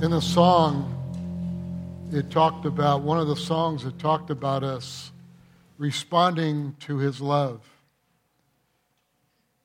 In 0.00 0.12
the 0.12 0.20
song, 0.20 0.94
it 2.12 2.30
talked 2.30 2.66
about, 2.66 3.02
one 3.02 3.18
of 3.18 3.26
the 3.26 3.34
songs 3.34 3.84
it 3.84 3.98
talked 3.98 4.30
about 4.30 4.62
us 4.62 5.10
responding 5.76 6.76
to 6.78 6.98
his 6.98 7.20
love. 7.20 7.68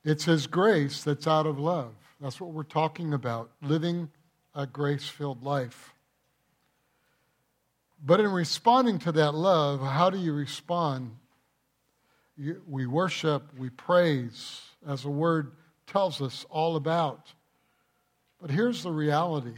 It's 0.04 0.26
his 0.26 0.48
grace 0.48 1.04
that's 1.04 1.28
out 1.28 1.46
of 1.46 1.60
love. 1.60 1.94
That's 2.20 2.42
what 2.42 2.50
we're 2.50 2.64
talking 2.64 3.14
about, 3.14 3.52
living 3.62 4.10
a 4.56 4.66
grace 4.66 5.08
filled 5.08 5.44
life. 5.44 5.94
But 8.04 8.20
in 8.20 8.32
responding 8.32 8.98
to 9.00 9.12
that 9.12 9.36
love, 9.36 9.82
how 9.82 10.10
do 10.10 10.18
you 10.18 10.34
respond? 10.34 11.16
we 12.68 12.88
worship, 12.88 13.44
we 13.56 13.70
praise, 13.70 14.62
as 14.88 15.04
the 15.04 15.12
word 15.12 15.52
tells 15.86 16.24
us 16.24 16.44
all 16.50 16.76
about. 16.76 17.34
But 18.42 18.50
here's 18.50 18.82
the 18.82 18.92
reality 18.92 19.58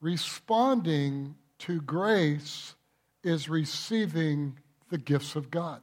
responding 0.00 1.34
to 1.58 1.80
grace 1.80 2.74
is 3.22 3.48
receiving 3.48 4.58
the 4.90 4.98
gifts 4.98 5.36
of 5.36 5.50
God. 5.50 5.80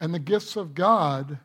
And 0.00 0.12
the 0.12 0.18
gifts 0.18 0.56
of 0.56 0.74
God, 0.74 1.38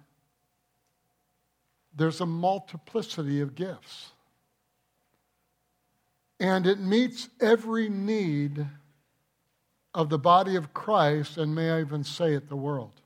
there's 1.96 2.20
a 2.20 2.26
multiplicity 2.26 3.42
of 3.42 3.56
gifts. 3.56 4.12
And 6.40 6.66
it 6.66 6.80
meets 6.80 7.30
every 7.40 7.90
need 7.90 8.66
of 9.94 10.10
the 10.10 10.20
body 10.20 10.56
of 10.56 10.74
Christ, 10.74 11.38
and 11.38 11.54
may 11.54 11.72
I 11.72 11.82
even 11.82 12.04
say 12.04 12.34
it, 12.34 12.50
the 12.50 12.56
world. 12.56 13.02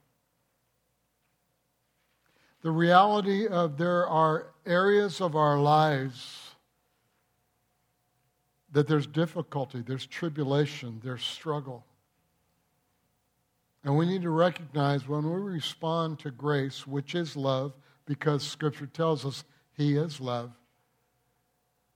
The 2.61 2.71
reality 2.71 3.47
of 3.47 3.77
there 3.77 4.07
are 4.07 4.53
areas 4.65 5.19
of 5.19 5.35
our 5.35 5.59
lives 5.59 6.42
that 8.73 8.87
there's 8.87 9.07
difficulty, 9.07 9.81
there's 9.85 10.05
tribulation, 10.05 10.99
there's 11.03 11.23
struggle. 11.23 11.85
And 13.83 13.95
we 13.95 14.05
need 14.05 14.23
to 14.23 14.29
recognize 14.29 15.07
when 15.07 15.29
we 15.29 15.39
respond 15.39 16.19
to 16.19 16.31
grace, 16.31 16.87
which 16.87 17.15
is 17.15 17.35
love, 17.35 17.73
because 18.05 18.43
Scripture 18.43 18.87
tells 18.87 19.25
us 19.25 19.43
He 19.77 19.95
is 19.95 20.19
love, 20.19 20.51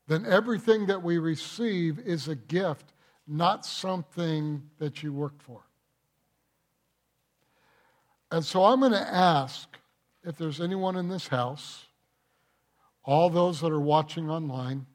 then 0.08 0.26
everything 0.26 0.86
that 0.86 1.04
we 1.04 1.18
receive 1.18 2.00
is 2.00 2.28
a 2.28 2.36
gift, 2.36 2.94
not 3.28 3.66
something 3.66 4.62
that 4.78 5.04
you 5.04 5.12
worked 5.12 5.42
for. 5.42 5.62
And 8.32 8.46
so 8.46 8.64
I'm 8.64 8.80
going 8.80 8.92
to 8.92 9.14
ask 9.14 9.68
if 10.24 10.38
there's 10.38 10.62
anyone 10.62 10.96
in 10.96 11.10
this 11.10 11.28
house, 11.28 11.86
all 13.04 13.30
those 13.30 13.62
that 13.62 13.72
are 13.72 13.80
watching 13.80 14.30
online, 14.30 14.86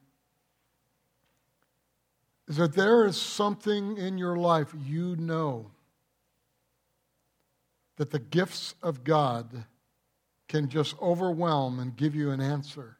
that 2.47 2.73
there 2.73 3.05
is 3.05 3.19
something 3.19 3.97
in 3.97 4.17
your 4.17 4.35
life 4.35 4.73
you 4.85 5.15
know 5.15 5.71
that 7.97 8.11
the 8.11 8.19
gifts 8.19 8.75
of 8.81 9.03
God 9.03 9.65
can 10.47 10.67
just 10.67 10.99
overwhelm 11.01 11.79
and 11.79 11.95
give 11.95 12.15
you 12.15 12.31
an 12.31 12.41
answer. 12.41 12.97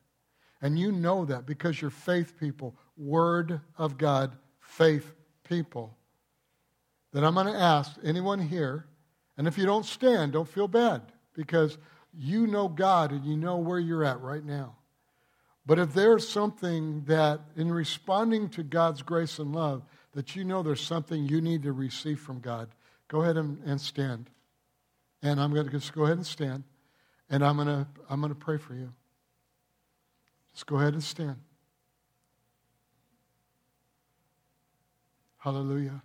And 0.61 0.79
you 0.79 0.91
know 0.91 1.25
that 1.25 1.45
because 1.45 1.81
you're 1.81 1.91
faith 1.91 2.39
people, 2.39 2.75
Word 2.95 3.59
of 3.77 3.97
God, 3.97 4.35
faith 4.59 5.13
people. 5.43 5.97
That 7.11 7.23
I'm 7.23 7.33
going 7.33 7.47
to 7.47 7.53
ask 7.53 7.91
anyone 8.03 8.39
here, 8.39 8.85
and 9.37 9.47
if 9.47 9.57
you 9.57 9.65
don't 9.65 9.85
stand, 9.85 10.31
don't 10.31 10.47
feel 10.47 10.67
bad 10.67 11.01
because 11.35 11.77
you 12.13 12.47
know 12.47 12.67
God 12.67 13.11
and 13.11 13.25
you 13.25 13.35
know 13.35 13.57
where 13.57 13.79
you're 13.79 14.05
at 14.05 14.21
right 14.21 14.43
now. 14.43 14.75
But 15.65 15.79
if 15.79 15.93
there's 15.93 16.27
something 16.27 17.03
that, 17.05 17.39
in 17.55 17.71
responding 17.71 18.49
to 18.49 18.63
God's 18.63 19.01
grace 19.01 19.39
and 19.39 19.53
love, 19.53 19.83
that 20.13 20.35
you 20.35 20.43
know 20.43 20.61
there's 20.61 20.81
something 20.81 21.25
you 21.25 21.41
need 21.41 21.63
to 21.63 21.71
receive 21.71 22.19
from 22.19 22.39
God, 22.39 22.69
go 23.07 23.21
ahead 23.21 23.37
and, 23.37 23.59
and 23.65 23.79
stand. 23.79 24.29
And 25.21 25.39
I'm 25.39 25.53
going 25.53 25.65
to 25.65 25.71
just 25.71 25.93
go 25.93 26.03
ahead 26.03 26.17
and 26.17 26.25
stand. 26.25 26.63
And 27.29 27.43
I'm 27.43 27.55
going 27.55 27.67
to, 27.67 27.87
I'm 28.09 28.19
going 28.19 28.33
to 28.33 28.39
pray 28.39 28.57
for 28.57 28.75
you. 28.75 28.91
Just 30.53 30.65
go 30.65 30.75
ahead 30.75 30.93
and 30.93 31.03
stand. 31.03 31.37
Hallelujah. 35.37 36.03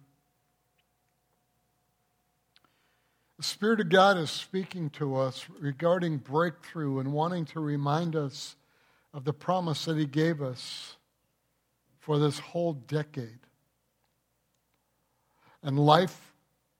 The 3.36 3.44
Spirit 3.44 3.80
of 3.80 3.88
God 3.88 4.18
is 4.18 4.30
speaking 4.30 4.90
to 4.90 5.16
us 5.16 5.46
regarding 5.60 6.16
breakthrough 6.18 6.98
and 6.98 7.12
wanting 7.12 7.44
to 7.46 7.60
remind 7.60 8.16
us 8.16 8.56
of 9.12 9.24
the 9.24 9.32
promise 9.32 9.84
that 9.86 9.96
He 9.96 10.06
gave 10.06 10.42
us 10.42 10.96
for 11.98 12.18
this 12.18 12.38
whole 12.38 12.72
decade. 12.72 13.38
And 15.62 15.78
life 15.78 16.32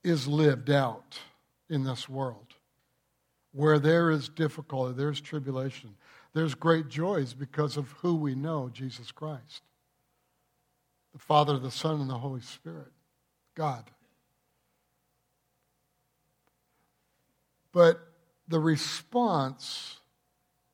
is 0.05 0.28
lived 0.28 0.71
out 0.71 1.19
in 1.69 1.84
this 1.84 2.09
world 2.09 2.55
where 3.53 3.78
there 3.78 4.11
is 4.11 4.28
difficulty, 4.28 4.94
there's 4.94 5.21
tribulation, 5.21 5.94
there's 6.33 6.55
great 6.55 6.88
joys 6.88 7.34
because 7.34 7.77
of 7.77 7.91
who 8.03 8.15
we 8.15 8.34
know 8.34 8.71
Jesus 8.72 9.11
Christ 9.11 9.62
the 11.12 11.19
Father, 11.19 11.59
the 11.59 11.71
Son, 11.71 12.00
and 12.00 12.09
the 12.09 12.19
Holy 12.19 12.43
Spirit, 12.43 12.93
God. 13.55 13.83
But 17.72 18.00
the 18.47 18.61
response 18.61 19.98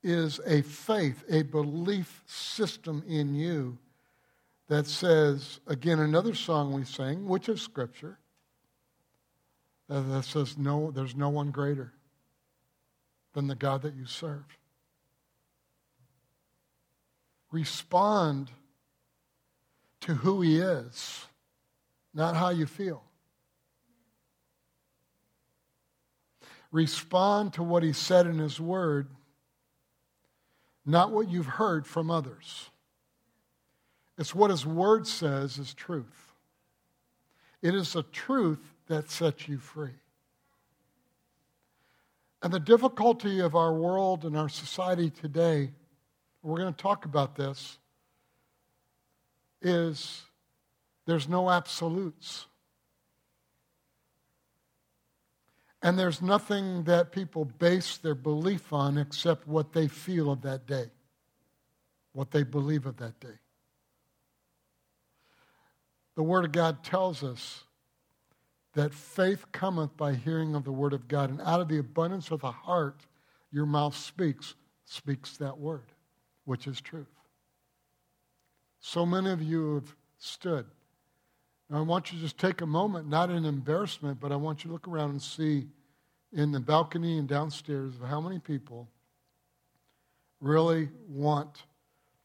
is 0.04 0.38
a 0.47 0.62
faith, 0.62 1.25
a 1.31 1.42
belief 1.42 2.22
system 2.26 3.03
in 3.09 3.34
you 3.34 3.78
that 4.69 4.87
says, 4.87 5.60
again, 5.66 5.98
another 5.98 6.34
song 6.34 6.72
we 6.72 6.84
sing, 6.84 7.26
which 7.26 7.48
is 7.48 7.60
Scripture, 7.60 8.19
that 9.88 10.25
says, 10.25 10.56
no, 10.56 10.91
there's 10.91 11.16
no 11.16 11.31
one 11.31 11.50
greater 11.50 11.93
than 13.32 13.47
the 13.47 13.54
God 13.54 13.82
that 13.82 13.94
you 13.94 14.06
serve. 14.06 14.44
Respond 17.50 18.50
to 20.00 20.14
who 20.14 20.41
He 20.43 20.59
is, 20.59 21.26
not 22.12 22.37
how 22.37 22.50
you 22.50 22.66
feel. 22.66 23.03
Respond 26.72 27.54
to 27.54 27.62
what 27.62 27.82
He 27.82 27.93
said 27.93 28.26
in 28.26 28.38
His 28.38 28.60
Word 28.60 29.09
not 30.87 31.11
what 31.11 31.28
you've 31.28 31.47
heard 31.47 31.87
from 31.87 32.11
others. 32.11 32.71
It's 34.19 34.34
what 34.34 34.50
His 34.50 34.67
Word 34.67 35.06
says 35.06 35.59
is 35.59 35.75
truth. 35.75 36.33
It 37.62 37.75
is 37.75 37.95
the 37.95 38.03
truth 38.03 38.75
that 38.89 39.11
sets 39.11 39.49
you 39.49 39.59
free. 39.59 39.91
And 42.43 42.53
the 42.53 42.61
difficulty 42.61 43.41
of 43.41 43.55
our 43.55 43.73
world 43.73 44.25
and 44.25 44.37
our 44.37 44.50
society 44.50 45.09
today, 45.09 45.71
we're 46.43 46.59
going 46.59 46.75
to 46.75 46.83
talk 46.83 47.06
about 47.06 47.37
this, 47.37 47.78
is 49.62 50.23
there's 51.06 51.27
no 51.27 51.50
absolutes. 51.50 52.47
And 55.84 55.99
there's 55.99 56.22
nothing 56.22 56.84
that 56.84 57.12
people 57.12 57.45
base 57.45 57.99
their 57.99 58.15
belief 58.15 58.72
on 58.72 58.97
except 58.97 59.47
what 59.47 59.75
they 59.75 59.87
feel 59.87 60.33
of 60.33 60.41
that 60.41 60.67
day, 60.67 60.87
what 62.15 62.31
they 62.31 62.43
believe 62.43 62.87
of 62.87 62.97
that 62.97 63.21
day. 63.21 63.37
The 66.15 66.23
Word 66.23 66.47
of 66.47 66.53
God 66.53 66.83
tells 66.83 67.23
us 67.23 67.65
that 68.73 68.94
faith 68.94 69.53
cometh 69.53 69.94
by 69.94 70.15
hearing 70.15 70.55
of 70.55 70.65
the 70.65 70.73
Word 70.73 70.94
of 70.94 71.06
God, 71.06 71.28
and 71.28 71.43
out 71.43 71.61
of 71.61 71.69
the 71.69 71.78
abundance 71.78 72.31
of 72.31 72.41
the 72.41 72.50
heart, 72.50 73.05
your 73.53 73.67
mouth 73.67 73.94
speaks, 73.94 74.55
speaks 74.87 75.37
that 75.37 75.59
Word, 75.59 75.93
which 76.47 76.67
is 76.67 76.81
truth. 76.81 77.12
So 78.81 79.05
many 79.05 79.31
of 79.31 79.43
you 79.43 79.75
have 79.75 79.94
stood 80.17 80.64
now, 81.70 81.79
I 81.79 81.82
want 81.82 82.12
you 82.12 82.19
to 82.19 82.25
just 82.25 82.38
take 82.38 82.61
a 82.61 82.67
moment, 82.67 83.08
not 83.08 83.31
in 83.31 83.44
embarrassment, 83.44 84.20
but 84.20 84.32
I 84.32 84.37
want 84.37 84.64
you 84.64 84.69
to 84.69 84.73
look 84.73 84.87
around 84.87 85.11
and 85.11 85.23
see 85.23 85.67
in 86.34 86.50
the 86.50 86.60
balcony 86.60 87.19
and 87.19 87.28
downstairs 87.28 87.94
of 87.94 88.08
how 88.08 88.20
many 88.20 88.40
people 88.40 88.88
really 90.40 90.88
want 91.08 91.62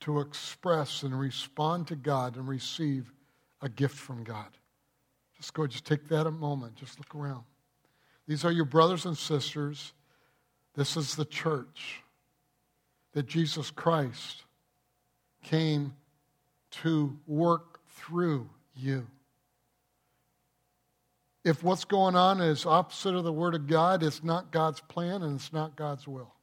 to 0.01 0.19
express 0.19 1.03
and 1.03 1.17
respond 1.17 1.87
to 1.87 1.95
God 1.95 2.35
and 2.35 2.47
receive 2.47 3.13
a 3.61 3.69
gift 3.69 3.95
from 3.95 4.23
God. 4.23 4.47
Just 5.37 5.53
go, 5.53 5.67
just 5.67 5.85
take 5.85 6.07
that 6.09 6.25
a 6.25 6.31
moment, 6.31 6.75
just 6.75 6.97
look 6.97 7.13
around. 7.13 7.43
These 8.27 8.43
are 8.43 8.51
your 8.51 8.65
brothers 8.65 9.05
and 9.05 9.17
sisters. 9.17 9.93
This 10.75 10.97
is 10.97 11.15
the 11.15 11.25
church 11.25 12.01
that 13.13 13.27
Jesus 13.27 13.69
Christ 13.71 14.43
came 15.43 15.93
to 16.71 17.17
work 17.27 17.79
through 17.89 18.49
you 18.75 19.07
if 21.49 21.63
what's 21.63 21.83
going 21.83 22.15
on 22.15 22.41
is 22.41 22.65
opposite 22.65 23.15
of 23.15 23.23
the 23.23 23.33
Word 23.33 23.55
of 23.55 23.65
God, 23.65 24.03
it's 24.03 24.23
not 24.23 24.51
God's 24.51 24.81
plan 24.81 25.23
and 25.23 25.35
it's 25.35 25.51
not 25.51 25.75
God's 25.75 26.07
will. 26.07 26.35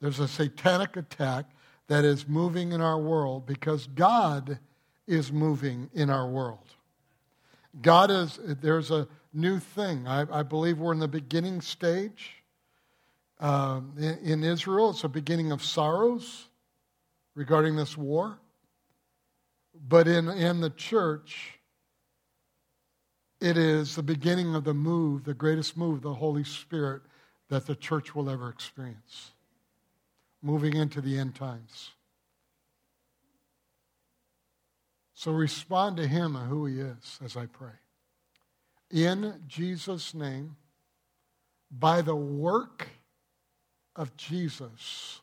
There's 0.00 0.20
a 0.20 0.28
satanic 0.28 0.96
attack 0.96 1.46
that 1.88 2.04
is 2.04 2.28
moving 2.28 2.70
in 2.70 2.80
our 2.80 3.00
world 3.00 3.46
because 3.46 3.88
God 3.88 4.60
is 5.08 5.32
moving 5.32 5.90
in 5.92 6.08
our 6.08 6.28
world. 6.28 6.68
God 7.82 8.12
is, 8.12 8.38
there's 8.44 8.92
a 8.92 9.08
new 9.32 9.58
thing. 9.58 10.06
I, 10.06 10.24
I 10.30 10.42
believe 10.44 10.78
we're 10.78 10.92
in 10.92 11.00
the 11.00 11.08
beginning 11.08 11.60
stage. 11.60 12.44
Um, 13.40 13.92
in, 13.98 14.18
in 14.18 14.44
Israel, 14.44 14.90
it's 14.90 15.02
a 15.02 15.08
beginning 15.08 15.50
of 15.50 15.64
sorrows 15.64 16.46
regarding 17.34 17.74
this 17.74 17.96
war. 17.96 18.38
But 19.88 20.06
in, 20.06 20.28
in 20.28 20.60
the 20.60 20.70
church, 20.70 21.55
it 23.40 23.56
is 23.56 23.94
the 23.96 24.02
beginning 24.02 24.54
of 24.54 24.64
the 24.64 24.74
move, 24.74 25.24
the 25.24 25.34
greatest 25.34 25.76
move 25.76 26.02
the 26.02 26.14
Holy 26.14 26.44
Spirit 26.44 27.02
that 27.48 27.66
the 27.66 27.76
church 27.76 28.14
will 28.14 28.30
ever 28.30 28.48
experience. 28.48 29.32
Moving 30.42 30.74
into 30.74 31.00
the 31.00 31.18
end 31.18 31.34
times. 31.34 31.90
So 35.14 35.32
respond 35.32 35.96
to 35.96 36.06
him 36.06 36.36
and 36.36 36.48
who 36.48 36.66
he 36.66 36.80
is 36.80 37.18
as 37.24 37.36
I 37.36 37.46
pray. 37.46 37.72
In 38.90 39.42
Jesus' 39.46 40.14
name, 40.14 40.56
by 41.70 42.02
the 42.02 42.14
work 42.14 42.88
of 43.96 44.16
Jesus, 44.16 45.20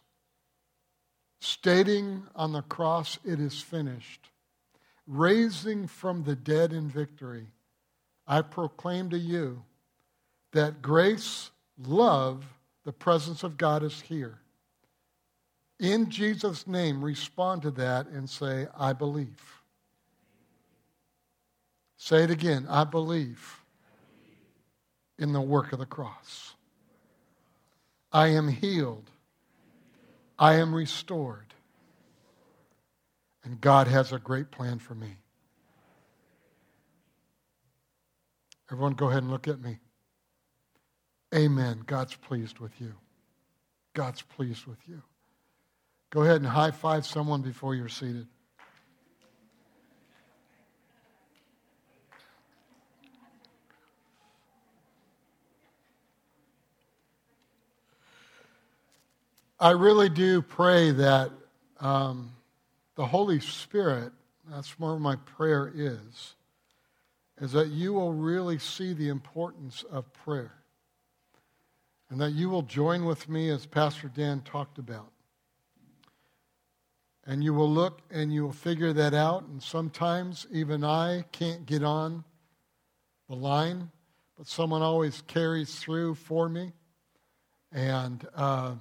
stating 1.39 2.23
on 2.35 2.53
the 2.53 2.61
cross, 2.63 3.19
it 3.23 3.39
is 3.39 3.61
finished, 3.61 4.29
raising 5.07 5.87
from 5.87 6.23
the 6.23 6.35
dead 6.35 6.73
in 6.73 6.89
victory, 6.89 7.47
I 8.27 8.41
proclaim 8.41 9.09
to 9.09 9.17
you 9.17 9.63
that 10.51 10.81
grace, 10.81 11.51
love, 11.77 12.45
the 12.85 12.93
presence 12.93 13.43
of 13.43 13.57
God 13.57 13.83
is 13.83 14.01
here. 14.01 14.39
In 15.79 16.09
Jesus' 16.09 16.67
name, 16.67 17.03
respond 17.03 17.63
to 17.63 17.71
that 17.71 18.07
and 18.07 18.29
say, 18.29 18.67
I 18.77 18.93
believe. 18.93 19.61
Say 21.97 22.23
it 22.23 22.31
again. 22.31 22.67
I 22.69 22.83
believe 22.83 23.61
in 25.17 25.33
the 25.33 25.41
work 25.41 25.73
of 25.73 25.79
the 25.79 25.85
cross. 25.85 26.53
I 28.11 28.27
am 28.27 28.47
healed. 28.47 29.09
I 30.37 30.55
am 30.55 30.75
restored. 30.75 31.53
And 33.43 33.59
God 33.59 33.87
has 33.87 34.11
a 34.11 34.19
great 34.19 34.51
plan 34.51 34.79
for 34.79 34.95
me. 34.95 35.17
Everyone, 38.73 38.93
go 38.93 39.07
ahead 39.07 39.21
and 39.21 39.31
look 39.31 39.47
at 39.47 39.61
me. 39.61 39.77
Amen. 41.35 41.83
God's 41.85 42.15
pleased 42.15 42.57
with 42.57 42.71
you. 42.81 42.91
God's 43.93 44.23
pleased 44.23 44.65
with 44.65 44.79
you. 44.87 44.99
Go 46.09 46.23
ahead 46.23 46.37
and 46.37 46.47
high 46.47 46.71
five 46.71 47.05
someone 47.05 47.43
before 47.43 47.75
you're 47.75 47.87
seated. 47.87 48.25
I 59.59 59.69
really 59.69 60.09
do 60.09 60.41
pray 60.41 60.89
that 60.89 61.29
um, 61.79 62.31
the 62.95 63.05
Holy 63.05 63.39
Spirit, 63.39 64.11
that's 64.49 64.79
where 64.79 64.97
my 64.97 65.15
prayer 65.15 65.71
is, 65.75 66.33
is 67.39 67.51
that 67.53 67.69
you 67.69 67.93
will 67.93 68.13
really 68.13 68.59
see 68.59 68.93
the 68.93 69.09
importance 69.09 69.83
of 69.91 70.11
prayer. 70.13 70.53
And 72.09 72.21
that 72.21 72.31
you 72.31 72.49
will 72.49 72.61
join 72.61 73.05
with 73.05 73.27
me, 73.27 73.49
as 73.49 73.65
Pastor 73.65 74.07
Dan 74.07 74.41
talked 74.41 74.77
about. 74.77 75.11
And 77.25 77.43
you 77.43 77.53
will 77.53 77.69
look 77.69 78.01
and 78.11 78.33
you 78.33 78.43
will 78.43 78.51
figure 78.51 78.93
that 78.93 79.13
out. 79.13 79.43
And 79.43 79.63
sometimes 79.63 80.45
even 80.51 80.83
I 80.83 81.23
can't 81.31 81.65
get 81.65 81.83
on 81.83 82.23
the 83.29 83.35
line, 83.35 83.89
but 84.37 84.47
someone 84.47 84.81
always 84.81 85.23
carries 85.27 85.75
through 85.75 86.15
for 86.15 86.49
me. 86.49 86.73
And. 87.71 88.27
Uh, 88.35 88.75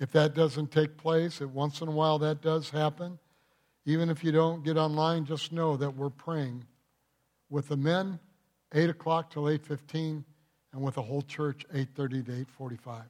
if 0.00 0.10
that 0.12 0.34
doesn't 0.34 0.72
take 0.72 0.96
place, 0.96 1.42
if 1.42 1.50
once 1.50 1.82
in 1.82 1.88
a 1.88 1.92
while 1.92 2.18
that 2.18 2.40
does 2.40 2.70
happen, 2.70 3.18
even 3.84 4.08
if 4.08 4.24
you 4.24 4.32
don't 4.32 4.64
get 4.64 4.78
online, 4.78 5.26
just 5.26 5.52
know 5.52 5.76
that 5.76 5.94
we're 5.94 6.10
praying 6.10 6.64
with 7.50 7.68
the 7.68 7.76
men 7.76 8.18
8 8.72 8.90
o'clock 8.90 9.30
till 9.30 9.42
8.15 9.44 10.24
and 10.72 10.82
with 10.82 10.94
the 10.94 11.02
whole 11.02 11.22
church 11.22 11.66
8.30 11.74 12.26
to 12.26 12.46
8.45 12.58 13.02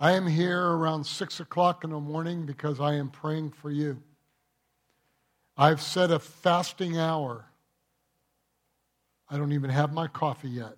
i 0.00 0.12
am 0.12 0.26
here 0.26 0.60
around 0.60 1.04
6 1.04 1.40
o'clock 1.40 1.84
in 1.84 1.90
the 1.90 2.00
morning 2.00 2.46
because 2.46 2.80
i 2.80 2.94
am 2.94 3.10
praying 3.10 3.50
for 3.50 3.70
you. 3.70 4.02
I've 5.58 5.82
set 5.82 6.12
a 6.12 6.20
fasting 6.20 6.98
hour. 6.98 7.44
I 9.28 9.36
don't 9.36 9.52
even 9.52 9.70
have 9.70 9.92
my 9.92 10.06
coffee 10.06 10.48
yet. 10.48 10.76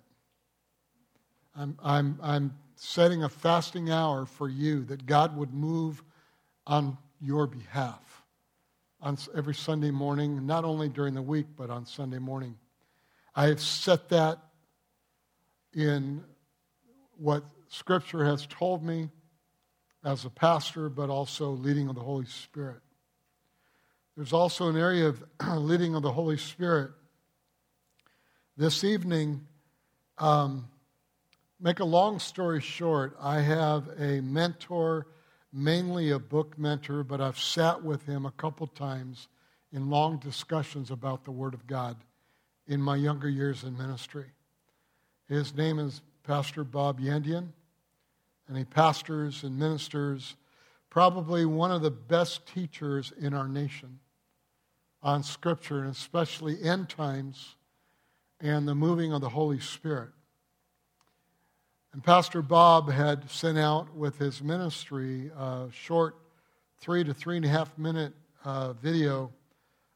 I'm, 1.55 1.77
I'm, 1.83 2.19
I'm 2.21 2.57
setting 2.75 3.23
a 3.23 3.29
fasting 3.29 3.91
hour 3.91 4.25
for 4.25 4.49
you 4.49 4.83
that 4.85 5.05
God 5.05 5.37
would 5.37 5.53
move 5.53 6.03
on 6.65 6.97
your 7.21 7.45
behalf 7.45 8.20
on 9.01 9.17
every 9.35 9.55
Sunday 9.55 9.91
morning, 9.91 10.45
not 10.45 10.63
only 10.63 10.89
during 10.89 11.13
the 11.13 11.21
week, 11.21 11.47
but 11.57 11.69
on 11.69 11.85
Sunday 11.85 12.19
morning. 12.19 12.55
I 13.35 13.47
have 13.47 13.61
set 13.61 14.09
that 14.09 14.39
in 15.73 16.23
what 17.17 17.43
Scripture 17.69 18.25
has 18.25 18.45
told 18.47 18.83
me 18.83 19.09
as 20.03 20.25
a 20.25 20.29
pastor, 20.29 20.89
but 20.89 21.09
also 21.09 21.51
leading 21.51 21.87
of 21.87 21.95
the 21.95 22.01
Holy 22.01 22.25
Spirit. 22.25 22.81
There's 24.15 24.33
also 24.33 24.69
an 24.69 24.77
area 24.77 25.07
of 25.07 25.23
leading 25.57 25.95
of 25.95 26.03
the 26.03 26.11
Holy 26.11 26.37
Spirit. 26.37 26.91
This 28.57 28.83
evening, 28.83 29.47
um, 30.17 30.67
Make 31.63 31.79
a 31.79 31.85
long 31.85 32.17
story 32.17 32.59
short, 32.59 33.15
I 33.21 33.41
have 33.41 33.87
a 33.99 34.19
mentor, 34.21 35.05
mainly 35.53 36.11
a 36.11 36.19
book 36.19 36.57
mentor, 36.57 37.03
but 37.03 37.21
I've 37.21 37.39
sat 37.39 37.83
with 37.83 38.05
him 38.05 38.25
a 38.25 38.31
couple 38.31 38.67
times 38.67 39.27
in 39.71 39.89
long 39.89 40.17
discussions 40.17 40.91
about 40.91 41.23
the 41.23 41.31
Word 41.31 41.53
of 41.53 41.67
God 41.67 41.97
in 42.67 42.81
my 42.81 42.95
younger 42.95 43.29
years 43.29 43.63
in 43.63 43.77
ministry. 43.77 44.27
His 45.27 45.55
name 45.55 45.79
is 45.79 46.01
Pastor 46.23 46.63
Bob 46.63 46.99
Yandian, 46.99 47.49
and 48.47 48.57
he 48.57 48.65
pastors 48.65 49.43
and 49.43 49.57
ministers 49.57 50.35
probably 50.89 51.45
one 51.45 51.71
of 51.71 51.81
the 51.81 51.91
best 51.91 52.45
teachers 52.45 53.13
in 53.19 53.33
our 53.33 53.47
nation 53.47 53.99
on 55.01 55.23
Scripture, 55.23 55.79
and 55.79 55.89
especially 55.89 56.61
end 56.61 56.89
times 56.89 57.55
and 58.39 58.67
the 58.67 58.75
moving 58.75 59.13
of 59.13 59.21
the 59.21 59.29
Holy 59.29 59.59
Spirit. 59.59 60.09
And 61.93 62.03
Pastor 62.03 62.41
Bob 62.41 62.89
had 62.89 63.29
sent 63.29 63.57
out 63.57 63.93
with 63.93 64.17
his 64.17 64.41
ministry 64.41 65.29
a 65.37 65.67
short 65.73 66.15
three 66.79 67.03
to 67.03 67.13
three 67.13 67.35
and 67.35 67.45
a 67.45 67.49
half 67.49 67.77
minute 67.77 68.13
uh, 68.45 68.73
video 68.73 69.31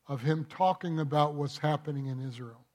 of 0.07 0.21
him 0.21 0.45
talking 0.49 0.99
about 0.99 1.35
what's 1.35 1.57
happening 1.57 2.07
in 2.07 2.27
Israel. 2.27 2.65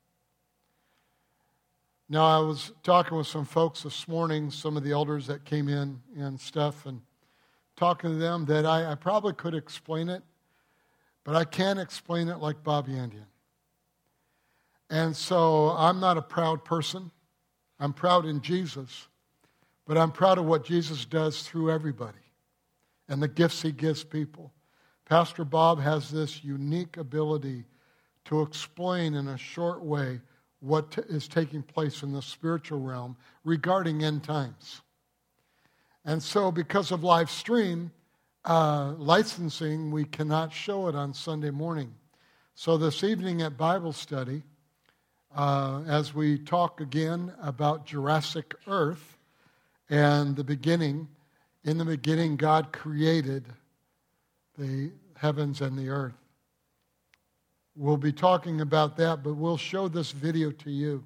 Now, 2.09 2.25
I 2.25 2.39
was 2.45 2.73
talking 2.83 3.17
with 3.17 3.29
some 3.29 3.45
folks 3.45 3.83
this 3.85 4.09
morning, 4.09 4.51
some 4.51 4.77
of 4.77 4.83
the 4.83 4.91
elders 4.91 5.29
that 5.29 5.45
came 5.45 5.69
in 5.69 6.01
and 6.17 6.41
stuff, 6.41 6.87
and 6.87 7.01
talking 7.77 8.11
to 8.11 8.17
them 8.17 8.47
that 8.47 8.67
I, 8.67 8.91
I 8.91 8.95
probably 8.97 9.33
could 9.35 9.55
explain 9.55 10.09
it, 10.09 10.23
but 11.23 11.37
I 11.37 11.45
can't 11.45 11.79
explain 11.79 12.29
it 12.29 12.39
like 12.39 12.65
Bob 12.65 12.89
Yandian. 12.89 13.27
And 14.89 15.15
so 15.15 15.69
I'm 15.69 16.01
not 16.01 16.17
a 16.17 16.23
proud 16.23 16.65
person. 16.65 17.13
I'm 17.79 17.93
proud 17.93 18.27
in 18.27 18.41
Jesus. 18.41 19.07
But 19.91 19.99
I'm 19.99 20.13
proud 20.13 20.39
of 20.39 20.45
what 20.45 20.65
Jesus 20.65 21.05
does 21.05 21.43
through 21.43 21.73
everybody 21.73 22.23
and 23.09 23.21
the 23.21 23.27
gifts 23.27 23.61
he 23.61 23.73
gives 23.73 24.05
people. 24.05 24.53
Pastor 25.05 25.45
Bob 25.45 25.81
has 25.81 26.13
this 26.13 26.45
unique 26.45 26.97
ability 26.97 27.65
to 28.27 28.43
explain 28.43 29.15
in 29.15 29.27
a 29.27 29.37
short 29.37 29.83
way 29.83 30.21
what 30.61 30.97
is 31.09 31.27
taking 31.27 31.65
place 31.65 32.05
in 32.05 32.13
the 32.13 32.23
spiritual 32.23 32.79
realm 32.79 33.17
regarding 33.43 34.05
end 34.05 34.23
times. 34.23 34.81
And 36.05 36.23
so, 36.23 36.53
because 36.53 36.93
of 36.93 37.03
live 37.03 37.29
stream 37.29 37.91
uh, 38.45 38.93
licensing, 38.97 39.91
we 39.91 40.05
cannot 40.05 40.53
show 40.53 40.87
it 40.87 40.95
on 40.95 41.13
Sunday 41.13 41.51
morning. 41.51 41.93
So, 42.55 42.77
this 42.77 43.03
evening 43.03 43.43
at 43.43 43.59
Bible 43.59 43.93
study, 43.93 44.45
uh, 45.35 45.83
as 45.89 46.15
we 46.15 46.39
talk 46.39 46.81
again 46.81 47.35
about 47.43 47.87
Jurassic 47.87 48.55
Earth, 48.69 49.17
and 49.91 50.37
the 50.37 50.45
beginning. 50.45 51.09
In 51.65 51.77
the 51.77 51.85
beginning, 51.85 52.37
God 52.37 52.73
created 52.73 53.45
the 54.57 54.93
heavens 55.17 55.61
and 55.61 55.77
the 55.77 55.91
earth. 55.91 56.15
We'll 57.77 57.97
be 57.97 58.13
talking 58.13 58.63
about 58.63 58.97
that, 58.97 59.23
but 59.23 59.35
we'll 59.35 59.57
show 59.57 59.89
this 59.89 60.13
video 60.13 60.51
to 60.53 60.71
you. 60.71 61.05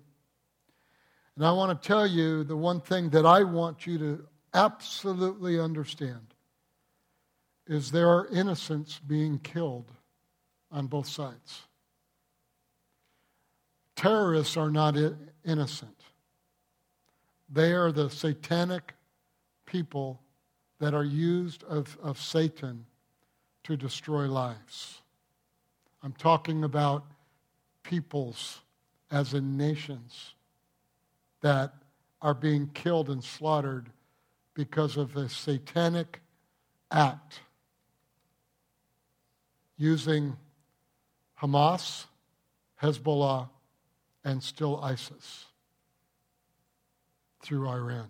And 1.37 1.45
I 1.45 1.51
want 1.51 1.81
to 1.81 1.89
tell 1.89 2.07
you 2.07 2.45
the 2.45 2.57
one 2.57 2.81
thing 2.81 3.11
that 3.11 3.27
I 3.27 3.43
want 3.43 3.87
you 3.87 3.99
to 3.99 4.27
absolutely 4.53 5.59
understand 5.59 6.35
is 7.67 7.91
there 7.91 8.09
are 8.09 8.29
innocents 8.29 9.01
being 9.01 9.39
killed 9.39 9.91
on 10.71 10.87
both 10.87 11.09
sides. 11.09 11.63
Terrorists 13.97 14.57
are 14.57 14.71
not 14.71 14.97
innocent. 15.45 16.04
They 17.55 17.73
are 17.73 17.93
the 17.93 18.11
satanic 18.11 18.95
people 19.65 20.21
that 20.81 20.93
are 20.93 21.05
used 21.05 21.63
of, 21.63 21.97
of 22.03 22.21
Satan 22.21 22.85
to 23.63 23.77
destroy 23.77 24.27
lives. 24.27 25.03
I'm 26.03 26.15
talking 26.15 26.65
about 26.65 27.05
peoples, 27.85 28.61
as 29.09 29.35
in 29.35 29.57
nations, 29.57 30.35
that 31.43 31.75
are 32.21 32.35
being 32.35 32.71
killed 32.75 33.09
and 33.09 33.23
slaughtered 33.23 33.89
because 34.55 34.97
of 34.97 35.17
a 35.17 35.29
satanic 35.29 36.23
act 36.91 37.41
using 39.77 40.37
Hamas, 41.41 42.07
Hezbollah, 42.83 43.49
and 44.25 44.43
still 44.43 44.81
ISIS 44.83 45.47
through 47.45 47.69
Iran. 47.69 48.09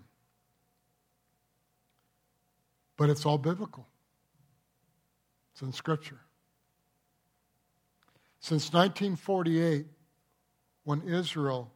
But 2.96 3.10
it's 3.10 3.26
all 3.26 3.38
biblical, 3.38 3.86
it's 5.52 5.62
in 5.62 5.72
Scripture. 5.72 6.20
Since 8.40 8.72
1948, 8.72 9.86
when 10.84 11.02
Israel 11.02 11.72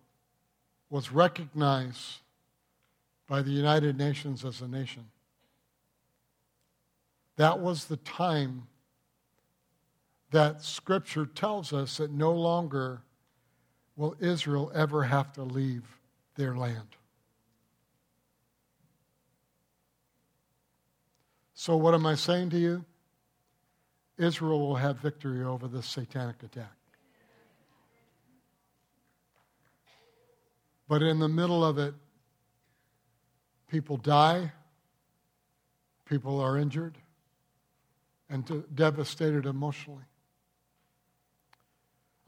was 0.91 1.11
recognized 1.11 2.21
by 3.27 3.43
the 3.43 3.50
United 3.50 3.99
Nations 3.99 4.45
as 4.45 4.61
a 4.61 4.69
nation, 4.69 5.07
that 7.37 7.59
was 7.59 7.87
the 7.87 7.97
time 7.97 8.69
that 10.31 10.62
Scripture 10.62 11.27
tells 11.27 11.73
us 11.73 11.97
that 11.97 12.11
no 12.11 12.33
longer 12.33 13.03
will 13.97 14.15
Israel 14.21 14.71
ever 14.75 15.05
have 15.05 15.33
to 15.33 15.43
leave 15.43 15.85
their 16.37 16.55
land. 16.55 16.97
So, 21.61 21.77
what 21.77 21.93
am 21.93 22.07
I 22.07 22.15
saying 22.15 22.50
to 22.50 22.57
you? 22.57 22.85
Israel 24.17 24.61
will 24.61 24.77
have 24.77 25.00
victory 25.00 25.43
over 25.43 25.67
this 25.67 25.88
satanic 25.88 26.41
attack. 26.45 26.73
But 30.87 31.03
in 31.03 31.19
the 31.19 31.27
middle 31.27 31.65
of 31.65 31.77
it, 31.77 31.95
people 33.69 33.97
die, 33.97 34.53
people 36.05 36.38
are 36.38 36.57
injured, 36.57 36.97
and 38.31 38.65
devastated 38.73 39.45
emotionally. 39.45 40.05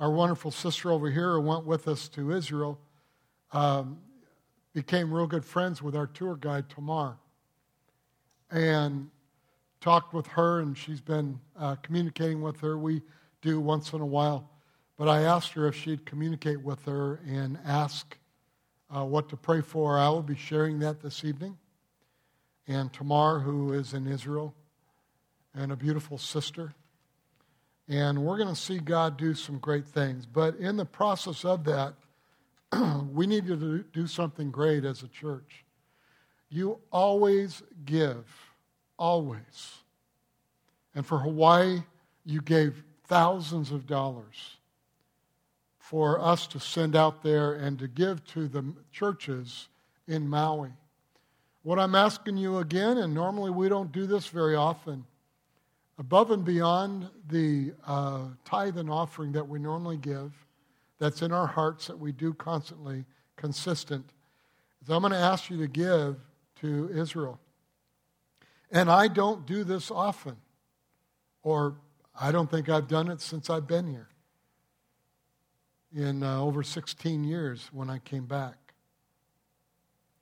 Our 0.01 0.11
wonderful 0.11 0.51
sister 0.51 0.91
over 0.91 1.09
here 1.09 1.35
who 1.35 1.43
went 1.43 1.67
with 1.67 1.87
us 1.87 2.09
to 2.09 2.33
Israel 2.33 2.81
um, 3.53 4.01
became 4.73 5.15
real 5.15 5.29
good 5.29 5.45
friends 5.45 5.81
with 5.81 5.95
our 5.95 6.09
tour 6.09 6.35
guide, 6.35 6.69
Tamar. 6.69 7.17
And 8.51 9.09
talked 9.81 10.13
with 10.13 10.27
her, 10.29 10.61
and 10.61 10.77
she's 10.77 11.01
been 11.01 11.41
uh, 11.59 11.77
communicating 11.77 12.43
with 12.43 12.61
her. 12.61 12.79
We 12.79 13.03
do 13.43 13.61
once 13.61 13.93
in 13.93 14.01
a 14.01 14.07
while. 14.07 14.51
But 14.97 15.09
I 15.09 15.23
asked 15.23 15.53
her 15.55 15.67
if 15.67 15.75
she'd 15.75 16.05
communicate 16.05 16.61
with 16.61 16.85
her 16.85 17.21
and 17.27 17.59
ask 17.65 18.19
uh, 18.95 19.05
what 19.05 19.29
to 19.31 19.37
pray 19.37 19.63
for. 19.63 19.99
I 19.99 20.09
will 20.11 20.23
be 20.23 20.37
sharing 20.37 20.79
that 20.81 21.01
this 21.01 21.25
evening. 21.25 21.57
And 22.69 22.93
Tamar, 22.93 23.41
who 23.41 23.73
is 23.73 23.95
in 23.95 24.07
Israel, 24.07 24.55
and 25.55 25.73
a 25.73 25.77
beautiful 25.77 26.19
sister. 26.19 26.75
And 27.89 28.23
we're 28.23 28.37
going 28.37 28.55
to 28.55 28.61
see 28.61 28.79
God 28.79 29.17
do 29.17 29.35
some 29.35 29.59
great 29.59 29.87
things. 29.87 30.27
But 30.27 30.57
in 30.57 30.77
the 30.77 30.85
process 30.85 31.45
of 31.45 31.65
that, 31.65 31.95
we 33.13 33.27
need 33.27 33.47
to 33.47 33.85
do 33.93 34.07
something 34.07 34.51
great 34.51 34.85
as 34.85 35.03
a 35.03 35.09
church. 35.09 35.65
You 36.51 36.79
always 36.93 37.63
give, 37.85 38.27
always. 39.01 39.79
And 40.95 41.05
for 41.05 41.19
Hawaii, 41.19 41.81
you 42.25 42.41
gave 42.41 42.85
thousands 43.09 43.73
of 43.73 43.87
dollars 43.87 44.59
for 45.79 46.21
us 46.21 46.47
to 46.49 46.61
send 46.61 46.95
out 46.95 47.23
there 47.23 47.55
and 47.55 47.77
to 47.81 47.89
give 47.89 48.25
to 48.25 48.47
the 48.47 48.65
churches 48.93 49.69
in 50.07 50.29
Maui. 50.29 50.71
What 51.63 51.81
I'm 51.81 51.95
asking 51.95 52.37
you 52.37 52.59
again, 52.59 52.99
and 52.99 53.13
normally 53.13 53.51
we 53.51 53.69
don't 53.69 53.91
do 53.91 54.07
this 54.07 54.29
very 54.29 54.55
often, 54.55 55.05
above 55.99 56.31
and 56.31 56.45
beyond 56.45 57.09
the 57.29 57.73
uh, 57.87 58.27
tithe 58.45 58.79
and 58.79 58.91
offering 58.91 59.33
that 59.33 59.47
we 59.47 59.59
normally 59.59 59.97
give, 59.97 60.33
that's 60.99 61.23
in 61.23 61.33
our 61.33 61.47
hearts 61.47 61.87
that 61.87 61.99
we 61.99 62.13
do 62.13 62.33
constantly, 62.35 63.05
consistent, 63.37 64.05
is 64.83 64.91
I'm 64.91 65.01
going 65.01 65.13
to 65.13 65.19
ask 65.19 65.51
you 65.51 65.59
to 65.59 65.67
give 65.67 66.17
to 66.61 66.91
Israel. 66.95 67.39
And 68.71 68.91
I 68.91 69.09
don't 69.09 69.47
do 69.47 69.65
this 69.65 69.91
often, 69.91 70.37
or 71.43 71.75
I 72.19 72.31
don't 72.31 72.51
think 72.51 72.69
I've 72.69 72.87
done 72.87 73.09
it 73.09 73.21
since 73.21 73.51
I've 73.51 73.67
been 73.67 73.87
here 73.87 74.09
in 75.93 76.23
uh, 76.23 76.41
over 76.41 76.63
16 76.63 77.25
years 77.25 77.69
when 77.73 77.91
I 77.91 77.99
came 77.99 78.27
back. 78.27 78.57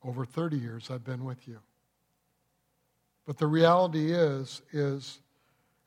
Over 0.02 0.24
30 0.24 0.56
years 0.56 0.90
I've 0.90 1.04
been 1.04 1.24
with 1.24 1.46
you. 1.46 1.58
But 3.26 3.36
the 3.36 3.46
reality 3.46 4.12
is, 4.12 4.62
is 4.72 5.20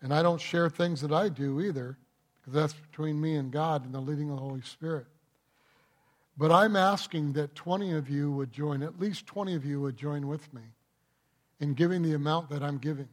and 0.04 0.14
I 0.14 0.22
don't 0.22 0.42
share 0.42 0.70
things 0.70 1.02
that 1.02 1.12
I 1.12 1.30
do 1.30 1.62
either, 1.62 1.98
because 2.40 2.54
that's 2.54 2.74
between 2.74 3.20
me 3.20 3.36
and 3.36 3.52
God 3.52 3.86
and 3.86 3.94
the 3.94 4.00
leading 4.00 4.30
of 4.30 4.36
the 4.36 4.42
Holy 4.42 4.62
Spirit. 4.62 5.08
But 6.38 6.52
I'm 6.52 6.76
asking 6.76 7.34
that 7.34 7.56
20 7.56 7.94
of 7.94 8.10
you 8.10 8.32
would 8.32 8.52
join, 8.52 8.84
at 8.84 9.00
least 9.00 9.26
20 9.28 9.56
of 9.56 9.66
you 9.66 9.82
would 9.82 9.98
join 9.98 10.28
with 10.28 10.52
me 10.54 10.62
in 11.62 11.76
giving 11.76 12.02
the 12.02 12.14
amount 12.14 12.50
that 12.50 12.62
I'm 12.62 12.80
giving. 12.80 13.08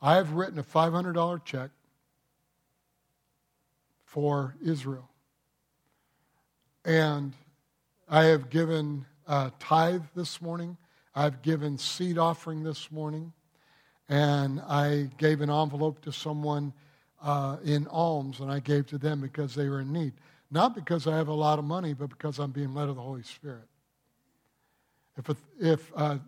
I 0.00 0.14
have 0.16 0.32
written 0.32 0.58
a 0.58 0.62
$500 0.62 1.44
check 1.44 1.70
for 4.04 4.54
Israel. 4.64 5.08
And 6.84 7.32
I 8.08 8.24
have 8.26 8.50
given 8.50 9.06
a 9.26 9.50
tithe 9.58 10.02
this 10.14 10.40
morning. 10.40 10.76
I've 11.14 11.42
given 11.42 11.78
seed 11.78 12.18
offering 12.18 12.62
this 12.62 12.90
morning 12.92 13.32
and 14.08 14.60
I 14.60 15.08
gave 15.16 15.40
an 15.40 15.48
envelope 15.48 16.02
to 16.02 16.12
someone 16.12 16.74
uh, 17.22 17.56
in 17.64 17.86
alms, 17.86 18.40
and 18.40 18.50
I 18.50 18.58
gave 18.58 18.86
to 18.88 18.98
them 18.98 19.20
because 19.20 19.54
they 19.54 19.68
were 19.68 19.80
in 19.80 19.92
need. 19.92 20.12
Not 20.50 20.74
because 20.74 21.06
I 21.06 21.16
have 21.16 21.28
a 21.28 21.34
lot 21.34 21.58
of 21.58 21.64
money, 21.64 21.94
but 21.94 22.10
because 22.10 22.38
I'm 22.38 22.50
being 22.50 22.74
led 22.74 22.88
of 22.90 22.96
the 22.96 23.02
Holy 23.02 23.22
Spirit. 23.22 23.68
If, 25.16 25.34
if 25.58 25.92
uh, 25.96 26.18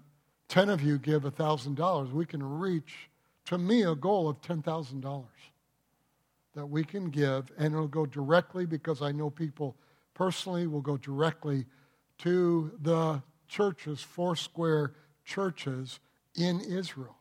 10 0.55 0.69
of 0.69 0.81
you 0.83 0.99
give 0.99 1.25
$1,000, 1.25 2.13
we 2.13 2.25
can 2.25 2.41
reach, 2.41 3.11
to 3.45 3.59
me, 3.59 3.83
a 3.83 3.95
goal 3.97 4.29
of 4.29 4.41
$10,000 4.41 5.25
that 6.55 6.65
we 6.65 6.85
can 6.85 7.11
give, 7.11 7.51
and 7.59 7.75
it'll 7.75 7.89
go 7.89 8.07
directly 8.07 8.65
because 8.65 9.03
I 9.03 9.11
know 9.11 9.31
people 9.31 9.75
personally 10.15 10.69
will 10.69 10.81
go 10.81 10.97
directly 10.97 11.67
to 12.19 12.71
the 12.81 13.21
churches, 13.49 14.01
four 14.01 14.37
square 14.37 14.93
churches 15.25 15.99
in 16.37 16.61
Israel 16.61 17.17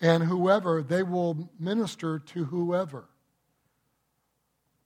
and 0.00 0.22
whoever, 0.22 0.82
they 0.82 1.02
will 1.02 1.50
minister 1.58 2.18
to 2.20 2.44
whoever. 2.44 3.04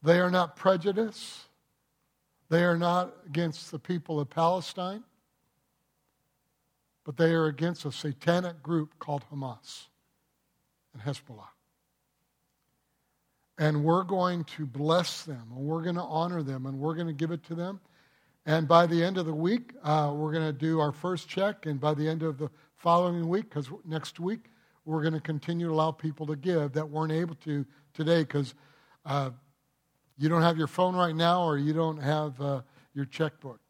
They 0.02 0.18
are 0.18 0.30
not 0.30 0.56
prejudiced. 0.56 1.42
They 2.48 2.64
are 2.64 2.78
not 2.78 3.14
against 3.26 3.70
the 3.70 3.78
people 3.78 4.18
of 4.18 4.28
Palestine, 4.28 5.04
but 7.04 7.16
they 7.16 7.32
are 7.32 7.46
against 7.46 7.84
a 7.84 7.92
satanic 7.92 8.62
group 8.62 8.98
called 8.98 9.24
Hamas 9.32 9.86
and 10.92 11.02
Hezbollah. 11.02 11.48
And 13.58 13.84
we're 13.84 14.04
going 14.04 14.44
to 14.44 14.66
bless 14.66 15.22
them, 15.22 15.46
and 15.54 15.66
we're 15.66 15.82
going 15.82 15.96
to 15.96 16.02
honor 16.02 16.42
them, 16.42 16.66
and 16.66 16.78
we're 16.78 16.94
going 16.94 17.06
to 17.06 17.12
give 17.12 17.30
it 17.30 17.44
to 17.44 17.54
them. 17.54 17.80
And 18.46 18.66
by 18.66 18.86
the 18.86 19.02
end 19.02 19.18
of 19.18 19.26
the 19.26 19.34
week, 19.34 19.72
uh, 19.84 20.12
we're 20.14 20.32
going 20.32 20.46
to 20.46 20.52
do 20.52 20.80
our 20.80 20.90
first 20.90 21.28
check, 21.28 21.66
and 21.66 21.80
by 21.80 21.94
the 21.94 22.08
end 22.08 22.22
of 22.22 22.38
the 22.38 22.50
following 22.76 23.28
week, 23.28 23.48
because 23.50 23.68
next 23.84 24.18
week, 24.18 24.46
we're 24.84 25.02
going 25.02 25.14
to 25.14 25.20
continue 25.20 25.68
to 25.68 25.72
allow 25.72 25.92
people 25.92 26.26
to 26.26 26.36
give 26.36 26.72
that 26.72 26.88
weren't 26.88 27.12
able 27.12 27.36
to 27.36 27.64
today 27.94 28.20
because 28.20 28.54
uh, 29.06 29.30
you 30.18 30.28
don't 30.28 30.42
have 30.42 30.58
your 30.58 30.66
phone 30.66 30.96
right 30.96 31.14
now 31.14 31.44
or 31.44 31.56
you 31.56 31.72
don't 31.72 31.98
have 31.98 32.40
uh, 32.40 32.62
your 32.94 33.04
checkbook 33.04 33.60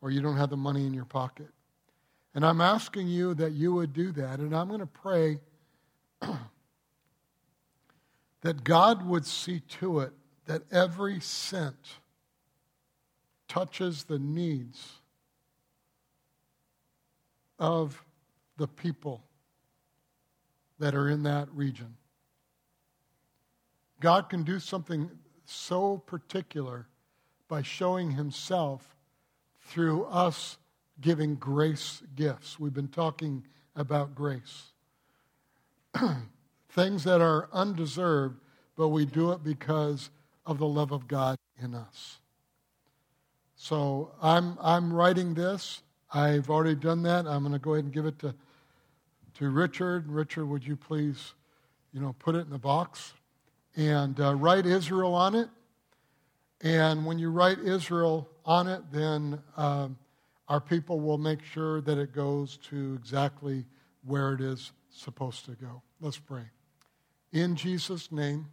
or 0.00 0.10
you 0.10 0.20
don't 0.20 0.36
have 0.36 0.50
the 0.50 0.56
money 0.56 0.86
in 0.86 0.94
your 0.94 1.04
pocket. 1.04 1.48
And 2.34 2.46
I'm 2.46 2.60
asking 2.60 3.08
you 3.08 3.34
that 3.34 3.52
you 3.52 3.74
would 3.74 3.92
do 3.92 4.12
that. 4.12 4.40
And 4.40 4.56
I'm 4.56 4.68
going 4.68 4.80
to 4.80 4.86
pray 4.86 5.38
that 8.40 8.64
God 8.64 9.06
would 9.06 9.26
see 9.26 9.60
to 9.80 10.00
it 10.00 10.12
that 10.46 10.62
every 10.72 11.20
cent 11.20 11.96
touches 13.48 14.04
the 14.04 14.18
needs 14.18 14.92
of 17.58 18.02
the 18.56 18.66
people 18.66 19.22
that 20.78 20.94
are 20.94 21.08
in 21.08 21.22
that 21.24 21.48
region. 21.52 21.96
God 24.00 24.28
can 24.28 24.42
do 24.42 24.58
something 24.58 25.10
so 25.44 25.98
particular 25.98 26.88
by 27.46 27.62
showing 27.62 28.10
himself 28.10 28.96
through 29.60 30.04
us 30.06 30.56
giving 31.02 31.34
grace 31.34 32.02
gifts. 32.14 32.58
We've 32.58 32.72
been 32.72 32.88
talking 32.88 33.44
about 33.76 34.14
grace. 34.14 34.72
Things 36.70 37.04
that 37.04 37.20
are 37.20 37.50
undeserved, 37.52 38.40
but 38.76 38.88
we 38.88 39.04
do 39.04 39.32
it 39.32 39.44
because 39.44 40.08
of 40.46 40.58
the 40.58 40.66
love 40.66 40.92
of 40.92 41.06
God 41.06 41.36
in 41.62 41.74
us. 41.74 42.18
So 43.56 44.12
I'm, 44.22 44.56
I'm 44.60 44.92
writing 44.92 45.34
this. 45.34 45.82
I've 46.12 46.48
already 46.48 46.74
done 46.74 47.02
that. 47.02 47.26
I'm 47.26 47.42
going 47.42 47.52
to 47.52 47.58
go 47.58 47.74
ahead 47.74 47.84
and 47.84 47.92
give 47.92 48.06
it 48.06 48.18
to, 48.20 48.34
to 49.38 49.50
Richard. 49.50 50.10
Richard, 50.10 50.46
would 50.46 50.66
you 50.66 50.76
please, 50.76 51.34
you 51.92 52.00
know, 52.00 52.14
put 52.18 52.34
it 52.34 52.40
in 52.40 52.50
the 52.50 52.58
box 52.58 53.12
and 53.76 54.18
uh, 54.20 54.34
write 54.34 54.66
Israel 54.66 55.14
on 55.14 55.34
it. 55.34 55.48
And 56.62 57.04
when 57.04 57.18
you 57.18 57.30
write 57.30 57.58
Israel 57.58 58.28
on 58.44 58.68
it, 58.68 58.82
then 58.92 59.40
um, 59.56 59.98
our 60.52 60.60
people 60.60 61.00
will 61.00 61.16
make 61.16 61.42
sure 61.42 61.80
that 61.80 61.96
it 61.96 62.12
goes 62.12 62.58
to 62.58 62.94
exactly 63.00 63.64
where 64.04 64.34
it 64.34 64.42
is 64.42 64.72
supposed 64.90 65.46
to 65.46 65.52
go. 65.52 65.80
Let's 65.98 66.18
pray. 66.18 66.42
In 67.32 67.56
Jesus' 67.56 68.12
name, 68.12 68.48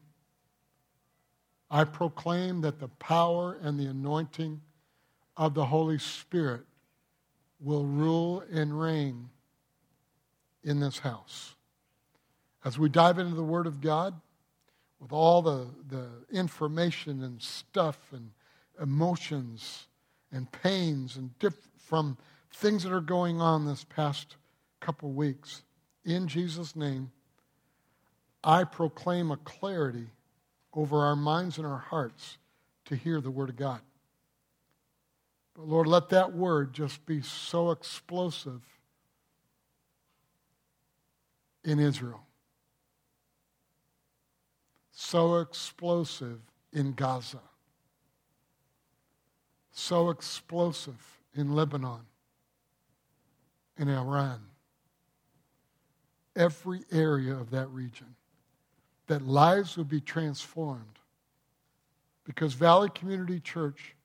I 1.69 1.83
proclaim 1.83 2.61
that 2.61 2.79
the 2.79 2.87
power 2.87 3.57
and 3.61 3.77
the 3.77 3.87
anointing 3.87 4.61
of 5.35 5.53
the 5.53 5.65
Holy 5.65 5.99
Spirit 5.99 6.61
will 7.59 7.83
rule 7.83 8.45
and 8.49 8.79
reign 8.79 9.27
in 10.63 10.79
this 10.79 10.99
house. 10.99 11.53
As 12.63 12.79
we 12.79 12.87
dive 12.87 13.19
into 13.19 13.35
the 13.35 13.43
Word 13.43 13.67
of 13.67 13.81
God, 13.81 14.13
with 15.01 15.11
all 15.11 15.41
the, 15.41 15.67
the 15.89 16.07
information 16.31 17.23
and 17.23 17.41
stuff 17.41 17.99
and 18.13 18.31
emotions 18.81 19.87
and 20.31 20.49
pains 20.49 21.17
and 21.17 21.37
diff- 21.39 21.68
from 21.89 22.17
things 22.53 22.83
that 22.83 22.93
are 22.93 23.01
going 23.01 23.41
on 23.41 23.65
this 23.65 23.83
past 23.83 24.35
couple 24.79 25.11
weeks, 25.11 25.63
in 26.05 26.27
Jesus' 26.27 26.75
name, 26.75 27.11
I 28.43 28.63
proclaim 28.63 29.31
a 29.31 29.37
clarity 29.37 30.11
over 30.71 30.99
our 30.99 31.15
minds 31.15 31.57
and 31.57 31.65
our 31.65 31.79
hearts 31.79 32.37
to 32.85 32.95
hear 32.95 33.19
the 33.19 33.31
Word 33.31 33.49
of 33.49 33.55
God. 33.55 33.81
But 35.55 35.67
Lord, 35.67 35.87
let 35.87 36.09
that 36.09 36.31
word 36.31 36.73
just 36.73 37.05
be 37.07 37.23
so 37.23 37.71
explosive 37.71 38.61
in 41.65 41.79
Israel, 41.79 42.21
so 44.91 45.37
explosive 45.39 46.39
in 46.71 46.93
Gaza, 46.93 47.41
so 49.71 50.11
explosive 50.11 51.18
in 51.39 51.53
Lebanon, 51.53 52.01
in 53.77 53.89
Iran, 53.89 54.41
every 56.35 56.81
area 56.91 57.33
of 57.33 57.51
that 57.51 57.69
region, 57.69 58.15
that 59.07 59.21
lives 59.21 59.77
would 59.77 59.89
be 59.89 60.01
transformed. 60.01 60.99
Because 62.25 62.53
Valley 62.53 62.89
Community 62.93 63.39
Church 63.39 63.95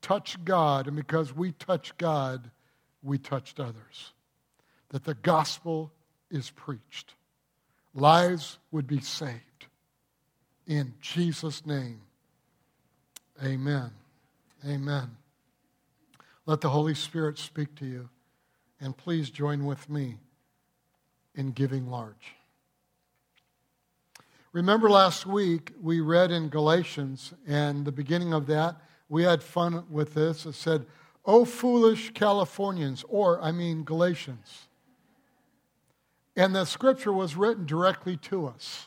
touched 0.00 0.44
God, 0.44 0.86
and 0.86 0.94
because 0.94 1.34
we 1.34 1.52
touched 1.52 1.98
God, 1.98 2.50
we 3.02 3.18
touched 3.18 3.58
others. 3.58 4.12
That 4.90 5.04
the 5.04 5.14
gospel 5.14 5.92
is 6.30 6.50
preached. 6.50 7.14
Lives 7.94 8.58
would 8.70 8.86
be 8.86 9.00
saved. 9.00 9.66
In 10.66 10.94
Jesus' 11.00 11.64
name, 11.66 12.00
amen. 13.42 13.90
Amen. 14.64 15.16
Let 16.46 16.60
the 16.60 16.70
Holy 16.70 16.94
Spirit 16.94 17.38
speak 17.38 17.74
to 17.76 17.84
you, 17.84 18.08
and 18.80 18.96
please 18.96 19.30
join 19.30 19.66
with 19.66 19.90
me 19.90 20.18
in 21.34 21.50
giving 21.50 21.90
large. 21.90 22.36
Remember 24.52 24.88
last 24.88 25.26
week 25.26 25.72
we 25.82 26.00
read 26.00 26.30
in 26.30 26.48
Galatians, 26.48 27.34
and 27.48 27.84
the 27.84 27.90
beginning 27.90 28.32
of 28.32 28.46
that 28.46 28.76
we 29.08 29.24
had 29.24 29.42
fun 29.42 29.84
with 29.90 30.14
this. 30.14 30.46
It 30.46 30.54
said, 30.54 30.86
Oh, 31.24 31.44
foolish 31.44 32.12
Californians, 32.12 33.04
or 33.08 33.42
I 33.42 33.50
mean 33.50 33.82
Galatians. 33.82 34.68
And 36.36 36.54
the 36.54 36.64
scripture 36.64 37.12
was 37.12 37.34
written 37.34 37.66
directly 37.66 38.16
to 38.18 38.46
us, 38.46 38.86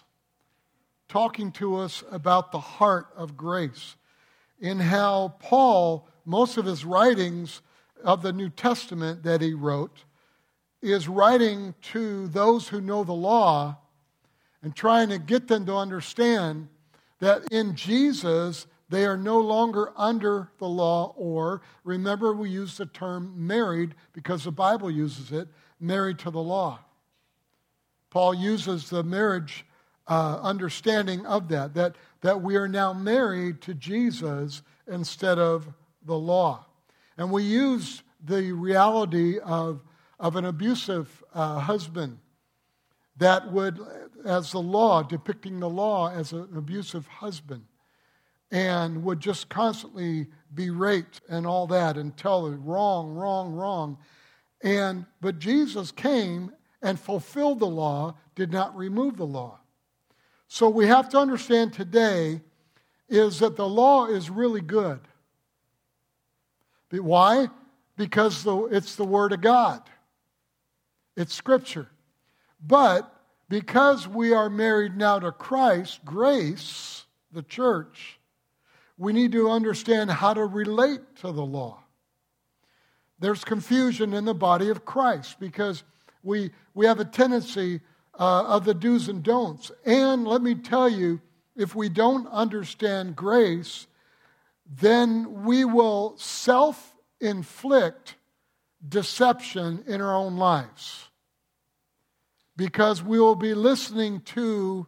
talking 1.09 1.51
to 1.53 1.75
us 1.75 2.05
about 2.09 2.53
the 2.53 2.59
heart 2.59 3.07
of 3.17 3.35
grace, 3.35 3.97
in 4.61 4.79
how 4.79 5.35
Paul, 5.39 6.07
most 6.29 6.57
of 6.57 6.65
his 6.65 6.85
writings 6.85 7.61
of 8.03 8.21
the 8.21 8.31
New 8.31 8.49
Testament 8.49 9.23
that 9.23 9.41
he 9.41 9.53
wrote, 9.53 10.03
is 10.81 11.07
writing 11.07 11.73
to 11.81 12.27
those 12.27 12.67
who 12.67 12.79
know 12.79 13.03
the 13.03 13.11
law 13.11 13.77
and 14.61 14.75
trying 14.75 15.09
to 15.09 15.17
get 15.17 15.47
them 15.47 15.65
to 15.65 15.75
understand 15.75 16.67
that 17.19 17.41
in 17.51 17.75
Jesus 17.75 18.67
they 18.89 19.05
are 19.05 19.17
no 19.17 19.39
longer 19.39 19.91
under 19.97 20.51
the 20.59 20.67
law, 20.67 21.13
or 21.17 21.61
remember, 21.83 22.33
we 22.33 22.49
use 22.49 22.77
the 22.77 22.85
term 22.85 23.33
married 23.35 23.95
because 24.13 24.43
the 24.43 24.51
Bible 24.51 24.89
uses 24.89 25.31
it 25.31 25.47
married 25.79 26.19
to 26.19 26.31
the 26.31 26.41
law. 26.41 26.79
Paul 28.09 28.33
uses 28.33 28.89
the 28.89 29.03
marriage 29.03 29.65
uh, 30.07 30.39
understanding 30.41 31.25
of 31.25 31.47
that, 31.49 31.73
that, 31.73 31.95
that 32.21 32.41
we 32.41 32.55
are 32.55 32.67
now 32.67 32.93
married 32.93 33.61
to 33.61 33.73
Jesus 33.73 34.61
instead 34.87 35.37
of 35.37 35.67
the 36.05 36.17
law. 36.17 36.65
And 37.17 37.31
we 37.31 37.43
use 37.43 38.03
the 38.23 38.51
reality 38.51 39.39
of, 39.39 39.81
of 40.19 40.35
an 40.35 40.45
abusive 40.45 41.23
uh, 41.33 41.59
husband 41.59 42.17
that 43.17 43.51
would, 43.51 43.79
as 44.25 44.51
the 44.51 44.61
law, 44.61 45.03
depicting 45.03 45.59
the 45.59 45.69
law 45.69 46.09
as 46.09 46.31
an 46.31 46.47
abusive 46.55 47.05
husband 47.07 47.63
and 48.51 49.03
would 49.03 49.19
just 49.19 49.49
constantly 49.49 50.27
berate 50.55 51.21
and 51.29 51.45
all 51.45 51.67
that 51.67 51.97
and 51.97 52.17
tell 52.17 52.45
them 52.45 52.63
wrong, 52.63 53.13
wrong, 53.13 53.53
wrong. 53.53 53.97
And 54.61 55.05
but 55.21 55.39
Jesus 55.39 55.91
came 55.91 56.51
and 56.81 56.99
fulfilled 56.99 57.59
the 57.59 57.67
law, 57.67 58.15
did 58.35 58.51
not 58.51 58.75
remove 58.75 59.17
the 59.17 59.25
law. 59.25 59.59
So 60.47 60.69
we 60.69 60.87
have 60.87 61.09
to 61.09 61.19
understand 61.19 61.73
today 61.73 62.41
is 63.07 63.39
that 63.39 63.55
the 63.55 63.67
law 63.67 64.07
is 64.07 64.29
really 64.29 64.61
good. 64.61 64.99
Why? 66.91 67.47
Because 67.97 68.45
it's 68.71 68.95
the 68.95 69.05
Word 69.05 69.33
of 69.33 69.41
God. 69.41 69.81
It's 71.15 71.33
Scripture. 71.33 71.87
But 72.65 73.13
because 73.49 74.07
we 74.07 74.33
are 74.33 74.49
married 74.49 74.95
now 74.95 75.19
to 75.19 75.31
Christ, 75.31 76.03
grace, 76.05 77.05
the 77.31 77.43
church, 77.43 78.19
we 78.97 79.13
need 79.13 79.31
to 79.31 79.49
understand 79.49 80.11
how 80.11 80.33
to 80.33 80.45
relate 80.45 81.01
to 81.17 81.31
the 81.31 81.45
law. 81.45 81.83
There's 83.19 83.43
confusion 83.43 84.13
in 84.13 84.25
the 84.25 84.33
body 84.33 84.69
of 84.69 84.85
Christ 84.85 85.39
because 85.39 85.83
we, 86.23 86.51
we 86.73 86.85
have 86.85 86.99
a 86.99 87.05
tendency 87.05 87.81
uh, 88.17 88.43
of 88.45 88.65
the 88.65 88.73
do's 88.73 89.07
and 89.07 89.23
don'ts. 89.23 89.71
And 89.85 90.27
let 90.27 90.41
me 90.41 90.55
tell 90.55 90.89
you, 90.89 91.21
if 91.55 91.75
we 91.75 91.89
don't 91.89 92.27
understand 92.27 93.15
grace, 93.15 93.87
then 94.69 95.43
we 95.43 95.65
will 95.65 96.15
self 96.17 96.95
inflict 97.19 98.15
deception 98.87 99.83
in 99.87 99.99
our 99.99 100.15
own 100.15 100.37
lives 100.37 101.09
because 102.55 103.01
we 103.01 103.19
will 103.19 103.35
be 103.35 103.53
listening 103.53 104.21
to 104.21 104.85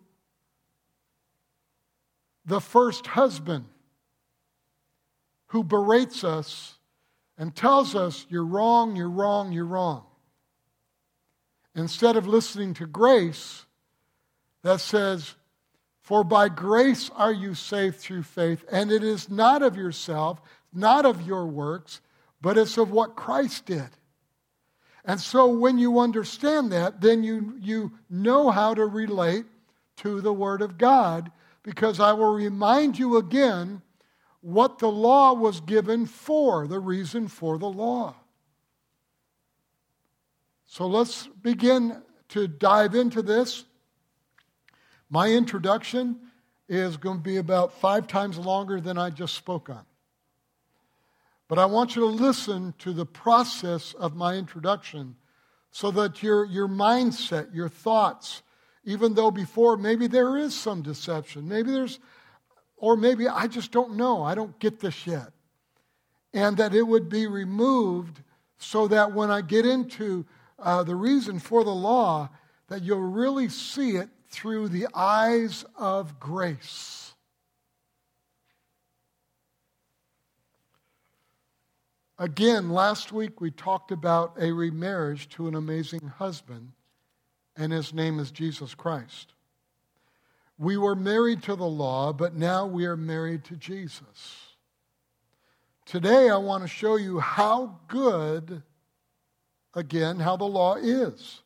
the 2.45 2.61
first 2.61 3.07
husband 3.07 3.65
who 5.47 5.63
berates 5.63 6.23
us 6.23 6.77
and 7.37 7.55
tells 7.55 7.95
us, 7.95 8.25
You're 8.29 8.45
wrong, 8.45 8.95
you're 8.95 9.09
wrong, 9.09 9.51
you're 9.51 9.65
wrong. 9.65 10.03
Instead 11.75 12.17
of 12.17 12.27
listening 12.27 12.73
to 12.75 12.85
grace 12.85 13.65
that 14.63 14.79
says, 14.79 15.35
For 16.01 16.23
by 16.23 16.49
grace 16.49 17.09
are 17.15 17.31
you 17.31 17.53
saved 17.53 17.97
through 17.97 18.23
faith, 18.23 18.65
and 18.71 18.91
it 18.91 19.03
is 19.03 19.29
not 19.29 19.61
of 19.61 19.75
yourself, 19.75 20.41
not 20.73 21.05
of 21.05 21.21
your 21.21 21.45
works, 21.45 22.01
but 22.41 22.57
it's 22.57 22.77
of 22.77 22.91
what 22.91 23.15
Christ 23.15 23.67
did. 23.67 23.89
And 25.05 25.19
so 25.19 25.47
when 25.47 25.77
you 25.77 25.99
understand 25.99 26.71
that, 26.71 27.01
then 27.01 27.23
you, 27.23 27.55
you 27.59 27.91
know 28.09 28.49
how 28.49 28.73
to 28.73 28.85
relate 28.85 29.45
to 29.97 30.21
the 30.21 30.33
Word 30.33 30.61
of 30.61 30.77
God, 30.77 31.31
because 31.63 31.99
I 31.99 32.13
will 32.13 32.33
remind 32.33 32.97
you 32.97 33.17
again 33.17 33.81
what 34.41 34.79
the 34.79 34.89
law 34.89 35.33
was 35.33 35.61
given 35.61 36.07
for, 36.07 36.67
the 36.67 36.79
reason 36.79 37.27
for 37.27 37.59
the 37.59 37.69
law. 37.69 38.15
So 40.65 40.87
let's 40.87 41.27
begin 41.27 42.01
to 42.29 42.47
dive 42.47 42.95
into 42.95 43.21
this 43.21 43.65
My 45.13 45.29
introduction 45.29 46.17
is 46.69 46.95
going 46.95 47.17
to 47.17 47.23
be 47.23 47.35
about 47.35 47.73
five 47.73 48.07
times 48.07 48.37
longer 48.37 48.79
than 48.79 48.97
I 48.97 49.09
just 49.09 49.35
spoke 49.35 49.69
on. 49.69 49.83
But 51.49 51.59
I 51.59 51.65
want 51.65 51.97
you 51.97 52.03
to 52.03 52.07
listen 52.07 52.73
to 52.79 52.93
the 52.93 53.05
process 53.05 53.93
of 53.93 54.15
my 54.15 54.35
introduction 54.35 55.17
so 55.69 55.91
that 55.91 56.23
your, 56.23 56.45
your 56.45 56.69
mindset, 56.69 57.53
your 57.53 57.67
thoughts, 57.67 58.41
even 58.85 59.13
though 59.13 59.31
before 59.31 59.75
maybe 59.75 60.07
there 60.07 60.37
is 60.37 60.55
some 60.55 60.81
deception, 60.81 61.45
maybe 61.45 61.71
there's, 61.71 61.99
or 62.77 62.95
maybe 62.95 63.27
I 63.27 63.47
just 63.47 63.73
don't 63.73 63.97
know, 63.97 64.23
I 64.23 64.33
don't 64.33 64.57
get 64.59 64.79
this 64.79 65.05
yet. 65.05 65.33
And 66.33 66.55
that 66.55 66.73
it 66.73 66.83
would 66.83 67.09
be 67.09 67.27
removed 67.27 68.21
so 68.59 68.87
that 68.87 69.11
when 69.11 69.29
I 69.29 69.41
get 69.41 69.65
into 69.65 70.25
uh, 70.57 70.83
the 70.83 70.95
reason 70.95 71.37
for 71.37 71.65
the 71.65 71.75
law, 71.75 72.29
that 72.69 72.81
you'll 72.81 72.99
really 73.01 73.49
see 73.49 73.97
it 73.97 74.07
through 74.31 74.69
the 74.69 74.87
eyes 74.93 75.65
of 75.75 76.19
grace. 76.19 77.13
Again, 82.17 82.69
last 82.69 83.11
week 83.11 83.41
we 83.41 83.51
talked 83.51 83.91
about 83.91 84.35
a 84.39 84.51
remarriage 84.51 85.27
to 85.29 85.47
an 85.47 85.55
amazing 85.55 86.07
husband, 86.17 86.71
and 87.57 87.73
his 87.73 87.93
name 87.93 88.19
is 88.19 88.31
Jesus 88.31 88.75
Christ. 88.75 89.33
We 90.57 90.77
were 90.77 90.95
married 90.95 91.41
to 91.43 91.55
the 91.55 91.65
law, 91.65 92.13
but 92.13 92.35
now 92.35 92.67
we 92.67 92.85
are 92.85 92.95
married 92.95 93.43
to 93.45 93.55
Jesus. 93.55 94.55
Today 95.85 96.29
I 96.29 96.37
want 96.37 96.63
to 96.63 96.69
show 96.69 96.95
you 96.95 97.19
how 97.19 97.79
good, 97.87 98.61
again, 99.73 100.19
how 100.19 100.37
the 100.37 100.45
law 100.45 100.75
is. 100.75 101.40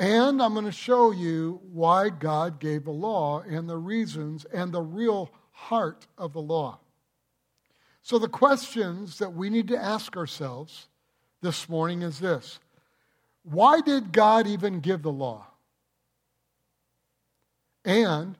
And 0.00 0.40
I'm 0.40 0.52
going 0.52 0.64
to 0.64 0.72
show 0.72 1.10
you 1.10 1.60
why 1.72 2.08
God 2.08 2.60
gave 2.60 2.84
the 2.84 2.92
law 2.92 3.40
and 3.40 3.68
the 3.68 3.76
reasons 3.76 4.44
and 4.52 4.72
the 4.72 4.82
real 4.82 5.30
heart 5.50 6.06
of 6.16 6.32
the 6.32 6.40
law. 6.40 6.78
So, 8.02 8.18
the 8.18 8.28
questions 8.28 9.18
that 9.18 9.34
we 9.34 9.50
need 9.50 9.68
to 9.68 9.76
ask 9.76 10.16
ourselves 10.16 10.86
this 11.42 11.68
morning 11.68 12.02
is 12.02 12.20
this 12.20 12.60
Why 13.42 13.80
did 13.80 14.12
God 14.12 14.46
even 14.46 14.80
give 14.80 15.02
the 15.02 15.12
law? 15.12 15.46
And 17.84 18.36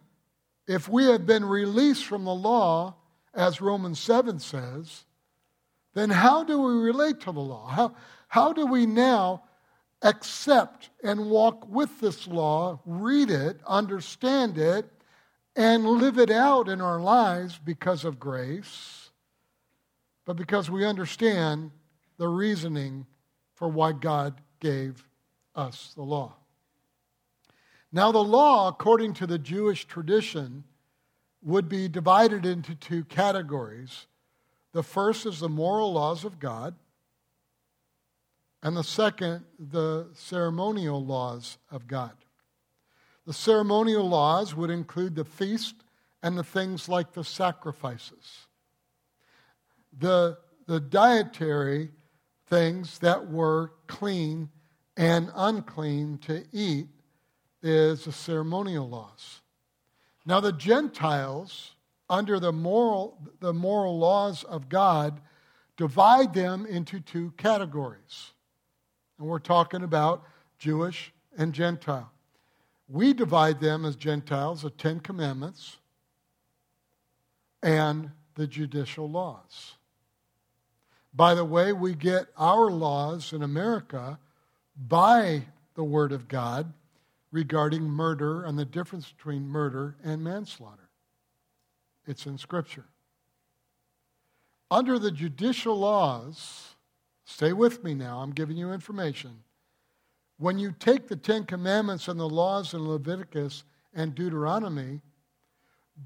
if 0.67 0.89
we 0.89 1.07
have 1.07 1.27
been 1.27 1.45
released 1.45 2.05
from 2.05 2.25
the 2.25 2.35
law, 2.35 2.95
as 3.35 3.61
Romans 3.61 3.99
7 3.99 4.39
says, 4.39 5.05
then 5.95 6.11
how 6.11 6.45
do 6.45 6.61
we 6.61 6.73
relate 6.75 7.21
to 7.21 7.33
the 7.33 7.41
law? 7.41 7.67
How, 7.67 7.95
how 8.29 8.53
do 8.53 8.67
we 8.67 8.85
now 8.85 9.43
accept 10.03 10.91
and 11.03 11.31
walk 11.31 11.69
with 11.69 12.01
this 12.01 12.27
law, 12.27 12.81
read 12.87 13.31
it, 13.31 13.61
understand 13.67 14.59
it, 14.59 14.91
and 15.57 15.87
live 15.87 16.19
it 16.19 16.31
out 16.31 16.69
in 16.69 16.81
our 16.81 17.01
lives 17.01 17.59
because 17.59 18.05
of 18.05 18.21
grace, 18.21 19.11
but 20.25 20.37
because 20.37 20.71
we 20.71 20.85
understand 20.85 21.71
the 22.17 22.29
reasoning 22.29 23.07
for 23.55 23.69
why 23.69 23.93
God 23.93 24.41
gave 24.61 25.05
us 25.55 25.93
the 25.97 26.03
law. 26.03 26.35
Now, 27.91 28.13
the 28.13 28.23
law, 28.23 28.69
according 28.69 29.15
to 29.15 29.27
the 29.27 29.39
Jewish 29.39 29.87
tradition, 29.87 30.65
would 31.43 31.69
be 31.69 31.89
divided 31.89 32.45
into 32.45 32.75
two 32.75 33.05
categories. 33.05 34.07
The 34.73 34.83
first 34.83 35.27
is 35.27 35.41
the 35.41 35.49
moral 35.49 35.93
laws 35.93 36.25
of 36.25 36.39
God, 36.39 36.75
and 38.63 38.77
the 38.77 38.85
second, 38.85 39.45
the 39.59 40.09
ceremonial 40.15 41.05
laws 41.05 41.59
of 41.71 41.87
God. 41.87 42.13
The 43.27 43.33
ceremonial 43.33 44.09
laws 44.09 44.55
would 44.55 44.71
include 44.71 45.15
the 45.15 45.25
feast 45.25 45.75
and 46.23 46.37
the 46.37 46.45
things 46.45 46.89
like 46.89 47.13
the 47.13 47.25
sacrifices. 47.25 48.47
The, 49.97 50.39
the 50.67 50.81
dietary 50.81 51.91
things 52.47 52.99
that 53.01 53.31
were 53.31 53.73
clean 53.87 54.49
and 54.97 55.31
unclean 55.35 56.19
to 56.19 56.45
eat 56.53 56.89
is 57.63 58.05
the 58.05 58.13
ceremonial 58.13 58.89
laws. 58.89 59.41
Now, 60.27 60.41
the 60.41 60.53
Gentiles, 60.53 61.73
under 62.11 62.41
the 62.41 62.53
moral, 62.53 63.19
the 63.41 63.53
moral 63.53 63.99
laws 63.99 64.43
of 64.45 64.69
God, 64.69 65.21
divide 65.77 66.35
them 66.35 66.67
into 66.67 67.01
two 67.01 67.33
categories. 67.37 68.33
And 69.19 69.29
we're 69.29 69.39
talking 69.39 69.83
about 69.83 70.25
Jewish 70.59 71.13
and 71.37 71.53
Gentile. 71.53 72.11
We 72.89 73.13
divide 73.13 73.61
them 73.61 73.85
as 73.85 73.97
Gentiles, 73.97 74.63
the 74.63 74.71
Ten 74.71 75.01
Commandments 75.01 75.77
and 77.63 78.11
the 78.35 78.47
judicial 78.47 79.11
laws. 79.11 79.75
By 81.13 81.35
the 81.35 81.45
way, 81.45 81.73
we 81.73 81.95
get 81.95 82.29
our 82.37 82.71
laws 82.71 83.33
in 83.33 83.43
America 83.43 84.19
by 84.77 85.43
the 85.75 85.85
Word 85.85 86.13
of 86.13 86.29
God 86.29 86.73
regarding 87.33 87.83
murder 87.83 88.45
and 88.45 88.59
the 88.59 88.65
difference 88.65 89.11
between 89.11 89.49
murder 89.49 89.97
and 90.05 90.23
manslaughter. 90.23 90.89
It's 92.07 92.27
in 92.27 92.39
Scripture. 92.39 92.85
Under 94.71 94.99
the 94.99 95.11
judicial 95.11 95.79
laws, 95.79 96.68
stay 97.29 97.53
with 97.53 97.85
me 97.85 97.95
now, 97.95 98.21
I'm 98.21 98.33
giving 98.33 98.57
you 98.57 98.73
information. 98.73 99.43
When 100.39 100.59
you 100.59 100.73
take 100.79 101.09
the 101.09 101.17
Ten 101.17 101.45
Commandments 101.45 102.09
and 102.09 102.19
the 102.19 102.29
laws 102.29 102.73
in 102.73 102.89
Leviticus 102.89 103.65
and 103.93 104.15
Deuteronomy, 104.15 105.01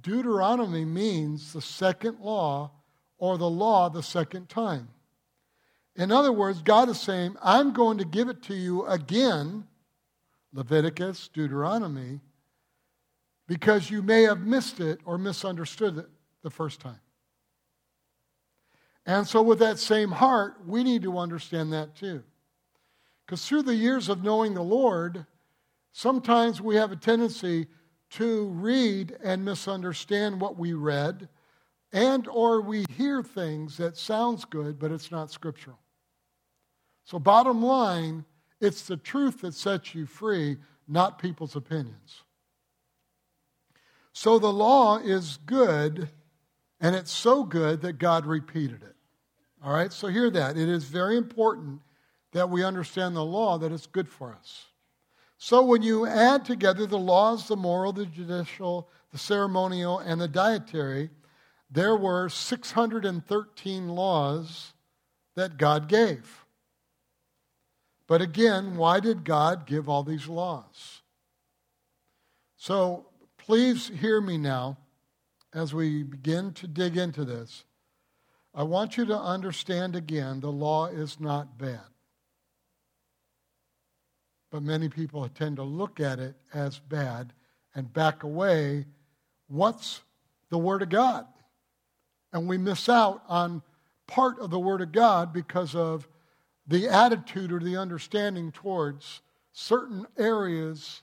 Deuteronomy 0.00 0.84
means 0.84 1.52
the 1.52 1.60
second 1.60 2.18
law 2.18 2.70
or 3.18 3.38
the 3.38 3.48
law 3.48 3.88
the 3.88 4.02
second 4.02 4.48
time. 4.48 4.88
In 5.94 6.10
other 6.10 6.32
words, 6.32 6.62
God 6.62 6.88
is 6.88 7.00
saying, 7.00 7.36
I'm 7.42 7.72
going 7.72 7.98
to 7.98 8.04
give 8.04 8.28
it 8.28 8.42
to 8.44 8.54
you 8.54 8.86
again 8.86 9.64
Leviticus, 10.54 11.28
Deuteronomy, 11.28 12.20
because 13.46 13.90
you 13.90 14.02
may 14.02 14.22
have 14.22 14.40
missed 14.40 14.80
it 14.80 15.00
or 15.04 15.18
misunderstood 15.18 15.98
it 15.98 16.08
the 16.42 16.50
first 16.50 16.80
time. 16.80 17.00
And 19.04 19.26
so, 19.26 19.42
with 19.42 19.58
that 19.58 19.78
same 19.78 20.10
heart, 20.10 20.56
we 20.66 20.84
need 20.84 21.02
to 21.02 21.18
understand 21.18 21.72
that 21.72 21.96
too. 21.96 22.22
Because 23.26 23.46
through 23.46 23.62
the 23.62 23.74
years 23.74 24.08
of 24.08 24.22
knowing 24.22 24.54
the 24.54 24.62
Lord, 24.62 25.26
sometimes 25.92 26.60
we 26.60 26.76
have 26.76 26.92
a 26.92 26.96
tendency 26.96 27.66
to 28.10 28.46
read 28.46 29.16
and 29.22 29.44
misunderstand 29.44 30.40
what 30.40 30.58
we 30.58 30.72
read 30.74 31.28
and 31.92 32.28
or 32.28 32.60
we 32.60 32.84
hear 32.96 33.22
things 33.22 33.78
that 33.78 33.96
sounds 33.96 34.44
good 34.44 34.78
but 34.78 34.90
it's 34.92 35.10
not 35.10 35.30
scriptural 35.30 35.78
so 37.04 37.18
bottom 37.18 37.62
line 37.62 38.26
it's 38.62 38.82
the 38.82 38.96
truth 38.96 39.40
that 39.40 39.54
sets 39.54 39.92
you 39.92 40.06
free, 40.06 40.56
not 40.86 41.18
people's 41.18 41.56
opinions. 41.56 42.22
So 44.12 44.38
the 44.38 44.52
law 44.52 44.98
is 44.98 45.40
good, 45.44 46.10
and 46.80 46.94
it's 46.94 47.10
so 47.10 47.42
good 47.42 47.80
that 47.80 47.94
God 47.94 48.24
repeated 48.24 48.84
it. 48.84 48.91
All 49.64 49.72
right, 49.72 49.92
so 49.92 50.08
hear 50.08 50.28
that. 50.30 50.56
It 50.56 50.68
is 50.68 50.84
very 50.84 51.16
important 51.16 51.80
that 52.32 52.50
we 52.50 52.64
understand 52.64 53.14
the 53.14 53.24
law, 53.24 53.58
that 53.58 53.70
it's 53.70 53.86
good 53.86 54.08
for 54.08 54.32
us. 54.32 54.66
So 55.38 55.62
when 55.62 55.82
you 55.82 56.06
add 56.06 56.44
together 56.44 56.86
the 56.86 56.98
laws, 56.98 57.48
the 57.48 57.56
moral, 57.56 57.92
the 57.92 58.06
judicial, 58.06 58.88
the 59.12 59.18
ceremonial, 59.18 59.98
and 59.98 60.20
the 60.20 60.28
dietary, 60.28 61.10
there 61.70 61.96
were 61.96 62.28
613 62.28 63.88
laws 63.88 64.72
that 65.34 65.56
God 65.56 65.88
gave. 65.88 66.44
But 68.06 68.20
again, 68.20 68.76
why 68.76 69.00
did 69.00 69.24
God 69.24 69.66
give 69.66 69.88
all 69.88 70.02
these 70.02 70.28
laws? 70.28 71.02
So 72.56 73.06
please 73.38 73.88
hear 73.88 74.20
me 74.20 74.38
now 74.38 74.76
as 75.54 75.72
we 75.72 76.02
begin 76.02 76.52
to 76.54 76.66
dig 76.66 76.96
into 76.96 77.24
this. 77.24 77.64
I 78.54 78.62
want 78.64 78.96
you 78.96 79.06
to 79.06 79.18
understand 79.18 79.96
again 79.96 80.40
the 80.40 80.52
law 80.52 80.86
is 80.86 81.18
not 81.18 81.58
bad. 81.58 81.80
But 84.50 84.62
many 84.62 84.90
people 84.90 85.26
tend 85.28 85.56
to 85.56 85.62
look 85.62 85.98
at 85.98 86.18
it 86.18 86.34
as 86.52 86.78
bad 86.78 87.32
and 87.74 87.90
back 87.92 88.22
away. 88.22 88.84
What's 89.48 90.02
the 90.50 90.58
Word 90.58 90.82
of 90.82 90.90
God? 90.90 91.26
And 92.34 92.46
we 92.46 92.58
miss 92.58 92.88
out 92.88 93.22
on 93.28 93.62
part 94.06 94.38
of 94.38 94.50
the 94.50 94.58
Word 94.58 94.82
of 94.82 94.92
God 94.92 95.32
because 95.32 95.74
of 95.74 96.06
the 96.66 96.88
attitude 96.88 97.50
or 97.50 97.60
the 97.60 97.78
understanding 97.78 98.52
towards 98.52 99.22
certain 99.52 100.06
areas 100.18 101.02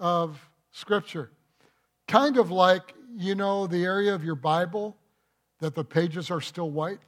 of 0.00 0.40
Scripture. 0.70 1.30
Kind 2.08 2.38
of 2.38 2.50
like, 2.50 2.94
you 3.14 3.34
know, 3.34 3.66
the 3.66 3.84
area 3.84 4.14
of 4.14 4.24
your 4.24 4.34
Bible 4.34 4.96
that 5.62 5.76
the 5.76 5.84
pages 5.84 6.28
are 6.28 6.40
still 6.40 6.68
white. 6.68 6.98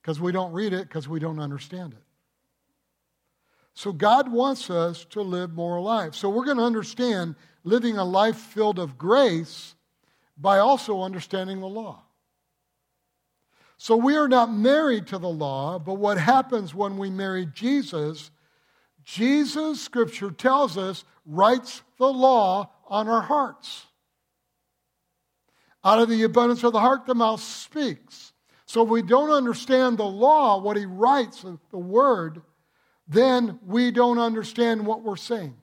Because 0.00 0.18
we 0.18 0.32
don't 0.32 0.52
read 0.52 0.72
it 0.72 0.88
because 0.88 1.06
we 1.06 1.20
don't 1.20 1.38
understand 1.38 1.92
it. 1.92 2.02
So 3.74 3.92
God 3.92 4.32
wants 4.32 4.70
us 4.70 5.04
to 5.10 5.20
live 5.20 5.52
more 5.52 5.78
life. 5.78 6.14
So 6.14 6.30
we're 6.30 6.46
going 6.46 6.56
to 6.56 6.62
understand 6.62 7.34
living 7.64 7.98
a 7.98 8.04
life 8.04 8.36
filled 8.36 8.78
of 8.78 8.96
grace 8.96 9.74
by 10.38 10.58
also 10.58 11.02
understanding 11.02 11.60
the 11.60 11.68
law. 11.68 12.00
So 13.76 13.94
we 13.94 14.16
are 14.16 14.26
not 14.26 14.50
married 14.50 15.06
to 15.08 15.18
the 15.18 15.28
law, 15.28 15.78
but 15.78 15.94
what 15.94 16.16
happens 16.16 16.74
when 16.74 16.96
we 16.96 17.10
marry 17.10 17.44
Jesus, 17.44 18.30
Jesus, 19.04 19.82
Scripture 19.82 20.30
tells 20.30 20.78
us, 20.78 21.04
writes 21.26 21.82
the 21.98 22.10
law 22.10 22.70
on 22.86 23.06
our 23.06 23.20
hearts. 23.20 23.87
Out 25.84 26.00
of 26.00 26.08
the 26.08 26.22
abundance 26.24 26.64
of 26.64 26.72
the 26.72 26.80
heart, 26.80 27.06
the 27.06 27.14
mouth 27.14 27.40
speaks. 27.40 28.32
So 28.66 28.82
if 28.82 28.88
we 28.88 29.02
don't 29.02 29.30
understand 29.30 29.96
the 29.96 30.04
law, 30.04 30.60
what 30.60 30.76
he 30.76 30.86
writes, 30.86 31.44
the 31.70 31.78
word, 31.78 32.42
then 33.06 33.58
we 33.66 33.90
don't 33.90 34.18
understand 34.18 34.84
what 34.84 35.02
we're 35.02 35.16
saying. 35.16 35.56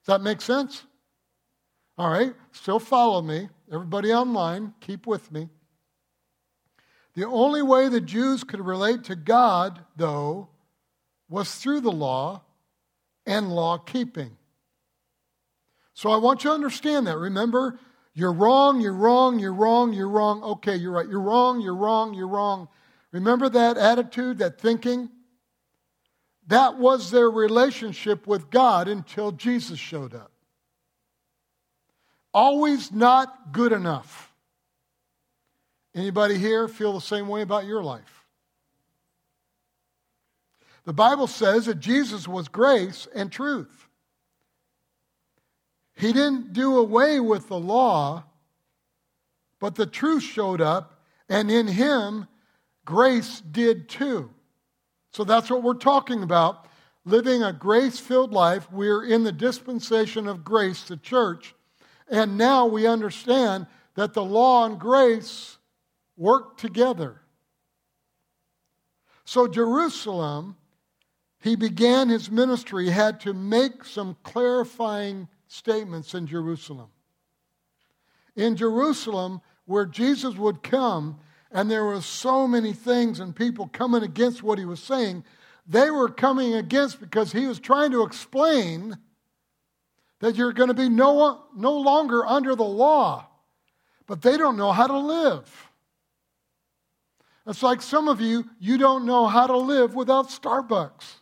Does 0.00 0.06
that 0.06 0.22
make 0.22 0.40
sense? 0.40 0.84
All 1.98 2.10
right, 2.10 2.34
still 2.52 2.78
follow 2.78 3.20
me. 3.20 3.48
Everybody 3.70 4.12
online, 4.12 4.72
keep 4.80 5.06
with 5.06 5.30
me. 5.30 5.48
The 7.14 7.26
only 7.26 7.60
way 7.60 7.88
the 7.88 8.00
Jews 8.00 8.42
could 8.42 8.60
relate 8.60 9.04
to 9.04 9.16
God, 9.16 9.84
though, 9.96 10.48
was 11.28 11.54
through 11.54 11.80
the 11.80 11.92
law 11.92 12.42
and 13.26 13.54
law 13.54 13.76
keeping. 13.76 14.36
So 15.94 16.10
I 16.10 16.16
want 16.16 16.44
you 16.44 16.50
to 16.50 16.54
understand 16.54 17.06
that. 17.06 17.18
Remember, 17.18 17.78
you're 18.14 18.32
wrong, 18.32 18.80
you're 18.80 18.92
wrong, 18.92 19.38
you're 19.38 19.54
wrong, 19.54 19.92
you're 19.92 20.08
wrong. 20.08 20.42
Okay, 20.42 20.76
you're 20.76 20.92
right. 20.92 21.08
You're 21.08 21.20
wrong, 21.20 21.60
you're 21.60 21.74
wrong, 21.74 22.12
you're 22.12 22.28
wrong. 22.28 22.68
Remember 23.10 23.48
that 23.48 23.78
attitude, 23.78 24.38
that 24.38 24.60
thinking? 24.60 25.08
That 26.48 26.78
was 26.78 27.10
their 27.10 27.30
relationship 27.30 28.26
with 28.26 28.50
God 28.50 28.88
until 28.88 29.32
Jesus 29.32 29.78
showed 29.78 30.14
up. 30.14 30.30
Always 32.34 32.92
not 32.92 33.52
good 33.52 33.72
enough. 33.72 34.32
Anybody 35.94 36.38
here 36.38 36.68
feel 36.68 36.92
the 36.94 37.00
same 37.00 37.28
way 37.28 37.42
about 37.42 37.66
your 37.66 37.82
life? 37.82 38.24
The 40.84 40.92
Bible 40.92 41.26
says 41.26 41.66
that 41.66 41.78
Jesus 41.78 42.26
was 42.26 42.48
grace 42.48 43.06
and 43.14 43.30
truth. 43.30 43.88
He 45.94 46.12
didn't 46.12 46.52
do 46.52 46.78
away 46.78 47.20
with 47.20 47.48
the 47.48 47.58
law, 47.58 48.24
but 49.60 49.74
the 49.74 49.86
truth 49.86 50.22
showed 50.22 50.60
up, 50.60 51.00
and 51.28 51.50
in 51.50 51.68
him, 51.68 52.26
grace 52.84 53.40
did 53.40 53.88
too. 53.88 54.30
So 55.12 55.24
that's 55.24 55.50
what 55.50 55.62
we're 55.62 55.74
talking 55.74 56.22
about. 56.22 56.66
Living 57.04 57.42
a 57.42 57.52
grace 57.52 57.98
filled 57.98 58.32
life. 58.32 58.70
We're 58.70 59.04
in 59.04 59.24
the 59.24 59.32
dispensation 59.32 60.26
of 60.26 60.44
grace, 60.44 60.84
the 60.84 60.96
church. 60.96 61.54
And 62.08 62.38
now 62.38 62.66
we 62.66 62.86
understand 62.86 63.66
that 63.94 64.14
the 64.14 64.24
law 64.24 64.64
and 64.64 64.78
grace 64.78 65.58
work 66.16 66.56
together. 66.56 67.20
So, 69.24 69.46
Jerusalem, 69.46 70.56
he 71.40 71.56
began 71.56 72.08
his 72.08 72.30
ministry, 72.30 72.88
had 72.88 73.20
to 73.20 73.32
make 73.32 73.84
some 73.84 74.16
clarifying 74.22 75.28
statements 75.52 76.14
in 76.14 76.26
Jerusalem. 76.26 76.88
In 78.36 78.56
Jerusalem, 78.56 79.42
where 79.66 79.84
Jesus 79.84 80.34
would 80.36 80.62
come, 80.62 81.18
and 81.50 81.70
there 81.70 81.84
were 81.84 82.00
so 82.00 82.48
many 82.48 82.72
things 82.72 83.20
and 83.20 83.36
people 83.36 83.68
coming 83.68 84.02
against 84.02 84.42
what 84.42 84.58
he 84.58 84.64
was 84.64 84.82
saying, 84.82 85.24
they 85.66 85.90
were 85.90 86.08
coming 86.08 86.54
against 86.54 87.00
because 87.00 87.32
he 87.32 87.46
was 87.46 87.60
trying 87.60 87.90
to 87.90 88.02
explain 88.02 88.96
that 90.20 90.36
you're 90.36 90.54
going 90.54 90.68
to 90.68 90.74
be 90.74 90.88
no, 90.88 91.42
no 91.54 91.76
longer 91.76 92.24
under 92.24 92.54
the 92.54 92.62
law, 92.62 93.28
but 94.06 94.22
they 94.22 94.38
don't 94.38 94.56
know 94.56 94.72
how 94.72 94.86
to 94.86 94.98
live. 94.98 95.68
It's 97.46 97.62
like 97.62 97.82
some 97.82 98.08
of 98.08 98.22
you, 98.22 98.48
you 98.58 98.78
don't 98.78 99.04
know 99.04 99.26
how 99.26 99.46
to 99.46 99.56
live 99.56 99.94
without 99.94 100.30
Starbucks. 100.30 101.20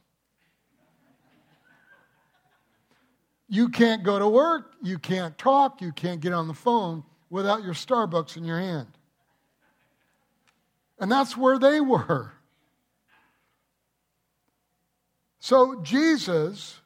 You 3.53 3.69
can't 3.69 4.05
go 4.05 4.17
to 4.17 4.29
work, 4.29 4.75
you 4.81 4.97
can't 4.97 5.37
talk, 5.37 5.83
you 5.83 5.91
can't 5.91 6.21
get 6.21 6.33
on 6.33 6.47
the 6.47 6.55
phone 6.55 7.03
without 7.31 7.65
your 7.65 7.75
Starbucks 7.75 8.37
in 8.37 8.45
your 8.45 8.61
hand. 8.61 8.87
And 11.01 11.11
that's 11.11 11.37
where 11.37 11.59
they 11.59 11.81
were. 11.81 12.33
So, 15.41 15.83
Jesus, 15.83 16.81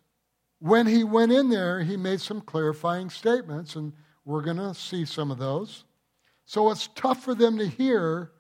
when 0.59 0.87
he 0.87 1.05
went 1.05 1.33
in 1.33 1.51
there, 1.51 1.83
he 1.83 1.99
made 1.99 2.23
some 2.23 2.41
clarifying 2.41 3.11
statements, 3.11 3.77
and 3.77 3.93
we're 4.25 4.41
going 4.41 4.57
to 4.57 4.73
see 4.73 5.05
some 5.05 5.31
of 5.31 5.37
those. 5.37 5.85
So, 6.47 6.71
it's 6.71 6.89
tough 6.95 7.23
for 7.23 7.35
them 7.35 7.59
to 7.59 7.69
hear 7.69 8.31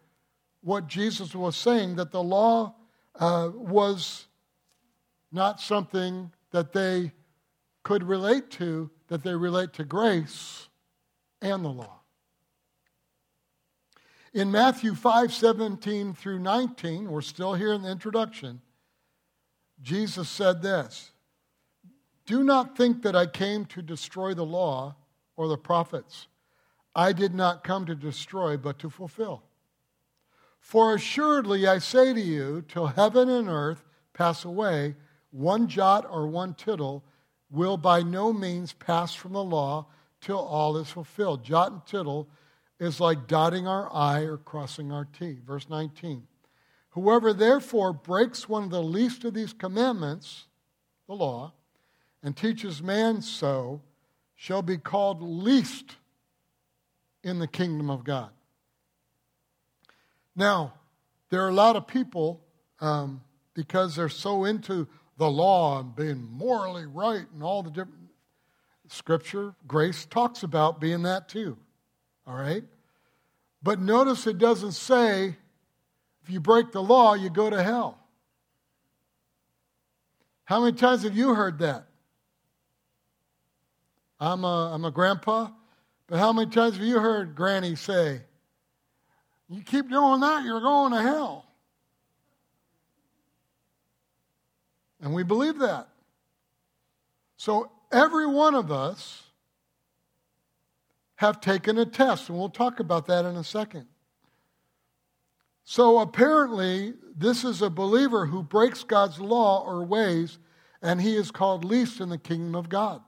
what 0.62 0.86
Jesus 0.86 1.34
was 1.34 1.58
saying 1.58 1.96
that 1.96 2.10
the 2.10 2.22
law 2.22 2.74
uh, 3.16 3.50
was 3.52 4.28
not 5.30 5.60
something 5.60 6.32
that 6.52 6.72
they 6.72 7.12
could 7.84 8.02
relate 8.02 8.50
to, 8.50 8.90
that 9.08 9.22
they 9.22 9.34
relate 9.34 9.72
to 9.74 9.84
grace 9.84 10.68
and 11.40 11.64
the 11.64 11.68
law. 11.68 12.00
In 14.32 14.50
Matthew 14.50 14.96
5 14.96 15.32
17 15.32 16.14
through 16.14 16.40
19, 16.40 17.08
we're 17.08 17.20
still 17.20 17.54
here 17.54 17.72
in 17.72 17.82
the 17.82 17.90
introduction, 17.90 18.60
Jesus 19.80 20.28
said 20.28 20.60
this 20.60 21.12
Do 22.26 22.42
not 22.42 22.76
think 22.76 23.02
that 23.02 23.14
I 23.14 23.26
came 23.26 23.64
to 23.66 23.82
destroy 23.82 24.34
the 24.34 24.44
law 24.44 24.96
or 25.36 25.46
the 25.46 25.58
prophets. 25.58 26.26
I 26.96 27.12
did 27.12 27.34
not 27.34 27.64
come 27.64 27.86
to 27.86 27.94
destroy, 27.94 28.56
but 28.56 28.78
to 28.80 28.90
fulfill. 28.90 29.42
For 30.58 30.94
assuredly 30.94 31.66
I 31.66 31.78
say 31.78 32.14
to 32.14 32.20
you, 32.20 32.64
till 32.66 32.86
heaven 32.86 33.28
and 33.28 33.48
earth 33.48 33.84
pass 34.14 34.44
away, 34.44 34.94
one 35.30 35.68
jot 35.68 36.06
or 36.08 36.26
one 36.26 36.54
tittle 36.54 37.04
will 37.54 37.76
by 37.76 38.02
no 38.02 38.32
means 38.32 38.72
pass 38.72 39.14
from 39.14 39.32
the 39.32 39.42
law 39.42 39.86
till 40.20 40.38
all 40.38 40.76
is 40.76 40.90
fulfilled. 40.90 41.44
Jot 41.44 41.72
and 41.72 41.86
tittle 41.86 42.28
is 42.80 43.00
like 43.00 43.26
dotting 43.26 43.66
our 43.66 43.92
I 43.92 44.20
or 44.22 44.36
crossing 44.36 44.90
our 44.90 45.06
T. 45.06 45.38
Verse 45.46 45.68
19. 45.68 46.26
Whoever 46.90 47.32
therefore 47.32 47.92
breaks 47.92 48.48
one 48.48 48.64
of 48.64 48.70
the 48.70 48.82
least 48.82 49.24
of 49.24 49.34
these 49.34 49.52
commandments, 49.52 50.46
the 51.06 51.14
law, 51.14 51.52
and 52.22 52.36
teaches 52.36 52.82
man 52.82 53.20
so, 53.20 53.82
shall 54.34 54.62
be 54.62 54.78
called 54.78 55.22
least 55.22 55.96
in 57.22 57.38
the 57.38 57.46
kingdom 57.46 57.90
of 57.90 58.04
God. 58.04 58.30
Now, 60.36 60.74
there 61.30 61.44
are 61.44 61.48
a 61.48 61.54
lot 61.54 61.76
of 61.76 61.86
people, 61.86 62.40
um, 62.80 63.22
because 63.54 63.96
they're 63.96 64.08
so 64.08 64.44
into 64.44 64.88
the 65.16 65.30
law 65.30 65.80
and 65.80 65.94
being 65.94 66.28
morally 66.30 66.86
right 66.86 67.24
and 67.32 67.42
all 67.42 67.62
the 67.62 67.70
different 67.70 68.08
scripture, 68.88 69.54
grace 69.66 70.06
talks 70.06 70.42
about 70.42 70.80
being 70.80 71.02
that 71.02 71.28
too. 71.28 71.56
All 72.26 72.36
right? 72.36 72.64
But 73.62 73.80
notice 73.80 74.26
it 74.26 74.38
doesn't 74.38 74.72
say 74.72 75.36
if 76.22 76.30
you 76.30 76.40
break 76.40 76.72
the 76.72 76.82
law, 76.82 77.14
you 77.14 77.30
go 77.30 77.50
to 77.50 77.62
hell. 77.62 77.98
How 80.44 80.60
many 80.60 80.76
times 80.76 81.02
have 81.04 81.16
you 81.16 81.34
heard 81.34 81.58
that? 81.60 81.86
I'm 84.20 84.44
a, 84.44 84.72
I'm 84.72 84.84
a 84.84 84.90
grandpa, 84.90 85.48
but 86.06 86.18
how 86.18 86.32
many 86.32 86.50
times 86.50 86.76
have 86.76 86.84
you 86.84 86.98
heard 86.98 87.34
Granny 87.34 87.76
say, 87.76 88.20
You 89.48 89.62
keep 89.62 89.90
doing 89.90 90.20
that, 90.20 90.44
you're 90.44 90.60
going 90.60 90.92
to 90.92 91.02
hell? 91.02 91.43
And 95.04 95.12
we 95.12 95.22
believe 95.22 95.58
that. 95.58 95.86
So 97.36 97.70
every 97.92 98.26
one 98.26 98.54
of 98.54 98.72
us 98.72 99.22
have 101.16 101.42
taken 101.42 101.76
a 101.76 101.84
test, 101.84 102.30
and 102.30 102.38
we'll 102.38 102.48
talk 102.48 102.80
about 102.80 103.06
that 103.06 103.26
in 103.26 103.36
a 103.36 103.44
second. 103.44 103.86
So 105.62 105.98
apparently, 105.98 106.94
this 107.14 107.44
is 107.44 107.60
a 107.60 107.68
believer 107.68 108.24
who 108.24 108.42
breaks 108.42 108.82
God's 108.82 109.20
law 109.20 109.62
or 109.62 109.84
ways, 109.84 110.38
and 110.80 111.02
he 111.02 111.16
is 111.16 111.30
called 111.30 111.66
least 111.66 112.00
in 112.00 112.08
the 112.08 112.16
kingdom 112.16 112.54
of 112.54 112.70
God. 112.70 113.02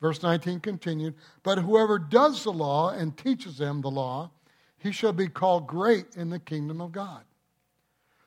Verse 0.00 0.22
19 0.22 0.60
continued, 0.60 1.14
But 1.42 1.58
whoever 1.58 1.98
does 1.98 2.44
the 2.44 2.52
law 2.52 2.90
and 2.90 3.16
teaches 3.16 3.58
them 3.58 3.80
the 3.80 3.90
law, 3.90 4.30
he 4.78 4.92
shall 4.92 5.12
be 5.12 5.26
called 5.26 5.66
great 5.66 6.14
in 6.14 6.30
the 6.30 6.38
kingdom 6.38 6.80
of 6.80 6.92
God. 6.92 7.24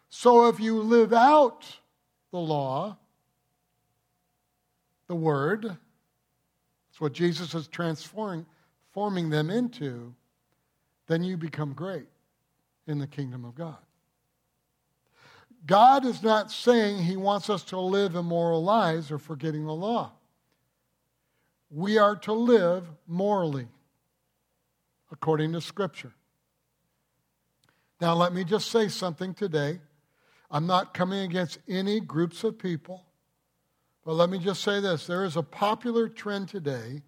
So 0.10 0.50
if 0.50 0.60
you 0.60 0.82
live 0.82 1.14
out 1.14 1.79
the 2.32 2.40
law, 2.40 2.98
the 5.08 5.16
word, 5.16 5.64
that's 5.64 7.00
what 7.00 7.14
Jesus 7.14 7.54
is 7.54 7.68
transforming 7.68 8.46
forming 8.92 9.30
them 9.30 9.50
into, 9.50 10.14
then 11.08 11.24
you 11.24 11.38
become 11.38 11.74
great 11.74 12.08
in 12.88 13.00
the 13.00 13.08
kingdom 13.08 13.46
of 13.46 13.56
God. 13.56 13.78
God 15.66 16.06
is 16.06 16.24
not 16.24 16.52
saying 16.52 17.04
he 17.04 17.18
wants 17.18 17.50
us 17.50 17.64
to 17.66 17.80
live 17.80 18.16
immoral 18.16 18.64
lives 18.64 19.12
or 19.12 19.18
forgetting 19.18 19.66
the 19.66 19.74
law. 19.74 20.12
We 21.70 21.98
are 21.98 22.16
to 22.18 22.34
live 22.34 22.88
morally 23.08 23.68
according 25.12 25.54
to 25.54 25.62
Scripture. 25.62 26.14
Now, 28.02 28.14
let 28.16 28.34
me 28.34 28.44
just 28.44 28.72
say 28.72 28.88
something 28.88 29.34
today. 29.34 29.80
I'm 30.52 30.66
not 30.66 30.94
coming 30.94 31.20
against 31.20 31.60
any 31.68 32.00
groups 32.00 32.44
of 32.44 32.58
people, 32.58 33.06
but 34.04 34.14
let 34.14 34.30
me 34.30 34.40
just 34.40 34.64
say 34.64 34.80
this. 34.80 35.06
There 35.06 35.26
is 35.26 35.38
a 35.38 35.44
popular 35.44 36.08
trend 36.08 36.50
today, 36.50 37.04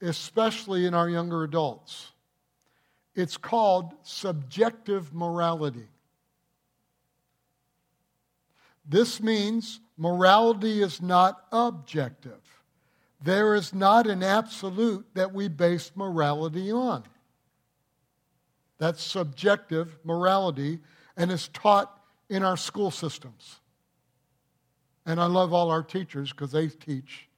especially 0.00 0.86
in 0.86 0.94
our 0.94 1.08
younger 1.08 1.42
adults. 1.42 2.12
It's 3.14 3.36
called 3.36 3.94
subjective 4.02 5.12
morality. 5.12 5.88
This 8.86 9.20
means 9.20 9.80
morality 9.96 10.80
is 10.80 11.02
not 11.02 11.44
objective. 11.52 12.40
There 13.22 13.54
is 13.54 13.74
not 13.74 14.06
an 14.06 14.22
absolute 14.22 15.06
that 15.14 15.34
we 15.34 15.48
base 15.48 15.92
morality 15.94 16.72
on. 16.72 17.04
That's 18.78 19.02
subjective 19.02 19.98
morality 20.04 20.78
and 21.16 21.30
is 21.30 21.48
taught 21.48 21.99
in 22.30 22.42
our 22.44 22.56
school 22.56 22.90
systems. 22.90 23.60
And 25.04 25.20
I 25.20 25.26
love 25.26 25.52
all 25.52 25.70
our 25.70 25.82
teachers 25.82 26.30
because 26.30 26.52
they 26.52 26.68
teach 26.68 27.28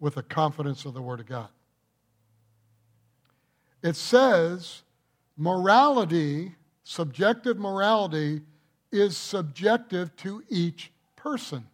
with 0.00 0.16
the 0.16 0.22
confidence 0.22 0.84
of 0.84 0.92
the 0.92 1.00
Word 1.00 1.20
of 1.20 1.26
God. 1.26 1.48
It 3.82 3.94
says 3.94 4.82
morality, 5.36 6.56
subjective 6.82 7.58
morality, 7.58 8.42
is 8.90 9.16
subjective 9.16 10.14
to 10.16 10.42
each 10.48 10.90
person. 11.14 11.64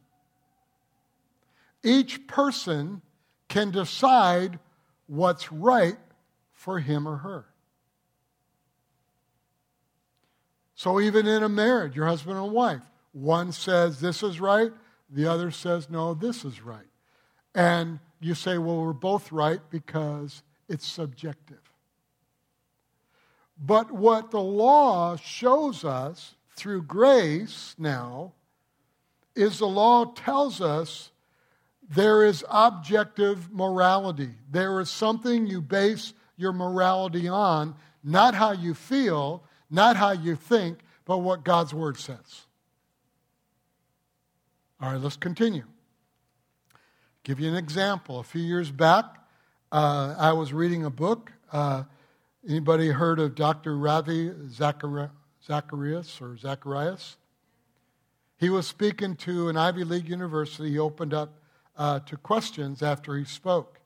Each 1.83 2.27
person 2.27 3.01
can 3.49 3.71
decide 3.71 4.59
what's 5.07 5.51
right 5.51 5.97
for 6.53 6.79
him 6.81 7.07
or 7.09 7.17
her. 7.19 7.47
So, 10.85 11.01
even 11.01 11.27
in 11.27 11.43
a 11.43 11.49
marriage, 11.49 11.97
your 11.97 12.05
husband 12.05 12.37
and 12.37 12.53
wife, 12.53 12.83
one 13.13 13.53
says 13.53 14.03
this 14.03 14.23
is 14.23 14.39
right, 14.39 14.71
the 15.09 15.27
other 15.27 15.51
says 15.51 15.89
no, 15.89 16.13
this 16.13 16.45
is 16.45 16.61
right. 16.61 16.85
And 17.55 18.01
you 18.21 18.35
say, 18.35 18.59
well, 18.59 18.83
we're 18.83 18.93
both 18.93 19.33
right 19.33 19.61
because 19.71 20.43
it's 20.69 20.87
subjective. 20.87 21.63
But 23.59 23.93
what 23.93 24.31
the 24.31 24.43
law 24.43 25.17
shows 25.17 25.87
us 25.87 26.35
through 26.55 26.83
grace 26.83 27.75
now 27.79 28.35
is 29.35 29.61
the 29.61 29.67
law 29.67 30.05
tells 30.05 30.61
us 30.61 31.13
there 31.89 32.27
is 32.27 32.45
objective 32.51 33.51
morality. 33.51 34.33
There 34.51 34.79
is 34.81 34.91
something 34.91 35.47
you 35.47 35.63
base 35.63 36.13
your 36.37 36.53
morality 36.53 37.27
on, 37.27 37.75
not 38.03 38.35
how 38.35 38.53
you 38.53 38.75
feel, 38.75 39.45
not 39.71 39.97
how 39.97 40.13
you 40.13 40.37
think, 40.37 40.79
but 41.05 41.19
what 41.19 41.45
God's 41.45 41.75
Word 41.75 41.99
says. 41.99 42.47
All 44.81 44.93
right, 44.93 45.01
let's 45.01 45.17
continue. 45.17 45.65
Give 47.23 47.41
you 47.41 47.49
an 47.49 47.57
example. 47.57 48.19
A 48.19 48.25
few 48.25 48.43
years 48.43 48.71
back, 48.71 49.05
uh, 49.73 50.15
I 50.19 50.33
was 50.33 50.53
reading 50.53 50.85
a 50.85 50.91
book. 50.91 51.33
Uh, 51.53 51.85
anybody 52.47 52.89
heard 52.89 53.19
of 53.19 53.35
Dr. 53.35 53.77
Ravi 53.79 54.33
Zacharias 54.51 56.21
or 56.21 56.37
Zacharias? 56.37 57.17
He 58.37 58.51
was 58.51 58.67
speaking 58.67 59.17
to 59.17 59.49
an 59.49 59.57
Ivy 59.57 59.85
League 59.85 60.09
university. 60.09 60.71
He 60.71 60.79
opened 60.79 61.15
up 61.15 61.41
uh, 61.77 62.01
to 62.01 62.17
questions 62.17 62.83
after 62.83 63.17
he 63.17 63.25
spoke. 63.25 63.81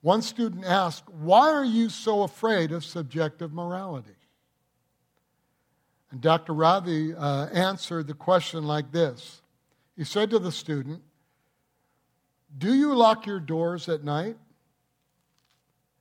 One 0.00 0.22
student 0.22 0.64
asked, 0.64 1.08
Why 1.08 1.50
are 1.50 1.64
you 1.64 1.88
so 1.88 2.22
afraid 2.22 2.70
of 2.70 2.84
subjective 2.84 3.52
morality? 3.52 4.15
And 6.10 6.20
Dr. 6.20 6.52
Ravi 6.52 7.14
uh, 7.14 7.46
answered 7.46 8.06
the 8.06 8.14
question 8.14 8.64
like 8.64 8.92
this 8.92 9.40
He 9.96 10.04
said 10.04 10.30
to 10.30 10.38
the 10.38 10.52
student, 10.52 11.02
Do 12.56 12.74
you 12.74 12.94
lock 12.94 13.26
your 13.26 13.40
doors 13.40 13.88
at 13.88 14.04
night? 14.04 14.36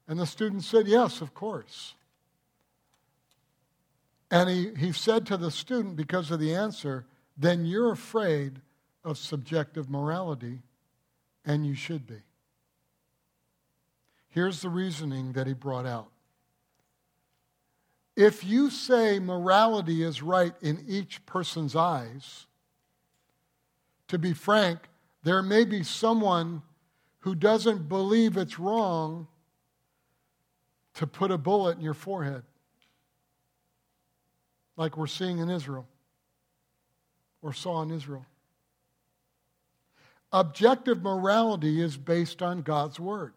And 0.07 0.19
the 0.19 0.27
student 0.27 0.63
said, 0.63 0.87
Yes, 0.87 1.21
of 1.21 1.33
course. 1.33 1.95
And 4.31 4.49
he, 4.49 4.71
he 4.77 4.91
said 4.91 5.25
to 5.27 5.37
the 5.37 5.51
student, 5.51 5.95
because 5.95 6.31
of 6.31 6.39
the 6.39 6.55
answer, 6.55 7.05
then 7.37 7.63
you're 7.65 7.91
afraid 7.91 8.59
of 9.03 9.17
subjective 9.17 9.89
morality 9.89 10.61
and 11.45 11.65
you 11.65 11.75
should 11.75 12.07
be. 12.07 12.21
Here's 14.29 14.61
the 14.61 14.69
reasoning 14.69 15.33
that 15.33 15.47
he 15.47 15.53
brought 15.53 15.85
out. 15.85 16.09
If 18.15 18.43
you 18.43 18.69
say 18.69 19.19
morality 19.19 20.03
is 20.03 20.21
right 20.21 20.53
in 20.61 20.83
each 20.87 21.25
person's 21.25 21.75
eyes, 21.75 22.47
to 24.07 24.17
be 24.17 24.33
frank, 24.33 24.79
there 25.23 25.41
may 25.41 25.65
be 25.65 25.83
someone 25.83 26.61
who 27.19 27.35
doesn't 27.35 27.89
believe 27.89 28.37
it's 28.37 28.59
wrong 28.59 29.27
to 30.93 31.07
put 31.07 31.31
a 31.31 31.37
bullet 31.37 31.77
in 31.77 31.83
your 31.83 31.93
forehead, 31.93 32.43
like 34.77 34.95
we're 34.95 35.07
seeing 35.07 35.39
in 35.39 35.49
Israel 35.49 35.87
or 37.41 37.51
saw 37.51 37.81
in 37.81 37.91
Israel. 37.91 38.25
Objective 40.31 41.01
morality 41.01 41.81
is 41.81 41.97
based 41.97 42.41
on 42.41 42.61
God's 42.61 42.99
word. 42.99 43.33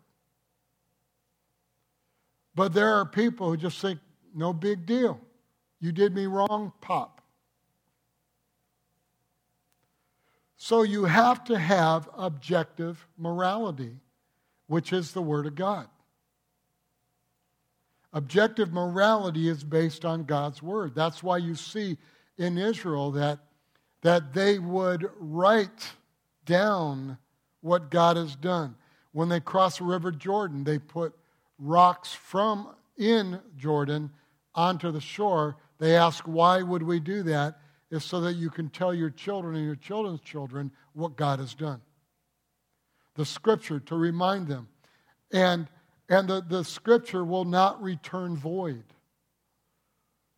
But 2.55 2.73
there 2.73 2.95
are 2.95 3.05
people 3.05 3.51
who 3.51 3.57
just 3.57 3.81
think, 3.81 4.01
no 4.35 4.53
big 4.53 4.87
deal. 4.87 5.21
You 5.81 5.93
did 5.93 6.15
me 6.15 6.27
wrong, 6.27 6.73
pop. 6.81 7.23
So 10.57 10.83
you 10.83 11.05
have 11.05 11.45
to 11.45 11.59
have 11.59 12.09
objective 12.17 13.07
morality, 13.17 13.97
which 14.67 14.93
is 14.93 15.13
the 15.13 15.23
Word 15.23 15.47
of 15.47 15.55
God. 15.55 15.87
Objective 18.13 18.73
morality 18.73 19.49
is 19.49 19.63
based 19.63 20.05
on 20.05 20.25
God's 20.25 20.63
Word. 20.63 20.95
That's 20.95 21.23
why 21.23 21.39
you 21.39 21.55
see 21.55 21.97
in 22.39 22.59
Israel 22.59 23.13
that, 23.13 23.39
that 24.03 24.33
they 24.33 24.59
would 24.59 25.09
write 25.19 25.93
down 26.45 27.19
what 27.61 27.91
God 27.91 28.17
has 28.17 28.35
done. 28.35 28.75
When 29.13 29.29
they 29.29 29.41
cross 29.41 29.79
the 29.79 29.85
River 29.85 30.11
Jordan, 30.11 30.65
they 30.65 30.79
put 30.79 31.15
rocks 31.59 32.13
from 32.13 32.75
in 32.99 33.41
Jordan 33.57 34.11
onto 34.55 34.91
the 34.91 35.01
shore. 35.01 35.57
They 35.79 35.97
ask, 35.97 36.25
why 36.25 36.63
would 36.63 36.83
we 36.83 37.01
do 37.01 37.23
that? 37.25 37.59
Is 37.91 38.05
so 38.05 38.21
that 38.21 38.35
you 38.35 38.51
can 38.51 38.69
tell 38.69 38.93
your 38.93 39.09
children 39.09 39.57
and 39.57 39.65
your 39.65 39.77
children's 39.77 40.21
children 40.21 40.71
what 40.93 41.17
God 41.17 41.39
has 41.39 41.55
done. 41.55 41.81
The 43.15 43.25
scripture 43.25 43.81
to 43.81 43.95
remind 43.97 44.47
them. 44.47 44.69
And, 45.33 45.69
and 46.09 46.29
the, 46.29 46.45
the 46.47 46.65
scripture 46.65 47.25
will 47.25 47.47
not 47.47 47.83
return 47.83 48.37
void. 48.37 48.85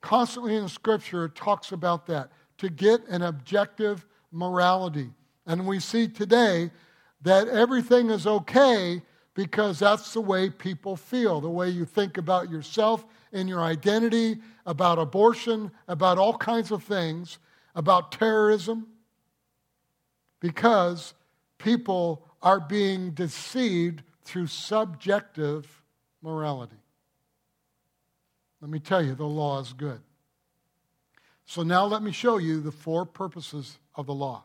Constantly 0.00 0.54
in 0.54 0.68
scripture, 0.68 1.24
it 1.24 1.34
talks 1.34 1.72
about 1.72 2.06
that 2.06 2.30
to 2.58 2.68
get 2.68 3.06
an 3.08 3.22
objective 3.22 4.06
morality. 4.30 5.10
And 5.46 5.66
we 5.66 5.80
see 5.80 6.06
today 6.06 6.70
that 7.22 7.48
everything 7.48 8.10
is 8.10 8.26
okay 8.26 9.02
because 9.40 9.78
that's 9.78 10.12
the 10.12 10.20
way 10.20 10.50
people 10.50 10.96
feel, 10.96 11.40
the 11.40 11.48
way 11.48 11.70
you 11.70 11.86
think 11.86 12.18
about 12.18 12.50
yourself 12.50 13.06
and 13.32 13.48
your 13.48 13.62
identity, 13.62 14.36
about 14.66 14.98
abortion, 14.98 15.70
about 15.88 16.18
all 16.18 16.36
kinds 16.36 16.70
of 16.70 16.84
things, 16.84 17.38
about 17.74 18.12
terrorism, 18.12 18.86
because 20.40 21.14
people 21.56 22.22
are 22.42 22.60
being 22.60 23.12
deceived 23.12 24.02
through 24.24 24.46
subjective 24.46 25.84
morality. 26.20 26.76
Let 28.60 28.70
me 28.70 28.78
tell 28.78 29.02
you, 29.02 29.14
the 29.14 29.24
law 29.24 29.58
is 29.58 29.72
good. 29.72 30.02
So 31.46 31.62
now 31.62 31.86
let 31.86 32.02
me 32.02 32.12
show 32.12 32.36
you 32.36 32.60
the 32.60 32.72
four 32.72 33.06
purposes 33.06 33.78
of 33.94 34.04
the 34.04 34.12
law. 34.12 34.44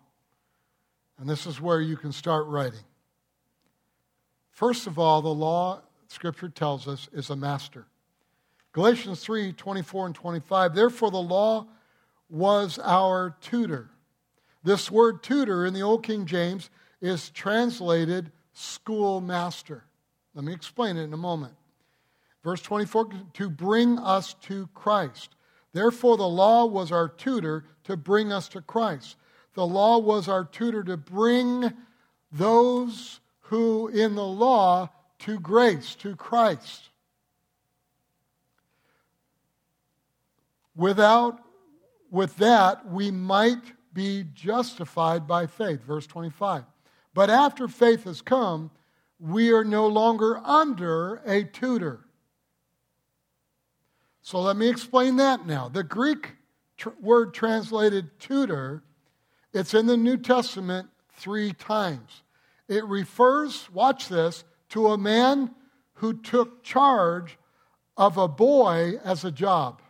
And 1.20 1.28
this 1.28 1.46
is 1.46 1.60
where 1.60 1.82
you 1.82 1.98
can 1.98 2.14
start 2.14 2.46
writing. 2.48 2.80
First 4.56 4.88
of 4.88 4.98
all, 4.98 5.22
the 5.22 5.28
law, 5.28 5.82
Scripture 6.08 6.48
tells 6.48 6.88
us, 6.88 7.10
is 7.12 7.30
a 7.30 7.36
master. 7.36 7.86
Galatians 8.72 9.20
3 9.22 9.52
24 9.52 10.06
and 10.06 10.16
25. 10.16 10.74
Therefore, 10.74 11.12
the 11.12 11.18
law 11.18 11.68
was 12.30 12.80
our 12.80 13.36
tutor. 13.42 13.90
This 14.64 14.90
word 14.90 15.22
tutor 15.22 15.66
in 15.66 15.74
the 15.74 15.82
Old 15.82 16.04
King 16.04 16.26
James 16.26 16.70
is 17.02 17.30
translated 17.32 18.32
schoolmaster. 18.54 19.84
Let 20.34 20.46
me 20.46 20.54
explain 20.54 20.96
it 20.96 21.04
in 21.04 21.12
a 21.12 21.18
moment. 21.18 21.54
Verse 22.42 22.62
24 22.62 23.10
to 23.34 23.50
bring 23.50 24.00
us 24.00 24.36
to 24.44 24.70
Christ. 24.74 25.36
Therefore, 25.74 26.16
the 26.16 26.30
law 26.30 26.66
was 26.66 26.94
our 26.94 27.10
tutor 27.10 27.66
to 27.84 27.98
bring 27.98 28.32
us 28.32 28.48
to 28.50 28.62
Christ. 28.62 29.18
The 29.54 29.68
law 29.68 29.98
was 29.98 30.30
our 30.30 30.46
tutor 30.46 30.82
to 30.86 30.96
bring 30.96 31.74
those 32.32 33.20
who 33.50 33.88
in 33.88 34.16
the 34.16 34.26
law 34.26 34.90
to 35.20 35.40
grace, 35.40 35.96
to 35.96 36.16
Christ. 36.16 36.90
Without, 40.76 41.40
with 42.12 42.36
that, 42.38 42.90
we 42.90 43.12
might 43.12 43.62
be 43.94 44.26
justified 44.34 45.28
by 45.28 45.48
faith. 45.48 45.82
Verse 45.84 46.08
25. 46.08 46.64
But 47.14 47.30
after 47.30 47.68
faith 47.68 48.04
has 48.04 48.22
come, 48.22 48.72
we 49.20 49.54
are 49.54 49.64
no 49.64 49.88
longer 49.88 50.38
under 50.44 51.22
a 51.26 51.44
tutor. 51.46 52.02
So 54.22 54.42
let 54.42 54.58
me 54.58 54.68
explain 54.68 55.18
that 55.18 55.46
now. 55.46 55.70
The 55.70 55.84
Greek 55.84 56.34
tr- 56.78 56.90
word 57.00 57.34
translated 57.34 58.20
tutor, 58.20 58.84
it's 59.54 59.74
in 59.74 59.86
the 59.86 59.96
New 59.96 60.18
Testament 60.18 60.90
three 61.14 61.54
times. 61.54 62.24
It 62.68 62.86
refers, 62.86 63.70
watch 63.72 64.08
this, 64.08 64.44
to 64.70 64.88
a 64.88 64.98
man 64.98 65.54
who 65.96 66.14
took 66.14 66.64
charge 66.64 67.38
of 67.96 68.18
a 68.18 68.28
boy 68.28 69.00
as 69.04 69.24
a 69.24 69.32
job. 69.32 69.82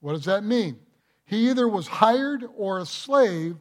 What 0.00 0.12
does 0.12 0.26
that 0.26 0.44
mean? 0.44 0.78
He 1.24 1.50
either 1.50 1.66
was 1.66 1.88
hired 1.88 2.44
or 2.56 2.78
a 2.78 2.86
slave, 2.86 3.56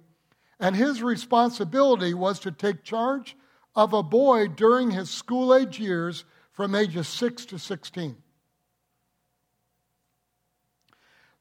and 0.59 0.75
his 0.75 1.01
responsibility 1.01 2.13
was 2.13 2.39
to 2.39 2.51
take 2.51 2.83
charge 2.83 3.35
of 3.75 3.93
a 3.93 4.03
boy 4.03 4.47
during 4.47 4.91
his 4.91 5.09
school 5.09 5.53
age 5.53 5.79
years 5.79 6.25
from 6.51 6.75
ages 6.75 7.07
6 7.07 7.45
to 7.47 7.59
16. 7.59 8.17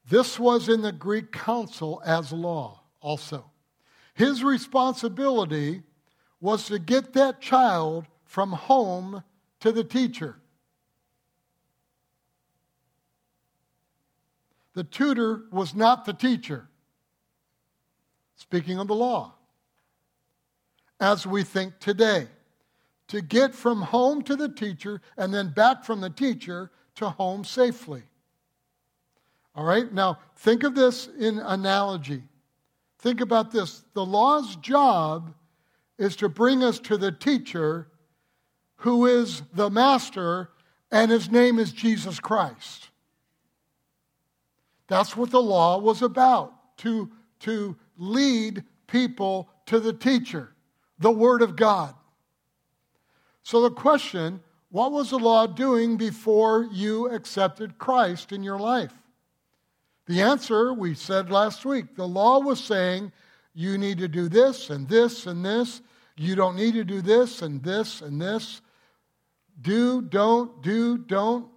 This 0.09 0.39
was 0.39 0.69
in 0.69 0.81
the 0.81 0.91
Greek 0.91 1.31
council 1.31 2.01
as 2.05 2.31
law 2.31 2.81
also. 3.01 3.51
His 4.13 4.43
responsibility 4.43 5.83
was 6.39 6.65
to 6.67 6.79
get 6.79 7.13
that 7.13 7.41
child 7.41 8.05
from 8.25 8.51
home 8.51 9.23
to 9.59 9.71
the 9.71 9.83
teacher. 9.83 10.37
The 14.73 14.83
tutor 14.83 15.43
was 15.51 15.73
not 15.73 16.05
the 16.05 16.13
teacher. 16.13 16.67
Speaking 18.35 18.77
of 18.77 18.87
the 18.87 18.95
law, 18.95 19.33
as 20.99 21.25
we 21.25 21.43
think 21.43 21.79
today, 21.79 22.27
to 23.07 23.21
get 23.21 23.55
from 23.55 23.81
home 23.81 24.21
to 24.23 24.35
the 24.35 24.49
teacher 24.49 25.01
and 25.17 25.33
then 25.33 25.49
back 25.49 25.83
from 25.83 26.01
the 26.01 26.09
teacher 26.09 26.69
to 26.95 27.09
home 27.09 27.43
safely. 27.43 28.03
All 29.55 29.63
right, 29.63 29.91
now 29.91 30.19
think 30.35 30.63
of 30.63 30.75
this 30.75 31.07
in 31.19 31.39
analogy. 31.39 32.21
Think 32.99 33.21
about 33.21 33.51
this. 33.51 33.83
The 33.93 34.05
law's 34.05 34.55
job 34.57 35.33
is 35.97 36.15
to 36.17 36.29
bring 36.29 36.63
us 36.63 36.79
to 36.79 36.97
the 36.97 37.11
teacher 37.11 37.87
who 38.77 39.05
is 39.05 39.41
the 39.53 39.69
master, 39.69 40.49
and 40.91 41.09
his 41.09 41.31
name 41.31 41.57
is 41.57 41.71
Jesus 41.71 42.19
Christ. 42.19 42.89
That's 44.87 45.17
what 45.17 45.31
the 45.31 45.41
law 45.41 45.79
was 45.79 46.01
about 46.01 46.77
to, 46.77 47.11
to 47.41 47.75
lead 47.97 48.63
people 48.87 49.49
to 49.65 49.79
the 49.79 49.93
teacher, 49.93 50.53
the 50.99 51.11
Word 51.11 51.41
of 51.41 51.55
God. 51.55 51.93
So, 53.43 53.61
the 53.61 53.71
question 53.71 54.41
what 54.69 54.91
was 54.91 55.09
the 55.09 55.19
law 55.19 55.47
doing 55.47 55.95
before 55.95 56.67
you 56.71 57.09
accepted 57.09 57.77
Christ 57.77 58.31
in 58.31 58.43
your 58.43 58.59
life? 58.59 58.93
The 60.05 60.21
answer 60.21 60.73
we 60.73 60.93
said 60.93 61.29
last 61.29 61.65
week 61.65 61.95
the 61.95 62.07
law 62.07 62.39
was 62.39 62.63
saying 62.63 63.11
you 63.57 63.79
need 63.79 63.97
to 63.97 64.07
do 64.07 64.29
this 64.29 64.69
and 64.69 64.87
this 64.87 65.25
and 65.25 65.43
this. 65.43 65.81
You 66.15 66.35
don't 66.35 66.55
need 66.55 66.75
to 66.75 66.83
do 66.83 67.01
this 67.01 67.41
and 67.41 67.63
this 67.63 68.01
and 68.01 68.21
this. 68.21 68.61
Do, 69.59 70.03
don't, 70.03 70.61
do, 70.61 70.99
don't. 70.99 71.47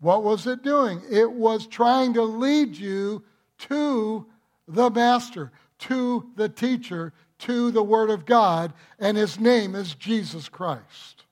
What 0.00 0.24
was 0.24 0.46
it 0.46 0.62
doing? 0.62 1.02
It 1.10 1.30
was 1.30 1.66
trying 1.66 2.14
to 2.14 2.22
lead 2.22 2.74
you 2.74 3.22
to 3.58 4.24
the 4.66 4.88
Master, 4.88 5.52
to 5.80 6.26
the 6.36 6.48
teacher, 6.48 7.12
to 7.40 7.70
the 7.70 7.82
Word 7.82 8.08
of 8.08 8.24
God, 8.24 8.72
and 8.98 9.14
His 9.14 9.38
name 9.38 9.74
is 9.74 9.94
Jesus 9.94 10.48
Christ. 10.48 11.24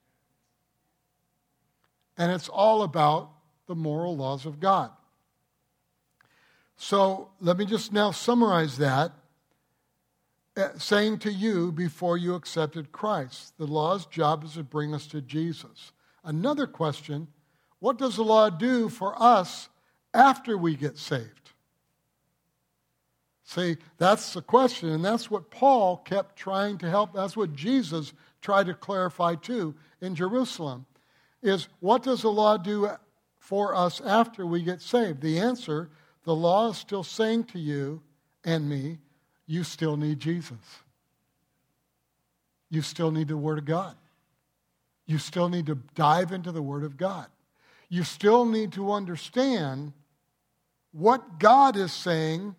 And 2.19 2.31
it's 2.31 2.51
all 2.51 2.83
about 2.83 3.31
the 3.69 3.75
moral 3.75 4.19
laws 4.19 4.45
of 4.45 4.61
God. 4.61 4.91
So 6.77 7.31
let 7.41 7.57
me 7.57 7.65
just 7.65 7.91
now 7.91 8.11
summarize 8.11 8.77
that, 8.77 9.13
Uh, 10.57 10.71
saying 10.79 11.19
to 11.19 11.31
you 11.31 11.71
before 11.71 12.17
you 12.17 12.35
accepted 12.35 12.91
Christ, 12.91 13.53
the 13.59 13.67
law's 13.67 14.07
job 14.07 14.43
is 14.43 14.55
to 14.55 14.63
bring 14.63 14.95
us 14.95 15.07
to 15.09 15.21
Jesus. 15.21 15.93
Another 16.25 16.67
question 16.67 17.29
what 17.79 17.99
does 17.99 18.17
the 18.17 18.25
law 18.25 18.49
do 18.49 18.89
for 18.89 19.21
us 19.23 19.69
after 20.15 20.57
we 20.57 20.75
get 20.75 20.97
saved? 20.97 21.53
See, 23.45 23.77
that's 23.99 24.33
the 24.33 24.41
question, 24.41 24.89
and 24.89 25.05
that's 25.05 25.31
what 25.31 25.51
Paul 25.51 25.99
kept 25.99 26.37
trying 26.37 26.79
to 26.79 26.89
help. 26.89 27.13
That's 27.13 27.37
what 27.37 27.55
Jesus 27.55 28.15
tried 28.41 28.67
to 28.67 28.75
clarify 28.75 29.35
too 29.35 29.75
in 30.01 30.15
Jerusalem. 30.15 30.87
Is 31.43 31.69
what 31.81 32.03
does 32.03 32.23
the 32.23 32.33
law 32.33 32.57
do 32.57 32.91
for 33.39 33.75
us 33.75 34.01
after 34.01 34.47
we 34.47 34.63
get 34.63 34.81
saved? 34.81 35.21
The 35.21 35.39
answer 35.39 35.91
the 36.25 36.35
law 36.35 36.71
is 36.71 36.79
still 36.79 37.05
saying 37.05 37.45
to 37.45 37.59
you 37.59 38.03
and 38.43 38.69
me, 38.69 38.99
you 39.47 39.65
still 39.65 39.97
need 39.97 40.21
Jesus. 40.21 40.59
You 42.69 42.83
still 42.83 43.11
need 43.11 43.29
the 43.29 43.37
Word 43.37 43.59
of 43.59 43.65
God. 43.65 43.97
You 45.07 45.19
still 45.19 45.49
need 45.49 45.67
to 45.67 45.77
dive 45.95 46.33
into 46.33 46.51
the 46.51 46.63
Word 46.63 46.83
of 46.83 46.97
God. 46.97 47.27
You 47.89 48.03
still 48.03 48.45
need 48.45 48.73
to 48.73 48.91
understand 48.91 49.93
what 50.93 51.39
God 51.39 51.77
is 51.77 51.93
saying 51.93 52.57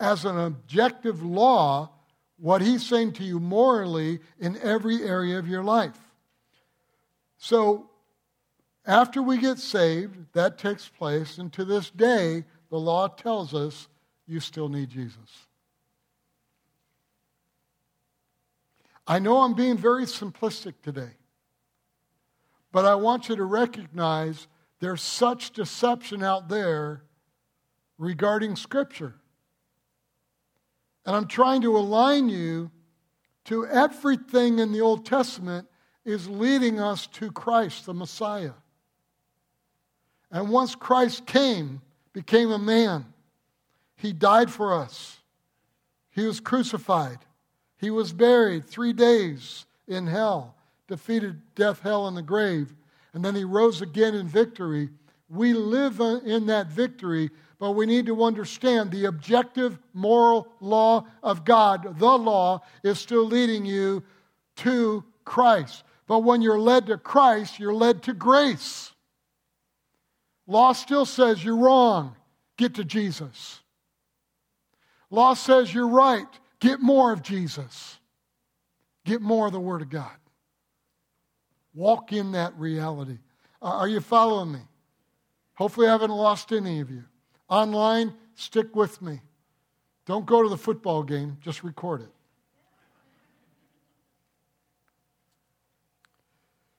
as 0.00 0.24
an 0.24 0.38
objective 0.38 1.22
law, 1.22 1.90
what 2.38 2.62
He's 2.62 2.86
saying 2.86 3.12
to 3.14 3.24
you 3.24 3.38
morally 3.38 4.20
in 4.38 4.56
every 4.62 5.02
area 5.02 5.38
of 5.38 5.46
your 5.46 5.62
life. 5.62 5.98
So, 7.36 7.90
after 8.86 9.22
we 9.22 9.38
get 9.38 9.58
saved, 9.58 10.16
that 10.32 10.58
takes 10.58 10.88
place, 10.88 11.38
and 11.38 11.52
to 11.54 11.64
this 11.64 11.90
day, 11.90 12.44
the 12.70 12.78
law 12.78 13.08
tells 13.08 13.54
us 13.54 13.88
you 14.26 14.40
still 14.40 14.68
need 14.68 14.88
Jesus. 14.88 15.46
I 19.06 19.18
know 19.18 19.42
I'm 19.42 19.54
being 19.54 19.76
very 19.76 20.04
simplistic 20.04 20.74
today, 20.82 21.12
but 22.72 22.84
I 22.84 22.94
want 22.94 23.28
you 23.28 23.36
to 23.36 23.44
recognize 23.44 24.46
there's 24.80 25.02
such 25.02 25.52
deception 25.52 26.22
out 26.22 26.48
there 26.48 27.02
regarding 27.98 28.56
Scripture. 28.56 29.14
And 31.06 31.14
I'm 31.14 31.26
trying 31.26 31.62
to 31.62 31.76
align 31.76 32.28
you 32.28 32.70
to 33.44 33.66
everything 33.66 34.58
in 34.58 34.72
the 34.72 34.80
Old 34.80 35.04
Testament 35.04 35.68
is 36.04 36.28
leading 36.28 36.80
us 36.80 37.06
to 37.08 37.30
Christ, 37.30 37.86
the 37.86 37.94
Messiah. 37.94 38.52
And 40.30 40.48
once 40.48 40.74
Christ 40.74 41.26
came, 41.26 41.82
became 42.12 42.50
a 42.50 42.58
man. 42.58 43.06
He 43.96 44.12
died 44.12 44.50
for 44.50 44.74
us. 44.74 45.18
He 46.10 46.26
was 46.26 46.40
crucified. 46.40 47.18
He 47.84 47.90
was 47.90 48.14
buried 48.14 48.64
three 48.64 48.94
days 48.94 49.66
in 49.86 50.06
hell, 50.06 50.54
defeated 50.88 51.42
death, 51.54 51.80
hell, 51.80 52.08
and 52.08 52.16
the 52.16 52.22
grave. 52.22 52.72
And 53.12 53.22
then 53.22 53.34
he 53.34 53.44
rose 53.44 53.82
again 53.82 54.14
in 54.14 54.26
victory. 54.26 54.88
We 55.28 55.52
live 55.52 56.00
in 56.00 56.46
that 56.46 56.68
victory, 56.68 57.28
but 57.58 57.72
we 57.72 57.84
need 57.84 58.06
to 58.06 58.24
understand 58.24 58.90
the 58.90 59.04
objective 59.04 59.78
moral 59.92 60.48
law 60.60 61.04
of 61.22 61.44
God, 61.44 61.98
the 61.98 62.16
law, 62.16 62.62
is 62.82 62.98
still 62.98 63.26
leading 63.26 63.66
you 63.66 64.02
to 64.56 65.04
Christ. 65.26 65.84
But 66.06 66.20
when 66.20 66.40
you're 66.40 66.58
led 66.58 66.86
to 66.86 66.96
Christ, 66.96 67.58
you're 67.58 67.74
led 67.74 68.02
to 68.04 68.14
grace. 68.14 68.94
Law 70.46 70.72
still 70.72 71.04
says 71.04 71.44
you're 71.44 71.58
wrong. 71.58 72.16
Get 72.56 72.76
to 72.76 72.84
Jesus. 72.84 73.60
Law 75.10 75.34
says 75.34 75.74
you're 75.74 75.86
right. 75.86 76.24
Get 76.64 76.80
more 76.80 77.12
of 77.12 77.22
Jesus. 77.22 77.98
Get 79.04 79.20
more 79.20 79.48
of 79.48 79.52
the 79.52 79.60
Word 79.60 79.82
of 79.82 79.90
God. 79.90 80.16
Walk 81.74 82.10
in 82.14 82.32
that 82.32 82.58
reality. 82.58 83.18
Uh, 83.60 83.66
are 83.66 83.86
you 83.86 84.00
following 84.00 84.50
me? 84.50 84.60
Hopefully, 85.56 85.88
I 85.88 85.90
haven't 85.90 86.10
lost 86.10 86.52
any 86.52 86.80
of 86.80 86.90
you. 86.90 87.04
Online, 87.50 88.14
stick 88.34 88.74
with 88.74 89.02
me. 89.02 89.20
Don't 90.06 90.24
go 90.24 90.42
to 90.42 90.48
the 90.48 90.56
football 90.56 91.02
game, 91.02 91.36
just 91.42 91.62
record 91.64 92.00
it. 92.00 92.08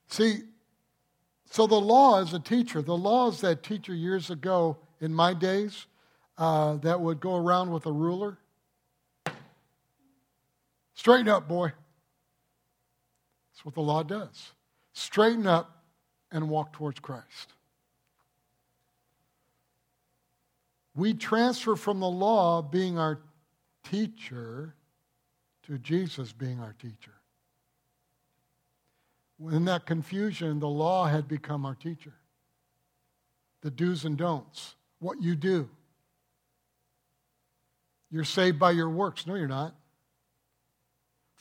See, 0.07 0.39
so 1.51 1.67
the 1.67 1.75
law 1.75 2.21
is 2.21 2.33
a 2.33 2.39
teacher. 2.39 2.81
The 2.81 2.97
law 2.97 3.29
is 3.29 3.39
that 3.41 3.61
teacher 3.61 3.93
years 3.93 4.31
ago 4.31 4.77
in 4.99 5.13
my 5.13 5.35
days 5.35 5.85
uh, 6.39 6.77
that 6.77 6.99
would 6.99 7.19
go 7.19 7.35
around 7.35 7.69
with 7.69 7.85
a 7.85 7.91
ruler. 7.91 8.39
Straighten 10.95 11.29
up, 11.29 11.47
boy. 11.47 11.67
That's 13.53 13.65
what 13.65 13.75
the 13.75 13.81
law 13.81 14.03
does. 14.03 14.51
Straighten 14.93 15.45
up 15.45 15.83
and 16.31 16.49
walk 16.49 16.73
towards 16.73 16.99
Christ. 16.99 17.53
We 20.95 21.13
transfer 21.13 21.75
from 21.75 21.99
the 21.99 22.09
law 22.09 22.61
being 22.61 22.97
our 22.97 23.19
teacher 23.83 24.75
to 25.67 25.77
Jesus 25.77 26.31
being 26.31 26.59
our 26.59 26.73
teacher. 26.79 27.11
In 29.51 29.65
that 29.65 29.85
confusion, 29.85 30.59
the 30.59 30.69
law 30.69 31.07
had 31.07 31.27
become 31.27 31.65
our 31.65 31.75
teacher. 31.75 32.13
The 33.61 33.71
do's 33.71 34.05
and 34.05 34.17
don'ts, 34.17 34.75
what 34.99 35.21
you 35.21 35.35
do. 35.35 35.69
You're 38.11 38.23
saved 38.23 38.59
by 38.59 38.71
your 38.71 38.89
works. 38.89 39.27
No, 39.27 39.35
you're 39.35 39.47
not. 39.47 39.75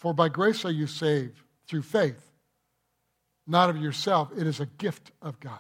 For 0.04 0.12
by 0.12 0.28
grace 0.28 0.66
are 0.66 0.70
you 0.70 0.86
saved 0.86 1.40
through 1.66 1.80
faith, 1.80 2.30
not 3.46 3.70
of 3.70 3.78
yourself. 3.78 4.28
It 4.36 4.46
is 4.46 4.60
a 4.60 4.66
gift 4.66 5.12
of 5.22 5.40
God. 5.40 5.58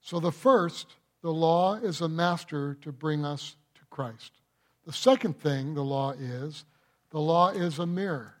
So 0.00 0.20
the 0.20 0.32
first, 0.32 0.86
the 1.20 1.30
law 1.30 1.74
is 1.74 2.00
a 2.00 2.08
master 2.08 2.78
to 2.80 2.92
bring 2.92 3.26
us 3.26 3.56
to 3.74 3.82
Christ. 3.90 4.32
The 4.86 4.94
second 4.94 5.38
thing 5.38 5.74
the 5.74 5.84
law 5.84 6.12
is, 6.12 6.64
the 7.10 7.20
law 7.20 7.50
is 7.50 7.78
a 7.78 7.84
mirror. 7.84 8.36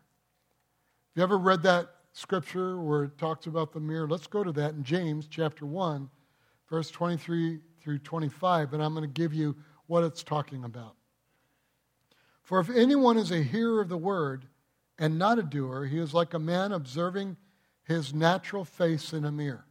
Have 1.10 1.16
you 1.16 1.22
ever 1.22 1.36
read 1.36 1.62
that 1.64 1.90
scripture 2.14 2.80
where 2.80 3.04
it 3.04 3.18
talks 3.18 3.46
about 3.46 3.74
the 3.74 3.80
mirror? 3.80 4.08
Let's 4.08 4.28
go 4.28 4.42
to 4.42 4.52
that 4.52 4.72
in 4.72 4.82
James 4.82 5.26
chapter 5.28 5.66
1, 5.66 6.08
verse 6.70 6.90
23 6.90 7.60
through 7.82 7.98
25, 7.98 8.72
and 8.72 8.82
I'm 8.82 8.94
going 8.94 9.06
to 9.06 9.12
give 9.12 9.34
you 9.34 9.56
what 9.88 10.04
it's 10.04 10.22
talking 10.22 10.64
about. 10.64 10.94
For 12.50 12.58
if 12.58 12.68
anyone 12.68 13.16
is 13.16 13.30
a 13.30 13.44
hearer 13.44 13.80
of 13.80 13.88
the 13.88 13.96
word 13.96 14.44
and 14.98 15.20
not 15.20 15.38
a 15.38 15.42
doer, 15.44 15.84
he 15.84 16.00
is 16.00 16.12
like 16.12 16.34
a 16.34 16.40
man 16.40 16.72
observing 16.72 17.36
his 17.84 18.12
natural 18.12 18.64
face 18.64 19.12
in 19.12 19.24
a 19.24 19.30
mirror. 19.30 19.66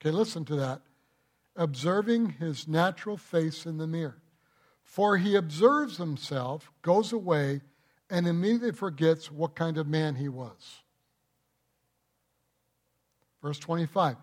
Okay, 0.00 0.12
listen 0.12 0.44
to 0.44 0.54
that. 0.54 0.82
Observing 1.56 2.34
his 2.38 2.68
natural 2.68 3.16
face 3.16 3.66
in 3.66 3.76
the 3.76 3.88
mirror. 3.88 4.22
For 4.84 5.16
he 5.16 5.34
observes 5.34 5.96
himself, 5.96 6.70
goes 6.82 7.12
away, 7.12 7.60
and 8.08 8.28
immediately 8.28 8.70
forgets 8.70 9.28
what 9.28 9.56
kind 9.56 9.76
of 9.76 9.88
man 9.88 10.14
he 10.14 10.28
was. 10.28 10.78
Verse 13.42 13.58
25. 13.58 14.14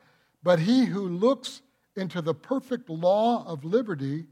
But 0.42 0.60
he 0.60 0.86
who 0.86 1.06
looks 1.06 1.62
into 1.98 2.22
the 2.22 2.34
perfect 2.34 2.90
law 2.90 3.46
of 3.46 3.66
liberty, 3.66 4.28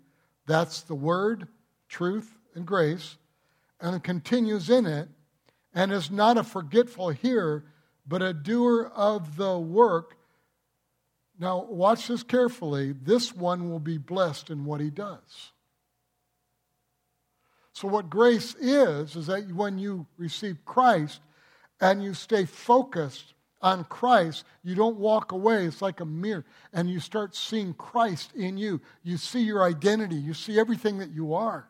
that's 0.46 0.84
the 0.84 0.96
word, 0.96 1.50
truth, 1.90 2.32
and 2.56 2.66
grace, 2.66 3.18
and 3.80 4.04
continues 4.04 4.70
in 4.70 4.86
it, 4.86 5.10
and 5.74 5.92
is 5.92 6.10
not 6.10 6.38
a 6.38 6.44
forgetful 6.44 7.10
hearer, 7.10 7.66
but 8.08 8.22
a 8.22 8.34
doer 8.34 8.92
of 8.96 9.36
the 9.36 9.60
work. 9.60 10.18
Now, 11.40 11.66
watch 11.66 12.08
this 12.08 12.24
carefully. 12.24 12.94
This 12.94 13.34
one 13.34 13.70
will 13.70 13.80
be 13.80 13.98
blessed 13.98 14.50
in 14.50 14.66
what 14.66 14.82
he 14.82 14.90
does. 14.90 15.52
So, 17.74 17.88
what 17.88 18.10
grace 18.10 18.56
is, 18.56 19.16
is 19.16 19.28
that 19.28 19.54
when 19.54 19.78
you 19.78 20.08
receive 20.18 20.58
Christ 20.66 21.22
and 21.80 22.04
you 22.04 22.16
stay 22.16 22.46
focused 22.46 23.36
on 23.62 23.84
Christ, 23.84 24.46
you 24.64 24.74
don't 24.74 24.98
walk 24.98 25.32
away. 25.32 25.66
It's 25.66 25.82
like 25.82 26.00
a 26.00 26.06
mirror. 26.06 26.44
And 26.74 26.90
you 26.90 27.00
start 27.00 27.36
seeing 27.36 27.76
Christ 27.76 28.34
in 28.34 28.58
you. 28.58 28.82
You 29.04 29.18
see 29.18 29.42
your 29.42 29.64
identity. 29.64 30.16
You 30.16 30.34
see 30.34 30.60
everything 30.60 30.98
that 31.00 31.12
you 31.12 31.36
are, 31.36 31.68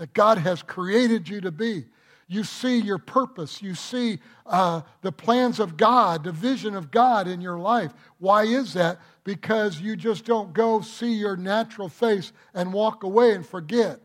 that 0.00 0.12
God 0.12 0.38
has 0.38 0.64
created 0.64 1.28
you 1.28 1.40
to 1.42 1.52
be. 1.52 1.84
You 2.26 2.42
see 2.42 2.80
your 2.80 2.98
purpose. 2.98 3.62
You 3.62 3.76
see 3.76 4.18
uh, 4.46 4.82
the 5.02 5.12
plans 5.12 5.60
of 5.60 5.76
God, 5.76 6.24
the 6.24 6.32
vision 6.32 6.74
of 6.74 6.90
God 6.90 7.28
in 7.28 7.40
your 7.40 7.58
life. 7.58 7.92
Why 8.18 8.42
is 8.42 8.74
that? 8.74 8.98
Because 9.22 9.80
you 9.80 9.94
just 9.94 10.24
don't 10.24 10.52
go 10.52 10.80
see 10.80 11.12
your 11.12 11.36
natural 11.36 11.88
face 11.88 12.32
and 12.52 12.72
walk 12.72 13.04
away 13.04 13.34
and 13.34 13.46
forget 13.46 14.00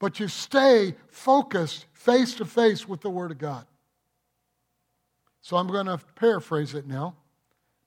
but 0.00 0.18
you 0.18 0.26
stay 0.26 0.96
focused 1.08 1.86
face 1.92 2.34
to 2.34 2.44
face 2.44 2.88
with 2.88 3.02
the 3.02 3.10
Word 3.10 3.30
of 3.30 3.38
God. 3.38 3.66
So 5.42 5.56
I'm 5.56 5.68
going 5.68 5.86
to 5.86 5.98
paraphrase 6.16 6.74
it 6.74 6.86
now, 6.86 7.14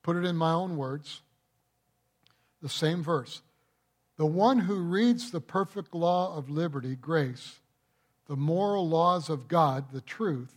put 0.03 0.15
it 0.15 0.23
in 0.23 0.37
my 0.37 0.53
own 0.53 0.77
words. 0.77 1.21
The 2.61 2.69
same 2.69 3.03
verse. 3.03 3.41
The 4.17 4.25
one 4.25 4.59
who 4.59 4.75
reads 4.75 5.31
the 5.31 5.41
perfect 5.41 5.95
law 5.95 6.35
of 6.35 6.49
liberty, 6.49 6.95
grace, 6.95 7.59
the 8.27 8.35
moral 8.35 8.87
laws 8.87 9.29
of 9.29 9.47
God, 9.47 9.91
the 9.91 10.01
truth, 10.01 10.55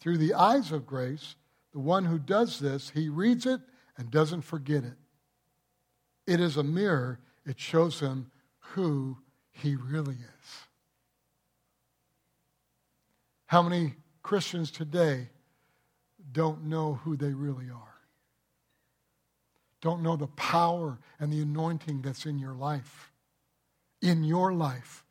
through 0.00 0.18
the 0.18 0.34
eyes 0.34 0.72
of 0.72 0.86
grace, 0.86 1.36
the 1.72 1.78
one 1.78 2.06
who 2.06 2.18
does 2.18 2.58
this, 2.58 2.90
he 2.90 3.08
reads 3.08 3.44
it 3.44 3.60
and 3.98 4.10
doesn't 4.10 4.42
forget 4.42 4.84
it. 4.84 4.96
It 6.26 6.40
is 6.40 6.56
a 6.56 6.62
mirror, 6.62 7.20
it 7.44 7.60
shows 7.60 8.00
him 8.00 8.30
who 8.58 9.18
he 9.50 9.76
really 9.76 10.14
is. 10.14 10.66
How 13.46 13.62
many 13.62 13.94
Christians 14.22 14.70
today 14.70 15.28
don't 16.32 16.64
know 16.64 16.94
who 17.04 17.16
they 17.16 17.32
really 17.32 17.70
are? 17.70 17.95
Don't 19.86 20.02
know 20.02 20.16
the 20.16 20.26
power 20.26 20.98
and 21.20 21.32
the 21.32 21.42
anointing 21.42 22.02
that's 22.02 22.26
in 22.26 22.40
your 22.40 22.54
life. 22.54 23.12
In 24.02 24.24
your 24.24 24.52
life. 24.52 25.04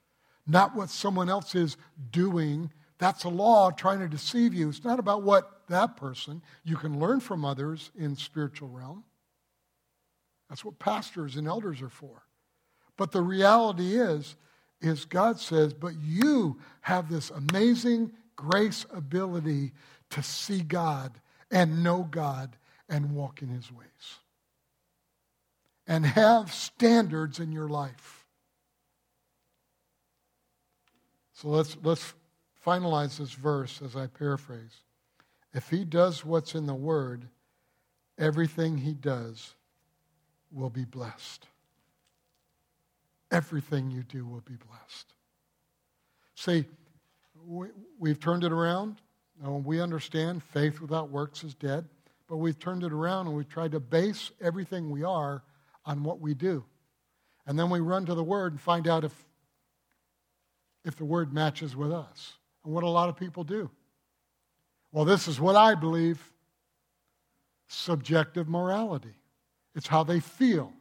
Not 0.45 0.76
what 0.76 0.89
someone 0.89 1.30
else 1.30 1.55
is 1.55 1.78
doing. 2.11 2.69
That's 2.97 3.23
a 3.23 3.30
law 3.30 3.71
trying 3.71 3.99
to 3.99 4.09
deceive 4.09 4.53
you. 4.53 4.67
It's 4.67 4.84
not 4.84 4.99
about 4.99 5.23
what 5.23 5.61
that 5.69 5.95
person. 5.95 6.41
You 6.65 6.76
can 6.76 6.99
learn 6.99 7.21
from 7.21 7.45
others 7.45 7.89
in 7.97 8.17
spiritual 8.17 8.67
realm. 8.67 9.05
That's 10.49 10.65
what 10.65 10.78
pastors 10.78 11.38
and 11.38 11.47
elders 11.47 11.82
are 11.82 11.88
for. 11.88 12.23
But 12.97 13.13
the 13.13 13.21
reality 13.21 13.95
is, 13.95 14.36
is 14.82 15.05
God 15.05 15.39
says, 15.39 15.73
but 15.73 15.93
you 16.03 16.59
have 16.82 17.09
this 17.09 17.30
amazing 17.30 18.11
grace 18.36 18.86
ability 18.93 19.71
to 20.09 20.21
see 20.21 20.59
God 20.59 21.13
and 21.49 21.82
know 21.82 22.05
God 22.11 22.57
and 22.89 23.15
walk 23.15 23.41
in 23.41 23.47
his 23.47 23.71
ways. 23.71 24.19
And 25.88 26.05
have 26.05 26.51
standards 26.51 27.39
in 27.39 27.51
your 27.51 27.67
life. 27.67 28.25
So 31.33 31.49
let's, 31.49 31.77
let's 31.83 32.13
finalize 32.65 33.17
this 33.17 33.33
verse 33.33 33.81
as 33.83 33.95
I 33.95 34.07
paraphrase. 34.07 34.81
If 35.53 35.69
he 35.69 35.86
does 35.86 36.25
what's 36.25 36.55
in 36.55 36.65
the 36.65 36.73
Word, 36.73 37.27
everything 38.17 38.77
he 38.77 38.93
does 38.93 39.53
will 40.51 40.69
be 40.69 40.86
blessed. 40.86 41.45
Everything 43.31 43.91
you 43.91 44.03
do 44.03 44.25
will 44.25 44.41
be 44.41 44.55
blessed. 44.55 45.13
See, 46.36 46.65
we, 47.45 48.09
have 48.09 48.19
turned 48.19 48.43
it 48.43 48.51
around. 48.51 48.97
we 49.41 49.81
understand 49.81 50.41
faith 50.41 50.79
without 50.79 51.09
works 51.09 51.43
is 51.43 51.53
dead, 51.53 51.86
but 52.27 52.38
we've 52.38 52.59
turned 52.59 52.83
it 52.83 52.93
around 52.93 53.27
and 53.27 53.36
we've 53.36 53.49
tried 53.49 53.71
to 53.71 53.79
base 53.79 54.31
everything 54.41 54.89
we 54.89 55.03
are 55.03 55.43
on 55.86 56.03
what 56.03 56.19
we 56.19 56.33
do. 56.33 56.63
And 57.45 57.57
then 57.57 57.69
we 57.69 57.79
run 57.79 58.05
to 58.05 58.15
the 58.15 58.23
Word 58.23 58.53
and 58.53 58.59
find 58.59 58.88
out 58.88 59.03
if, 59.03 59.13
if 60.83 60.95
the 60.95 61.05
Word 61.05 61.33
matches 61.33 61.75
with 61.75 61.91
us. 61.91 62.33
And 62.63 62.73
what 62.73 62.83
a 62.83 62.89
lot 62.89 63.09
of 63.09 63.15
people 63.15 63.43
do. 63.43 63.69
Well, 64.91 65.05
this 65.05 65.27
is 65.27 65.39
what 65.39 65.55
I 65.55 65.75
believe 65.75 66.19
subjective 67.67 68.47
morality. 68.47 69.13
It's 69.75 69.88
how 69.88 70.03
they 70.03 70.19
feel. 70.19 70.71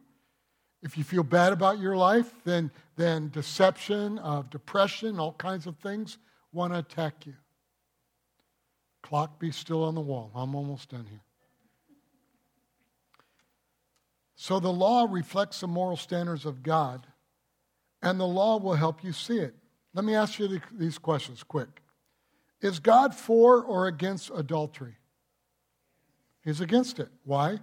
If 0.81 0.97
you 0.97 1.03
feel 1.03 1.23
bad 1.23 1.51
about 1.51 1.79
your 1.79 1.97
life, 1.97 2.31
then, 2.43 2.71
then 2.95 3.29
deception, 3.29 4.19
of 4.19 4.49
depression, 4.49 5.19
all 5.19 5.33
kinds 5.33 5.67
of 5.67 5.77
things 5.77 6.17
want 6.53 6.73
to 6.73 6.79
attack 6.79 7.25
you. 7.25 7.33
Clock 9.01 9.39
be 9.39 9.51
still 9.51 9.83
on 9.83 9.95
the 9.95 10.01
wall. 10.01 10.31
I'm 10.35 10.55
almost 10.55 10.89
done 10.89 11.05
here. 11.09 11.24
So 14.35 14.59
the 14.59 14.71
law 14.71 15.07
reflects 15.09 15.61
the 15.61 15.67
moral 15.67 15.97
standards 15.97 16.45
of 16.45 16.61
God, 16.61 17.07
and 18.01 18.19
the 18.19 18.27
law 18.27 18.57
will 18.57 18.73
help 18.73 19.03
you 19.03 19.13
see 19.13 19.37
it. 19.37 19.55
Let 19.93 20.05
me 20.05 20.13
ask 20.13 20.39
you 20.39 20.61
these 20.71 20.97
questions 20.97 21.43
quick. 21.43 21.81
Is 22.61 22.79
God 22.79 23.15
for 23.15 23.63
or 23.63 23.87
against 23.87 24.31
adultery? 24.35 24.97
He's 26.43 26.61
against 26.61 26.99
it. 26.99 27.09
Why? 27.23 27.59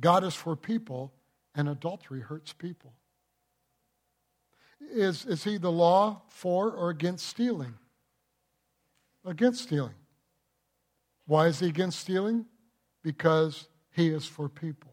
God 0.00 0.24
is 0.24 0.34
for 0.34 0.56
people, 0.56 1.12
and 1.54 1.68
adultery 1.68 2.20
hurts 2.20 2.52
people. 2.52 2.92
Is, 4.80 5.24
is 5.24 5.44
he 5.44 5.58
the 5.58 5.72
law 5.72 6.22
for 6.28 6.70
or 6.70 6.90
against 6.90 7.26
stealing? 7.26 7.74
against 9.28 9.62
stealing. 9.62 9.94
Why 11.26 11.46
is 11.46 11.60
he 11.60 11.68
against 11.68 12.00
stealing? 12.00 12.46
Because 13.02 13.68
he 13.90 14.08
is 14.08 14.26
for 14.26 14.48
people. 14.48 14.92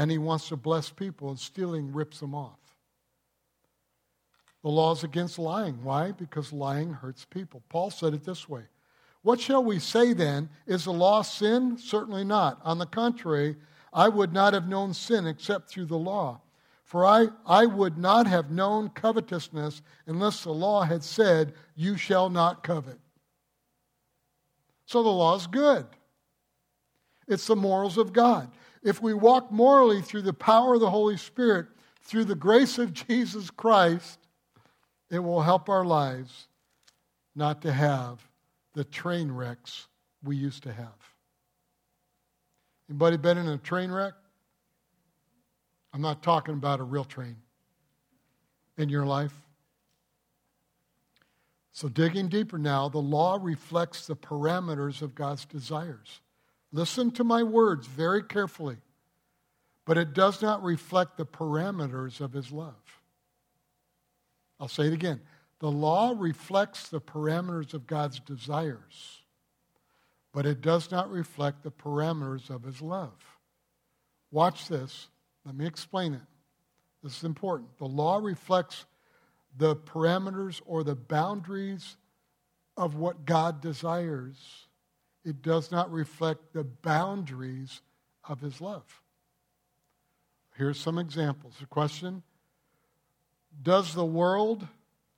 And 0.00 0.10
he 0.10 0.16
wants 0.16 0.48
to 0.48 0.56
bless 0.56 0.88
people, 0.88 1.28
and 1.28 1.38
stealing 1.38 1.92
rips 1.92 2.20
them 2.20 2.34
off. 2.34 2.58
The 4.62 4.70
law 4.70 4.92
is 4.92 5.04
against 5.04 5.38
lying. 5.38 5.84
Why? 5.84 6.12
Because 6.12 6.54
lying 6.54 6.94
hurts 6.94 7.26
people. 7.26 7.62
Paul 7.68 7.90
said 7.90 8.14
it 8.14 8.24
this 8.24 8.48
way 8.48 8.62
What 9.20 9.38
shall 9.38 9.62
we 9.62 9.78
say 9.78 10.14
then? 10.14 10.48
Is 10.66 10.84
the 10.84 10.90
law 10.90 11.20
sin? 11.20 11.76
Certainly 11.76 12.24
not. 12.24 12.62
On 12.64 12.78
the 12.78 12.86
contrary, 12.86 13.56
I 13.92 14.08
would 14.08 14.32
not 14.32 14.54
have 14.54 14.68
known 14.68 14.94
sin 14.94 15.26
except 15.26 15.68
through 15.68 15.84
the 15.84 15.98
law. 15.98 16.40
For 16.82 17.04
I, 17.04 17.26
I 17.44 17.66
would 17.66 17.98
not 17.98 18.26
have 18.26 18.50
known 18.50 18.88
covetousness 18.88 19.82
unless 20.06 20.44
the 20.44 20.50
law 20.50 20.82
had 20.82 21.04
said, 21.04 21.52
You 21.76 21.98
shall 21.98 22.30
not 22.30 22.64
covet. 22.64 22.98
So 24.86 25.02
the 25.02 25.10
law 25.10 25.36
is 25.36 25.46
good. 25.46 25.84
It's 27.28 27.46
the 27.46 27.54
morals 27.54 27.98
of 27.98 28.14
God. 28.14 28.50
If 28.82 29.02
we 29.02 29.12
walk 29.14 29.52
morally 29.52 30.00
through 30.00 30.22
the 30.22 30.32
power 30.32 30.74
of 30.74 30.80
the 30.80 30.90
Holy 30.90 31.16
Spirit, 31.16 31.66
through 32.02 32.24
the 32.24 32.34
grace 32.34 32.78
of 32.78 32.92
Jesus 33.08 33.50
Christ, 33.50 34.18
it 35.10 35.18
will 35.18 35.42
help 35.42 35.68
our 35.68 35.84
lives 35.84 36.48
not 37.34 37.62
to 37.62 37.72
have 37.72 38.26
the 38.74 38.84
train 38.84 39.30
wrecks 39.30 39.86
we 40.22 40.36
used 40.36 40.62
to 40.62 40.72
have. 40.72 41.14
Anybody 42.88 43.16
been 43.16 43.38
in 43.38 43.48
a 43.48 43.58
train 43.58 43.90
wreck? 43.90 44.14
I'm 45.92 46.00
not 46.00 46.22
talking 46.22 46.54
about 46.54 46.80
a 46.80 46.84
real 46.84 47.04
train 47.04 47.36
in 48.78 48.88
your 48.88 49.06
life. 49.06 49.34
So, 51.72 51.88
digging 51.88 52.28
deeper 52.28 52.58
now, 52.58 52.88
the 52.88 52.98
law 52.98 53.38
reflects 53.40 54.06
the 54.06 54.16
parameters 54.16 55.02
of 55.02 55.14
God's 55.14 55.44
desires. 55.44 56.20
Listen 56.72 57.10
to 57.12 57.24
my 57.24 57.42
words 57.42 57.86
very 57.86 58.22
carefully, 58.22 58.76
but 59.84 59.98
it 59.98 60.12
does 60.14 60.40
not 60.40 60.62
reflect 60.62 61.16
the 61.16 61.26
parameters 61.26 62.20
of 62.20 62.32
His 62.32 62.52
love. 62.52 62.74
I'll 64.60 64.68
say 64.68 64.86
it 64.86 64.92
again. 64.92 65.20
The 65.58 65.70
law 65.70 66.14
reflects 66.16 66.88
the 66.88 67.00
parameters 67.00 67.74
of 67.74 67.86
God's 67.86 68.20
desires, 68.20 69.22
but 70.32 70.46
it 70.46 70.60
does 70.60 70.90
not 70.90 71.10
reflect 71.10 71.62
the 71.62 71.72
parameters 71.72 72.50
of 72.50 72.62
His 72.62 72.80
love. 72.80 73.18
Watch 74.30 74.68
this. 74.68 75.08
Let 75.44 75.56
me 75.56 75.66
explain 75.66 76.14
it. 76.14 76.20
This 77.02 77.16
is 77.16 77.24
important. 77.24 77.76
The 77.78 77.86
law 77.86 78.18
reflects 78.18 78.84
the 79.56 79.74
parameters 79.74 80.60
or 80.66 80.84
the 80.84 80.94
boundaries 80.94 81.96
of 82.76 82.94
what 82.94 83.24
God 83.24 83.60
desires. 83.60 84.66
It 85.24 85.42
does 85.42 85.70
not 85.70 85.92
reflect 85.92 86.52
the 86.52 86.64
boundaries 86.64 87.82
of 88.24 88.40
his 88.40 88.60
love. 88.60 89.02
Here's 90.56 90.78
some 90.78 90.98
examples. 90.98 91.54
The 91.60 91.66
question 91.66 92.22
Does 93.62 93.94
the 93.94 94.04
world, 94.04 94.66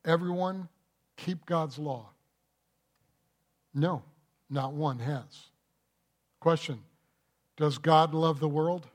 everyone, 0.04 0.68
keep 1.16 1.46
God's 1.46 1.78
law? 1.78 2.10
No, 3.74 4.02
not 4.50 4.72
one 4.72 4.98
has. 4.98 5.48
Question 6.40 6.80
Does 7.56 7.78
God 7.78 8.14
love 8.14 8.40
the 8.40 8.48
world? 8.48 8.86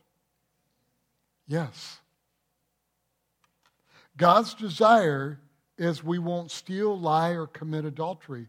Yes. 1.48 2.00
God's 4.18 4.54
desire 4.54 5.40
is 5.78 6.04
we 6.04 6.20
won't 6.20 6.52
steal, 6.52 6.98
lie, 7.00 7.32
or 7.32 7.46
commit 7.46 7.86
adultery, 7.86 8.48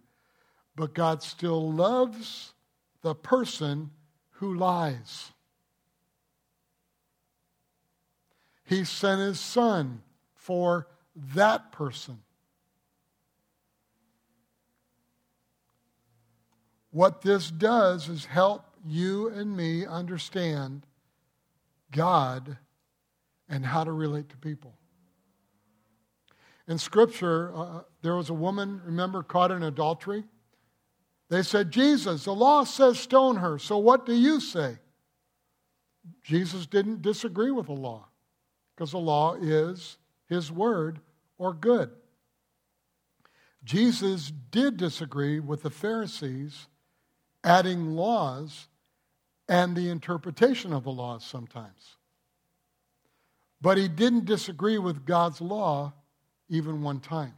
but 0.79 0.95
God 0.95 1.25
still 1.25 1.73
loves 1.73 2.55
the 3.03 3.13
person 3.13 3.91
who 4.35 4.55
lies. 4.55 5.33
He 8.65 8.85
sent 8.85 9.21
his 9.21 9.41
son 9.41 10.03
for 10.37 10.87
that 11.35 11.73
person. 11.73 12.21
What 16.93 17.23
this 17.23 17.51
does 17.51 18.09
is 18.09 18.27
help 18.27 18.65
you 18.87 19.31
and 19.31 19.57
me 19.57 19.85
understand 19.85 20.87
God 21.91 22.57
and 23.49 23.67
how 23.67 23.83
to 23.83 23.91
relate 23.91 24.29
to 24.29 24.37
people. 24.37 24.75
In 26.69 26.79
Scripture, 26.79 27.53
uh, 27.53 27.81
there 28.03 28.15
was 28.15 28.31
a 28.31 28.35
woman, 28.35 28.81
remember, 28.85 29.25
caught 29.25 29.51
in 29.51 29.65
adultery. 29.65 30.23
They 31.29 31.43
said, 31.43 31.71
Jesus, 31.71 32.25
the 32.25 32.35
law 32.35 32.65
says 32.65 32.99
stone 32.99 33.37
her, 33.37 33.59
so 33.59 33.79
what 33.79 34.07
do 34.07 34.15
you 34.15 34.41
say? 34.41 34.79
Jesus 36.23 36.67
didn't 36.67 37.03
disagree 37.03 37.51
with 37.51 37.67
the 37.67 37.73
law 37.73 38.07
because 38.75 38.93
the 38.93 38.99
law 38.99 39.35
is 39.35 39.99
his 40.29 40.51
word 40.51 41.01
or 41.37 41.53
good. 41.53 41.91
Jesus 43.65 44.33
did 44.51 44.77
disagree 44.77 45.41
with 45.41 45.63
the 45.63 45.71
Pharisees 45.71 46.67
adding 47.45 47.95
laws 47.95 48.69
and 49.49 49.77
the 49.77 49.91
interpretation 49.91 50.73
of 50.73 50.85
the 50.85 50.91
laws 50.91 51.25
sometimes. 51.25 51.97
But 53.61 53.77
he 53.77 53.89
didn't 53.89 54.25
disagree 54.25 54.79
with 54.79 55.05
God's 55.05 55.41
law 55.41 55.93
even 56.49 56.83
one 56.83 57.01
time. 57.01 57.35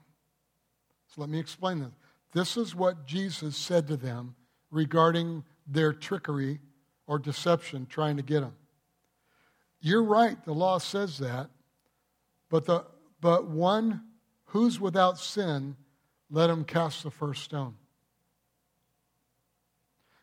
So 1.08 1.20
let 1.20 1.30
me 1.30 1.38
explain 1.38 1.80
this. 1.80 1.90
This 2.32 2.56
is 2.56 2.74
what 2.74 3.06
Jesus 3.06 3.56
said 3.56 3.88
to 3.88 3.96
them 3.96 4.34
regarding 4.70 5.44
their 5.66 5.92
trickery 5.92 6.60
or 7.06 7.18
deception 7.18 7.86
trying 7.86 8.16
to 8.16 8.22
get 8.22 8.40
them. 8.40 8.54
You're 9.80 10.04
right, 10.04 10.42
the 10.44 10.52
law 10.52 10.78
says 10.78 11.18
that, 11.18 11.50
but, 12.50 12.66
the, 12.66 12.84
but 13.20 13.48
one 13.48 14.02
who's 14.46 14.78
without 14.78 15.18
sin, 15.18 15.76
let 16.30 16.50
him 16.50 16.64
cast 16.64 17.02
the 17.02 17.10
first 17.10 17.42
stone. 17.42 17.74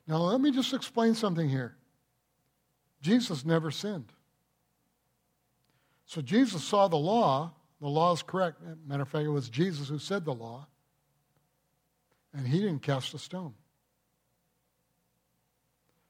Now, 0.08 0.18
let 0.18 0.39
me 0.39 0.51
just 0.51 0.74
explain 0.74 1.16
something 1.16 1.49
here. 1.49 1.76
Jesus 3.01 3.45
never 3.45 3.72
sinned. 3.72 4.14
So 6.05 6.22
Jesus 6.22 6.64
saw 6.64 6.88
the 6.88 6.97
law 6.97 7.53
the 7.80 7.88
law 7.88 8.12
is 8.12 8.24
correct. 8.24 8.62
Matter 8.88 9.03
of 9.03 9.10
fact, 9.10 9.26
it 9.26 9.30
was 9.30 9.49
Jesus 9.49 9.88
who 9.88 9.99
said 9.99 10.26
the 10.26 10.34
law, 10.34 10.68
and 12.38 12.48
he 12.48 12.60
didn't 12.60 12.84
cast 12.84 13.16
a 13.16 13.18
stone. 13.18 13.56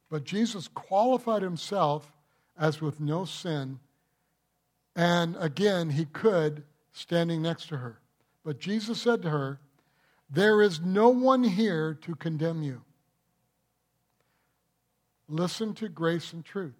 But 0.10 0.26
Jesus 0.26 0.68
qualified 0.68 1.42
himself 1.42 2.12
as 2.60 2.82
with 2.82 3.00
no 3.00 3.24
sin, 3.24 3.80
and 4.96 5.38
again, 5.40 5.90
he 5.92 6.06
could 6.06 6.64
standing 6.92 7.42
next 7.42 7.68
to 7.70 7.78
her. 7.78 8.00
But 8.44 8.60
Jesus 8.60 9.02
said 9.02 9.22
to 9.22 9.30
her, 9.30 9.60
There 10.30 10.62
is 10.62 10.82
no 10.82 11.10
one 11.10 11.44
here 11.44 11.94
to 12.02 12.16
condemn 12.16 12.62
you. 12.62 12.82
Listen 15.30 15.74
to 15.76 15.88
grace 15.88 16.34
and 16.34 16.44
truth. 16.44 16.74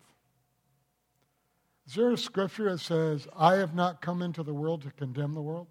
Is 1.86 1.96
there 1.96 2.12
a 2.12 2.18
scripture 2.18 2.72
that 2.72 2.80
says, 2.80 3.28
I 3.38 3.56
have 3.56 3.76
not 3.76 4.02
come 4.02 4.22
into 4.22 4.44
the 4.44 4.54
world 4.54 4.82
to 4.82 4.92
condemn 4.92 5.36
the 5.36 5.42
world? 5.42 5.68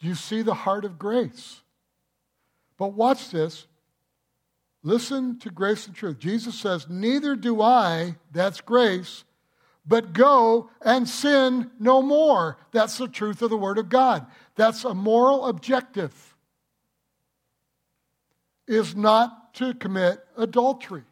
Do 0.00 0.06
you 0.06 0.14
see 0.14 0.42
the 0.42 0.54
heart 0.54 0.84
of 0.84 0.98
grace? 0.98 1.62
But 2.76 2.92
watch 2.94 3.30
this. 3.30 3.66
Listen 4.82 5.38
to 5.40 5.50
grace 5.50 5.86
and 5.86 5.96
truth. 5.96 6.18
Jesus 6.18 6.54
says, 6.54 6.86
Neither 6.88 7.34
do 7.34 7.60
I, 7.60 8.16
that's 8.32 8.60
grace, 8.60 9.24
but 9.84 10.12
go 10.12 10.70
and 10.80 11.08
sin 11.08 11.70
no 11.80 12.00
more. 12.00 12.58
That's 12.70 12.98
the 12.98 13.08
truth 13.08 13.42
of 13.42 13.50
the 13.50 13.56
Word 13.56 13.78
of 13.78 13.88
God. 13.88 14.26
That's 14.54 14.84
a 14.84 14.94
moral 14.94 15.46
objective, 15.46 16.36
is 18.68 18.94
not 18.94 19.54
to 19.54 19.74
commit 19.74 20.24
adultery. 20.36 21.02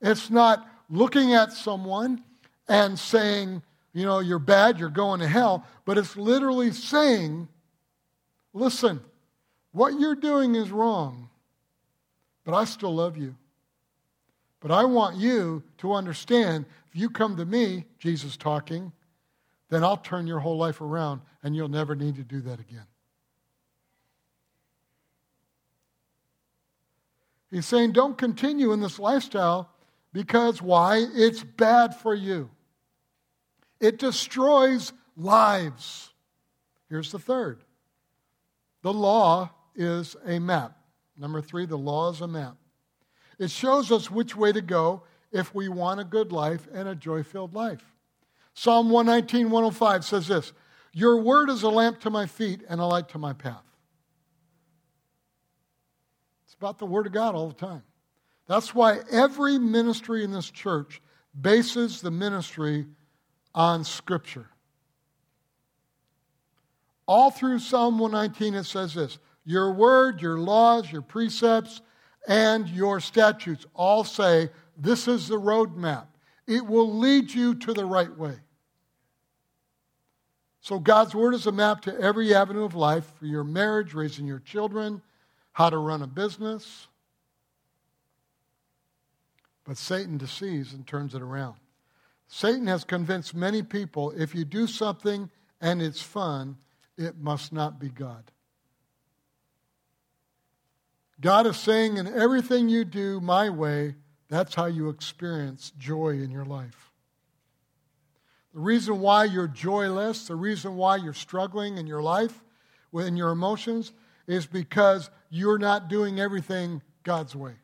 It's 0.00 0.30
not 0.30 0.68
looking 0.90 1.34
at 1.34 1.52
someone 1.52 2.24
and 2.68 2.98
saying, 2.98 3.62
you 3.92 4.04
know, 4.04 4.18
you're 4.18 4.38
bad, 4.38 4.78
you're 4.78 4.88
going 4.88 5.20
to 5.20 5.28
hell, 5.28 5.64
but 5.84 5.98
it's 5.98 6.16
literally 6.16 6.72
saying, 6.72 7.48
listen, 8.52 9.00
what 9.72 9.98
you're 9.98 10.14
doing 10.14 10.54
is 10.54 10.70
wrong, 10.70 11.28
but 12.44 12.54
I 12.54 12.64
still 12.64 12.94
love 12.94 13.16
you. 13.16 13.34
But 14.60 14.70
I 14.70 14.84
want 14.84 15.16
you 15.16 15.62
to 15.78 15.92
understand 15.92 16.66
if 16.88 16.96
you 16.98 17.10
come 17.10 17.36
to 17.36 17.44
me, 17.44 17.84
Jesus 17.98 18.36
talking, 18.36 18.92
then 19.68 19.84
I'll 19.84 19.96
turn 19.96 20.26
your 20.26 20.40
whole 20.40 20.56
life 20.56 20.80
around 20.80 21.20
and 21.42 21.54
you'll 21.54 21.68
never 21.68 21.94
need 21.94 22.16
to 22.16 22.24
do 22.24 22.40
that 22.40 22.58
again. 22.58 22.86
He's 27.50 27.66
saying, 27.66 27.92
don't 27.92 28.18
continue 28.18 28.72
in 28.72 28.80
this 28.80 28.98
lifestyle 28.98 29.70
because 30.12 30.60
why? 30.60 31.06
It's 31.14 31.42
bad 31.42 31.94
for 31.94 32.14
you. 32.14 32.50
It 33.80 33.98
destroys 33.98 34.92
lives. 35.16 36.12
Here's 36.88 37.12
the 37.12 37.18
third 37.18 37.62
the 38.82 38.92
law 38.92 39.50
is 39.74 40.16
a 40.26 40.38
map. 40.38 40.76
Number 41.16 41.40
three, 41.40 41.66
the 41.66 41.78
law 41.78 42.10
is 42.10 42.20
a 42.20 42.28
map. 42.28 42.56
It 43.38 43.50
shows 43.50 43.92
us 43.92 44.10
which 44.10 44.36
way 44.36 44.52
to 44.52 44.60
go, 44.60 45.02
if 45.30 45.54
we 45.54 45.68
want 45.68 46.00
a 46.00 46.04
good 46.04 46.32
life 46.32 46.66
and 46.72 46.88
a 46.88 46.94
joy 46.94 47.22
filled 47.22 47.54
life. 47.54 47.84
Psalm 48.54 48.90
119, 48.90 49.50
105 49.50 50.04
says 50.04 50.28
this 50.28 50.52
Your 50.92 51.20
word 51.20 51.50
is 51.50 51.62
a 51.62 51.68
lamp 51.68 52.00
to 52.00 52.10
my 52.10 52.26
feet 52.26 52.62
and 52.68 52.80
a 52.80 52.84
light 52.84 53.08
to 53.10 53.18
my 53.18 53.32
path. 53.32 53.62
It's 56.44 56.54
about 56.54 56.78
the 56.78 56.86
word 56.86 57.06
of 57.06 57.12
God 57.12 57.34
all 57.34 57.48
the 57.48 57.54
time. 57.54 57.82
That's 58.46 58.74
why 58.74 59.00
every 59.10 59.58
ministry 59.58 60.24
in 60.24 60.32
this 60.32 60.50
church 60.50 61.02
bases 61.38 62.00
the 62.00 62.10
ministry 62.10 62.86
on 63.54 63.84
Scripture. 63.84 64.48
All 67.08 67.30
through 67.30 67.58
Psalm 67.60 67.98
119, 67.98 68.54
it 68.54 68.64
says 68.64 68.92
this 68.94 69.18
Your 69.44 69.72
word, 69.72 70.20
your 70.20 70.38
laws, 70.38 70.92
your 70.92 71.02
precepts, 71.02 71.80
and 72.28 72.68
your 72.68 73.00
statutes 73.00 73.66
all 73.74 74.04
say 74.04 74.50
this 74.76 75.08
is 75.08 75.26
the 75.26 75.40
roadmap. 75.40 76.06
It 76.46 76.66
will 76.66 76.98
lead 76.98 77.32
you 77.32 77.54
to 77.54 77.72
the 77.72 77.86
right 77.86 78.14
way. 78.16 78.36
So, 80.60 80.78
God's 80.78 81.14
Word 81.14 81.34
is 81.34 81.46
a 81.46 81.52
map 81.52 81.80
to 81.82 81.98
every 81.98 82.34
avenue 82.34 82.64
of 82.64 82.74
life 82.74 83.10
for 83.18 83.24
your 83.24 83.44
marriage, 83.44 83.94
raising 83.94 84.26
your 84.26 84.40
children, 84.40 85.00
how 85.52 85.70
to 85.70 85.78
run 85.78 86.02
a 86.02 86.06
business. 86.06 86.88
But 89.64 89.78
Satan 89.78 90.18
deceives 90.18 90.74
and 90.74 90.86
turns 90.86 91.14
it 91.14 91.22
around. 91.22 91.56
Satan 92.26 92.66
has 92.66 92.84
convinced 92.84 93.34
many 93.34 93.62
people 93.62 94.10
if 94.10 94.34
you 94.34 94.44
do 94.44 94.66
something 94.66 95.30
and 95.60 95.80
it's 95.80 96.02
fun, 96.02 96.58
it 96.98 97.16
must 97.16 97.52
not 97.52 97.78
be 97.78 97.88
God. 97.88 98.30
God 101.20 101.46
is 101.46 101.56
saying, 101.56 101.96
in 101.96 102.06
everything 102.06 102.68
you 102.68 102.84
do 102.84 103.20
my 103.20 103.48
way, 103.48 103.94
that's 104.28 104.54
how 104.54 104.66
you 104.66 104.88
experience 104.88 105.72
joy 105.78 106.10
in 106.10 106.30
your 106.30 106.44
life. 106.44 106.92
The 108.52 108.60
reason 108.60 109.00
why 109.00 109.24
you're 109.24 109.48
joyless, 109.48 110.26
the 110.26 110.36
reason 110.36 110.76
why 110.76 110.96
you're 110.96 111.14
struggling 111.14 111.78
in 111.78 111.86
your 111.86 112.02
life, 112.02 112.42
in 112.92 113.16
your 113.16 113.30
emotions, 113.30 113.92
is 114.26 114.46
because 114.46 115.10
you're 115.30 115.58
not 115.58 115.88
doing 115.88 116.20
everything 116.20 116.82
God's 117.02 117.34
way. 117.34 117.54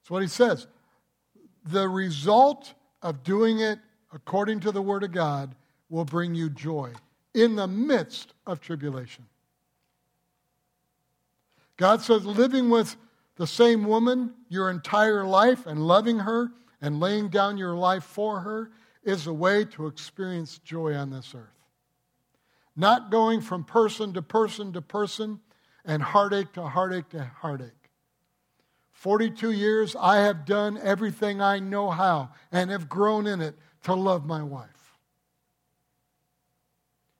That's 0.00 0.10
what 0.10 0.22
he 0.22 0.28
says. 0.28 0.66
The 1.64 1.88
result 1.88 2.74
of 3.02 3.22
doing 3.22 3.60
it 3.60 3.78
according 4.12 4.60
to 4.60 4.72
the 4.72 4.82
Word 4.82 5.04
of 5.04 5.12
God 5.12 5.54
will 5.92 6.06
bring 6.06 6.34
you 6.34 6.48
joy 6.48 6.90
in 7.34 7.54
the 7.54 7.68
midst 7.68 8.32
of 8.46 8.60
tribulation. 8.60 9.26
God 11.76 12.00
says 12.00 12.24
living 12.24 12.70
with 12.70 12.96
the 13.36 13.46
same 13.46 13.84
woman 13.84 14.32
your 14.48 14.70
entire 14.70 15.24
life 15.24 15.66
and 15.66 15.86
loving 15.86 16.20
her 16.20 16.50
and 16.80 16.98
laying 16.98 17.28
down 17.28 17.58
your 17.58 17.74
life 17.74 18.04
for 18.04 18.40
her 18.40 18.70
is 19.04 19.26
a 19.26 19.32
way 19.32 19.66
to 19.66 19.86
experience 19.86 20.58
joy 20.58 20.94
on 20.94 21.10
this 21.10 21.34
earth. 21.34 21.48
Not 22.74 23.10
going 23.10 23.42
from 23.42 23.62
person 23.62 24.14
to 24.14 24.22
person 24.22 24.72
to 24.72 24.80
person 24.80 25.40
and 25.84 26.02
heartache 26.02 26.54
to 26.54 26.62
heartache 26.62 27.10
to 27.10 27.24
heartache. 27.24 27.68
42 28.92 29.50
years, 29.50 29.94
I 29.98 30.18
have 30.20 30.46
done 30.46 30.78
everything 30.82 31.42
I 31.42 31.58
know 31.58 31.90
how 31.90 32.30
and 32.50 32.70
have 32.70 32.88
grown 32.88 33.26
in 33.26 33.42
it 33.42 33.56
to 33.82 33.94
love 33.94 34.24
my 34.24 34.42
wife. 34.42 34.81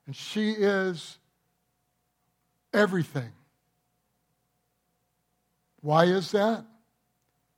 And 0.06 0.14
she 0.16 0.50
is 0.50 1.18
everything 2.72 3.32
why 5.82 6.04
is 6.04 6.30
that? 6.30 6.64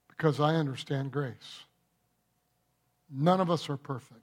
Because 0.09 0.40
I 0.40 0.55
understand 0.55 1.12
grace. 1.12 1.64
None 3.11 3.40
of 3.40 3.51
us 3.51 3.68
are 3.68 3.76
perfect. 3.76 4.20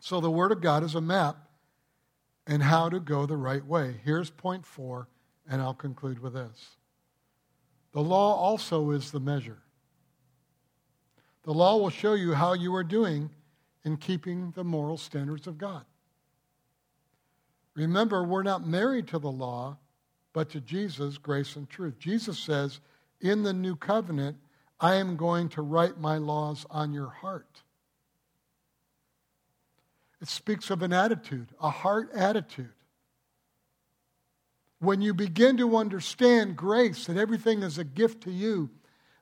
So 0.00 0.20
the 0.20 0.30
Word 0.30 0.52
of 0.52 0.62
God 0.62 0.82
is 0.82 0.94
a 0.94 1.00
map 1.00 1.36
and 2.46 2.62
how 2.62 2.88
to 2.88 2.98
go 2.98 3.26
the 3.26 3.36
right 3.36 3.64
way. 3.64 4.00
Here's 4.04 4.30
point 4.30 4.64
four, 4.64 5.08
and 5.48 5.60
I'll 5.60 5.74
conclude 5.74 6.18
with 6.18 6.32
this. 6.32 6.76
The 7.92 8.00
law 8.02 8.34
also 8.34 8.90
is 8.90 9.10
the 9.10 9.20
measure. 9.20 9.58
The 11.42 11.52
law 11.52 11.76
will 11.76 11.90
show 11.90 12.14
you 12.14 12.32
how 12.32 12.54
you 12.54 12.74
are 12.74 12.84
doing 12.84 13.30
in 13.84 13.96
keeping 13.98 14.52
the 14.52 14.64
moral 14.64 14.96
standards 14.96 15.46
of 15.46 15.58
God. 15.58 15.84
Remember, 17.76 18.24
we're 18.24 18.42
not 18.42 18.66
married 18.66 19.06
to 19.08 19.18
the 19.18 19.30
law, 19.30 19.76
but 20.32 20.50
to 20.50 20.60
Jesus, 20.60 21.18
grace 21.18 21.54
and 21.56 21.68
truth. 21.68 21.98
Jesus 21.98 22.38
says, 22.38 22.80
in 23.20 23.42
the 23.42 23.52
new 23.52 23.76
covenant, 23.76 24.38
I 24.80 24.94
am 24.94 25.16
going 25.16 25.50
to 25.50 25.62
write 25.62 26.00
my 26.00 26.16
laws 26.16 26.66
on 26.70 26.92
your 26.92 27.08
heart. 27.08 27.62
It 30.20 30.28
speaks 30.28 30.70
of 30.70 30.82
an 30.82 30.92
attitude, 30.92 31.48
a 31.60 31.70
heart 31.70 32.10
attitude. 32.14 32.72
When 34.78 35.02
you 35.02 35.12
begin 35.14 35.58
to 35.58 35.76
understand 35.76 36.56
grace, 36.56 37.06
that 37.06 37.16
everything 37.16 37.62
is 37.62 37.78
a 37.78 37.84
gift 37.84 38.22
to 38.22 38.30
you, 38.30 38.70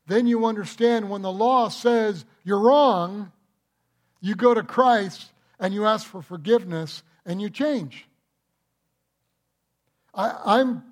then 0.07 0.27
you 0.27 0.47
understand 0.47 1.11
when 1.11 1.23
the 1.23 1.33
law 1.33 1.69
says 1.69 2.25
you're 2.45 2.61
wrong, 2.61 3.33
you 4.21 4.35
go 4.35 4.55
to 4.55 4.63
Christ 4.63 5.33
and 5.59 5.75
you 5.75 5.87
ask 5.87 6.07
for 6.07 6.23
forgiveness 6.23 7.03
and 7.25 7.41
you 7.41 7.51
change. 7.51 8.07
I, 10.15 10.61
am 10.61 10.85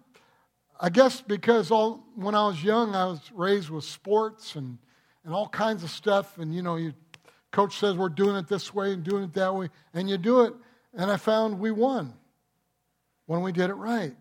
I 0.80 0.90
guess 0.90 1.20
because 1.20 1.70
all, 1.70 2.04
when 2.16 2.34
I 2.34 2.46
was 2.46 2.62
young, 2.62 2.94
I 2.94 3.04
was 3.04 3.20
raised 3.32 3.70
with 3.70 3.84
sports 3.84 4.56
and, 4.56 4.78
and 5.24 5.32
all 5.32 5.48
kinds 5.48 5.84
of 5.84 5.90
stuff. 5.90 6.38
And, 6.38 6.54
you 6.54 6.62
know, 6.62 6.76
you, 6.76 6.92
coach 7.52 7.78
says 7.78 7.96
we're 7.96 8.08
doing 8.08 8.36
it 8.36 8.48
this 8.48 8.74
way 8.74 8.92
and 8.92 9.04
doing 9.04 9.24
it 9.24 9.32
that 9.34 9.54
way. 9.54 9.68
And 9.94 10.10
you 10.10 10.18
do 10.18 10.42
it. 10.42 10.54
And 10.94 11.10
I 11.10 11.16
found 11.16 11.60
we 11.60 11.70
won 11.70 12.14
when 13.26 13.42
we 13.42 13.52
did 13.52 13.70
it 13.70 13.74
right. 13.74 14.14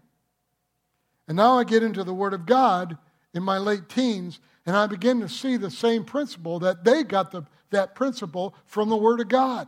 And 1.27 1.37
now 1.37 1.57
I 1.57 1.63
get 1.63 1.83
into 1.83 2.03
the 2.03 2.13
Word 2.13 2.33
of 2.33 2.45
God 2.45 2.97
in 3.33 3.43
my 3.43 3.57
late 3.57 3.89
teens, 3.89 4.39
and 4.65 4.75
I 4.75 4.85
begin 4.87 5.21
to 5.21 5.29
see 5.29 5.57
the 5.57 5.71
same 5.71 6.03
principle 6.03 6.59
that 6.59 6.83
they 6.83 7.03
got 7.03 7.31
the, 7.31 7.43
that 7.69 7.95
principle 7.95 8.53
from 8.65 8.89
the 8.89 8.97
Word 8.97 9.19
of 9.19 9.29
God. 9.29 9.67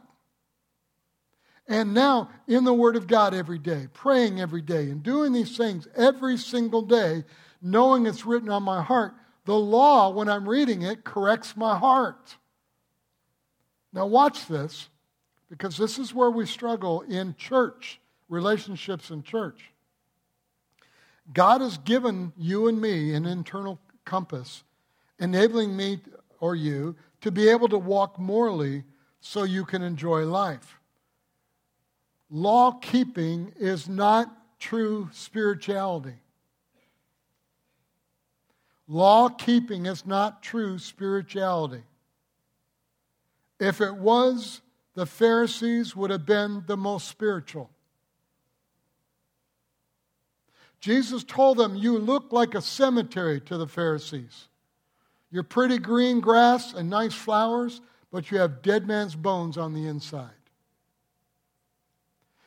And 1.68 1.94
now, 1.94 2.30
in 2.48 2.66
the 2.66 2.74
Word 2.74 2.96
of 2.96 3.08
God 3.08 3.34
every 3.34 3.60
day, 3.60 3.88
praying 3.94 4.42
every 4.42 4.62
day, 4.62 4.90
and 4.90 5.02
doing 5.02 5.32
these 5.32 5.56
things 5.56 5.88
every 5.96 6.38
single 6.38 6.82
day, 6.82 7.24
knowing 7.62 8.06
it's 8.06 8.26
written 8.26 8.50
on 8.50 8.64
my 8.64 8.82
heart, 8.82 9.14
the 9.46 9.56
law, 9.56 10.10
when 10.10 10.28
I'm 10.28 10.48
reading 10.48 10.82
it, 10.82 11.04
corrects 11.04 11.56
my 11.56 11.78
heart. 11.78 12.36
Now, 13.94 14.06
watch 14.08 14.48
this, 14.48 14.90
because 15.50 15.78
this 15.78 15.98
is 15.98 16.14
where 16.14 16.32
we 16.32 16.46
struggle 16.46 17.02
in 17.02 17.36
church, 17.38 18.00
relationships 18.28 19.10
in 19.10 19.24
church. 19.24 19.72
God 21.32 21.62
has 21.62 21.78
given 21.78 22.34
you 22.38 22.68
and 22.68 22.82
me 22.82 23.14
an 23.14 23.26
internal 23.26 23.80
compass, 24.04 24.64
enabling 25.20 25.78
me 25.78 26.02
or 26.42 26.56
you 26.56 26.98
to 27.22 27.32
be 27.32 27.48
able 27.48 27.70
to 27.70 27.78
walk 27.78 28.20
morally 28.20 28.84
so 29.22 29.44
you 29.44 29.64
can 29.64 29.82
enjoy 29.82 30.26
life 30.26 30.82
law 32.34 32.72
keeping 32.72 33.54
is 33.58 33.88
not 33.88 34.60
true 34.60 35.08
spirituality. 35.14 36.16
Law 38.88 39.30
keeping 39.30 39.86
is 39.86 40.06
not 40.06 40.42
true 40.42 40.80
spirituality. 40.80 41.84
If 43.60 43.82
it 43.82 43.96
was, 43.96 44.62
the 44.96 45.06
Pharisees 45.06 45.96
would 45.96 46.10
have 46.10 46.26
been 46.26 46.64
the 46.66 46.76
most 46.76 47.08
spiritual. 47.08 47.70
Jesus 50.80 51.24
told 51.24 51.58
them, 51.58 51.76
You 51.76 52.00
look 52.00 52.34
like 52.34 52.56
a 52.56 52.62
cemetery 52.62 53.42
to 53.42 53.58
the 53.58 53.68
Pharisees. 53.68 54.48
You're 55.32 55.44
pretty 55.44 55.78
green 55.78 56.20
grass 56.20 56.74
and 56.74 56.90
nice 56.90 57.14
flowers, 57.14 57.80
but 58.12 58.32
you 58.32 58.40
have 58.40 58.64
dead 58.64 58.88
man's 58.88 59.16
bones 59.16 59.58
on 59.58 59.74
the 59.74 59.88
inside. 59.88 60.32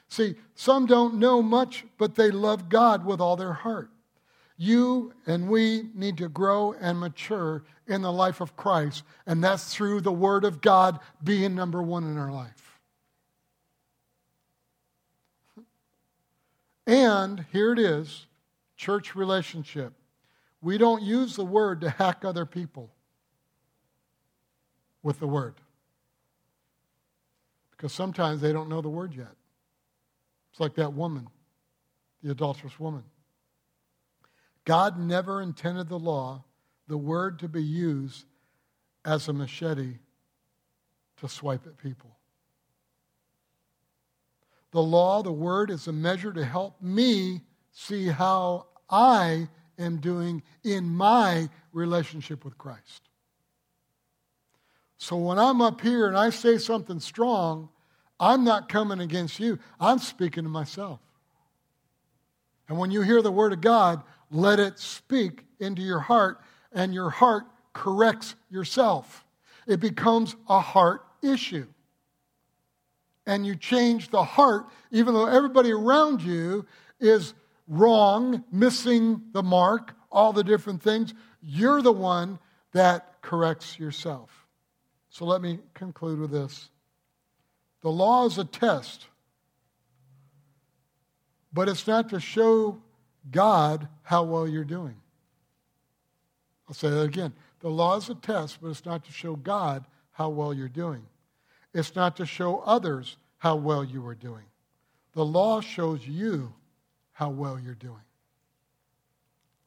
See, 0.09 0.37
some 0.55 0.87
don't 0.87 1.15
know 1.15 1.43
much, 1.43 1.85
but 1.99 2.15
they 2.15 2.31
love 2.31 2.69
God 2.69 3.05
with 3.05 3.21
all 3.21 3.37
their 3.37 3.53
heart. 3.53 3.91
You 4.57 5.13
and 5.27 5.49
we 5.49 5.91
need 5.95 6.17
to 6.19 6.29
grow 6.29 6.75
and 6.81 6.99
mature 6.99 7.65
in 7.87 8.03
the 8.03 8.13
life 8.13 8.41
of 8.41 8.57
Christ, 8.57 9.05
and 9.27 9.43
that's 9.45 9.75
through 9.75 10.01
the 10.01 10.13
Word 10.13 10.45
of 10.45 10.61
God 10.61 11.01
being 11.23 11.55
number 11.55 11.83
one 11.83 12.05
in 12.05 12.17
our 12.17 12.33
life. 12.33 12.79
And 16.87 17.45
here 17.53 17.73
it 17.73 17.79
is 17.79 18.27
church 18.77 19.15
relationship. 19.15 19.93
We 20.63 20.79
don't 20.79 21.03
use 21.03 21.37
the 21.37 21.45
Word 21.45 21.81
to 21.83 21.91
hack 21.91 22.25
other 22.25 22.47
people 22.47 22.91
with 25.03 25.19
the 25.19 25.27
Word 25.27 25.55
because 27.73 27.93
sometimes 27.93 28.41
they 28.41 28.53
don't 28.53 28.69
know 28.69 28.81
the 28.81 28.89
Word 28.89 29.15
yet. 29.15 29.35
It's 30.57 30.61
like 30.63 30.77
that 30.77 30.95
woman, 30.95 31.29
the 32.23 32.31
adulterous 32.31 32.81
woman. 32.81 33.05
God 34.65 34.99
never 34.99 35.43
intended 35.43 35.91
the 35.91 35.99
law 35.99 36.45
the 36.89 36.97
word 36.97 37.41
to 37.41 37.49
be 37.49 37.63
used 37.63 38.25
as 39.05 39.29
a 39.29 39.35
machete 39.35 39.99
to 41.19 41.29
swipe 41.29 41.67
at 41.67 41.77
people. 41.77 42.17
The 44.71 44.81
law, 44.81 45.23
the 45.23 45.31
word, 45.31 45.71
is 45.71 45.89
a 45.89 45.93
measure 45.93 46.33
to 46.33 46.43
help 46.43 46.81
me 46.81 47.43
see 47.73 48.07
how 48.07 48.69
I 48.89 49.49
am 49.79 49.99
doing 49.99 50.43
in 50.65 50.89
my 50.89 51.51
relationship 51.75 52.47
with 52.47 52.57
Christ. 52.57 53.11
So 54.97 55.19
when 55.19 55.39
I'm 55.39 55.61
up 55.61 55.83
here 55.83 56.07
and 56.07 56.17
I 56.17 56.31
say 56.31 56.57
something 56.57 56.99
strong, 56.99 57.69
I'm 58.19 58.45
not 58.45 58.69
coming 58.69 59.01
against 59.01 59.39
you. 59.41 59.59
I'm 59.79 59.99
speaking 59.99 60.45
to 60.45 60.51
myself. 60.51 61.01
And 62.69 62.79
when 62.79 62.91
you 62.91 63.03
hear 63.03 63.23
the 63.23 63.31
word 63.31 63.53
of 63.53 63.61
God, 63.61 64.03
let 64.31 64.59
it 64.59 64.79
speak 64.79 65.45
into 65.61 65.83
your 65.83 66.01
heart, 66.01 66.41
and 66.73 66.93
your 66.93 67.11
heart 67.11 67.45
corrects 67.73 68.35
yourself. 68.51 69.25
It 69.67 69.81
becomes 69.81 70.35
a 70.49 70.61
heart 70.61 71.03
issue. 71.23 71.67
And 73.27 73.47
you 73.47 73.57
change 73.57 74.11
the 74.11 74.25
heart, 74.25 74.67
even 74.91 75.15
though 75.15 75.27
everybody 75.27 75.73
around 75.73 76.23
you 76.23 76.67
is 77.01 77.35
wrong, 77.69 78.45
missing 78.53 79.21
the 79.33 79.43
mark, 79.43 79.95
all 80.11 80.33
the 80.33 80.45
different 80.45 80.83
things. 80.83 81.13
You're 81.43 81.83
the 81.83 81.93
one 81.93 82.39
that 82.73 83.21
corrects 83.23 83.79
yourself. 83.79 84.47
So 85.11 85.25
let 85.25 85.41
me 85.41 85.59
conclude 85.75 86.21
with 86.21 86.31
this. 86.31 86.71
The 87.83 87.91
law 87.91 88.27
is 88.27 88.39
a 88.39 88.45
test, 88.45 89.07
but 91.53 91.69
it's 91.69 91.87
not 91.87 92.09
to 92.11 92.21
show 92.21 92.79
God 93.31 93.89
how 94.03 94.25
well 94.25 94.49
you're 94.49 94.65
doing. 94.65 94.97
I'll 96.69 96.75
say 96.75 96.91
that 96.91 97.03
again. 97.03 97.33
The 97.61 97.69
law 97.71 97.97
is 97.97 98.09
a 98.09 98.15
test, 98.15 98.59
but 98.61 98.69
it's 98.69 98.85
not 98.85 99.05
to 99.05 99.13
show 99.13 99.37
God 99.37 99.85
how 100.13 100.29
well 100.29 100.53
you're 100.53 100.69
doing. 100.69 101.03
It's 101.73 101.95
not 101.95 102.17
to 102.17 102.27
show 102.27 102.59
others 102.61 103.17
how 103.39 103.57
well 103.57 103.85
you 103.85 104.07
are 104.07 104.15
doing. 104.15 104.45
The 105.13 105.25
law 105.25 105.61
shows 105.61 106.07
you 106.07 106.53
how 107.13 107.31
well 107.31 107.59
you're 107.59 107.75
doing. 107.75 107.97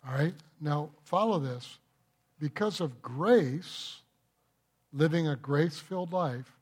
All 0.07 0.13
right? 0.13 0.33
Now, 0.61 0.89
follow 1.03 1.39
this. 1.39 1.79
Because 2.39 2.81
of 2.81 3.01
grace, 3.01 4.01
living 4.93 5.27
a 5.27 5.35
grace 5.35 5.79
filled 5.79 6.13
life, 6.13 6.58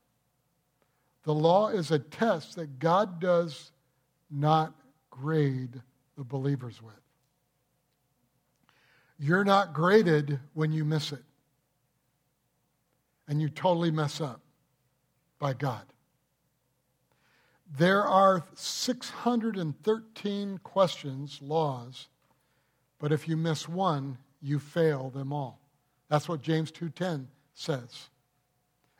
the 1.28 1.34
law 1.34 1.68
is 1.68 1.90
a 1.90 1.98
test 1.98 2.56
that 2.56 2.78
God 2.78 3.20
does 3.20 3.70
not 4.30 4.72
grade 5.10 5.82
the 6.16 6.24
believers 6.24 6.80
with. 6.80 6.94
You're 9.18 9.44
not 9.44 9.74
graded 9.74 10.40
when 10.54 10.72
you 10.72 10.86
miss 10.86 11.12
it. 11.12 11.22
And 13.28 13.42
you 13.42 13.50
totally 13.50 13.90
mess 13.90 14.22
up 14.22 14.40
by 15.38 15.52
God. 15.52 15.84
There 17.76 18.04
are 18.04 18.46
613 18.54 20.58
questions, 20.62 21.42
laws, 21.42 22.08
but 22.98 23.12
if 23.12 23.28
you 23.28 23.36
miss 23.36 23.68
one, 23.68 24.16
you 24.40 24.58
fail 24.58 25.10
them 25.10 25.34
all. 25.34 25.60
That's 26.08 26.26
what 26.26 26.40
James 26.40 26.72
2:10 26.72 27.28
says. 27.52 28.08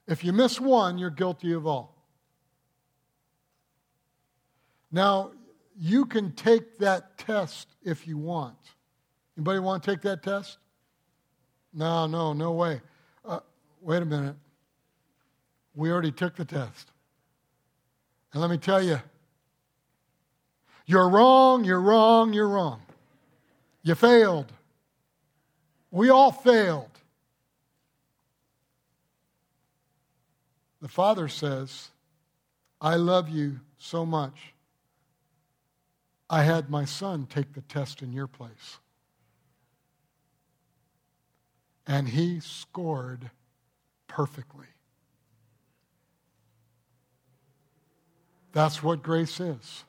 If 0.06 0.22
you 0.22 0.34
miss 0.34 0.60
one, 0.60 0.98
you're 0.98 1.08
guilty 1.08 1.54
of 1.54 1.66
all. 1.66 1.97
Now, 4.90 5.32
you 5.76 6.06
can 6.06 6.32
take 6.32 6.78
that 6.78 7.18
test 7.18 7.68
if 7.82 8.06
you 8.06 8.18
want. 8.18 8.56
Anybody 9.36 9.60
want 9.60 9.82
to 9.82 9.90
take 9.90 10.00
that 10.02 10.22
test? 10.22 10.58
No, 11.72 12.06
no, 12.06 12.32
no 12.32 12.52
way. 12.52 12.80
Uh, 13.24 13.40
wait 13.80 14.02
a 14.02 14.04
minute. 14.04 14.36
We 15.74 15.92
already 15.92 16.10
took 16.10 16.34
the 16.34 16.44
test. 16.44 16.90
And 18.32 18.40
let 18.40 18.50
me 18.50 18.58
tell 18.58 18.82
you, 18.82 19.00
you're 20.86 21.08
wrong, 21.08 21.64
you're 21.64 21.80
wrong, 21.80 22.32
you're 22.32 22.48
wrong. 22.48 22.80
You 23.82 23.94
failed. 23.94 24.52
We 25.90 26.10
all 26.10 26.32
failed. 26.32 26.90
The 30.80 30.88
Father 30.88 31.28
says, 31.28 31.90
I 32.80 32.96
love 32.96 33.28
you 33.28 33.60
so 33.78 34.06
much. 34.06 34.54
I 36.30 36.42
had 36.42 36.68
my 36.68 36.84
son 36.84 37.26
take 37.26 37.54
the 37.54 37.62
test 37.62 38.02
in 38.02 38.12
your 38.12 38.26
place. 38.26 38.78
And 41.86 42.08
he 42.08 42.40
scored 42.40 43.30
perfectly. 44.06 44.66
That's 48.52 48.82
what 48.82 49.02
grace 49.02 49.40
is. 49.40 49.84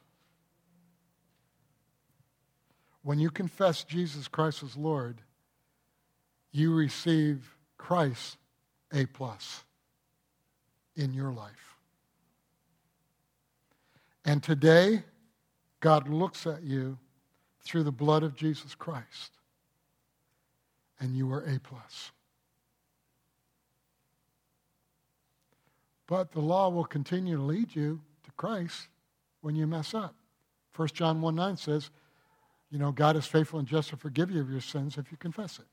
When 3.01 3.19
you 3.19 3.29
confess 3.29 3.83
Jesus 3.83 4.27
Christ 4.27 4.63
as 4.63 4.77
Lord, 4.77 5.21
you 6.51 6.73
receive 6.73 7.57
Christ 7.77 8.37
A 8.93 9.05
plus 9.05 9.63
in 10.95 11.13
your 11.13 11.31
life. 11.31 11.77
And 14.25 14.43
today, 14.43 15.03
God 15.79 16.09
looks 16.09 16.45
at 16.45 16.63
you 16.63 16.97
through 17.61 17.83
the 17.83 17.91
blood 17.91 18.23
of 18.23 18.35
Jesus 18.35 18.75
Christ, 18.75 19.37
and 20.99 21.15
you 21.15 21.31
are 21.31 21.43
A 21.43 21.59
plus. 21.59 22.11
But 26.07 26.31
the 26.31 26.41
law 26.41 26.69
will 26.69 26.85
continue 26.85 27.37
to 27.37 27.43
lead 27.43 27.75
you 27.75 28.01
to 28.23 28.31
Christ 28.31 28.87
when 29.41 29.55
you 29.55 29.67
mess 29.67 29.93
up. 29.93 30.15
1 30.75 30.87
John 30.89 31.21
1 31.21 31.35
9 31.35 31.57
says, 31.57 31.91
you 32.71 32.79
know, 32.79 32.91
God 32.91 33.15
is 33.15 33.27
faithful 33.27 33.59
and 33.59 33.67
just 33.67 33.89
to 33.89 33.97
forgive 33.97 34.31
you 34.31 34.41
of 34.41 34.49
your 34.49 34.61
sins 34.61 34.97
if 34.97 35.11
you 35.11 35.17
confess 35.17 35.59
it. 35.59 35.65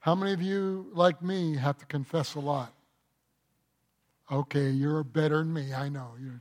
How 0.00 0.14
many 0.14 0.34
of 0.34 0.42
you, 0.42 0.90
like 0.92 1.22
me, 1.22 1.56
have 1.56 1.78
to 1.78 1.86
confess 1.86 2.34
a 2.34 2.40
lot? 2.40 2.73
Okay, 4.30 4.70
you're 4.70 5.04
better 5.04 5.38
than 5.38 5.52
me. 5.52 5.74
I 5.74 5.88
know. 5.88 6.12
You're... 6.20 6.40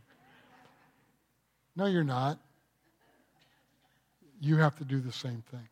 No, 1.76 1.86
you're 1.86 2.04
not. 2.04 2.40
You 4.40 4.58
have 4.58 4.78
to 4.78 4.86
do 4.86 5.00
the 5.00 5.12
same 5.12 5.44
thing. 5.52 5.68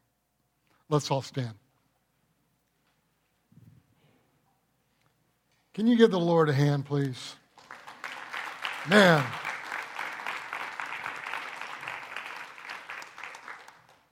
Let's 0.90 1.10
all 1.12 1.22
stand. 1.22 1.54
Can 5.74 5.88
you 5.88 5.96
give 5.96 6.12
the 6.12 6.20
Lord 6.20 6.50
a 6.50 6.54
hand, 6.54 6.86
please? 6.86 7.36
Man. 8.90 9.24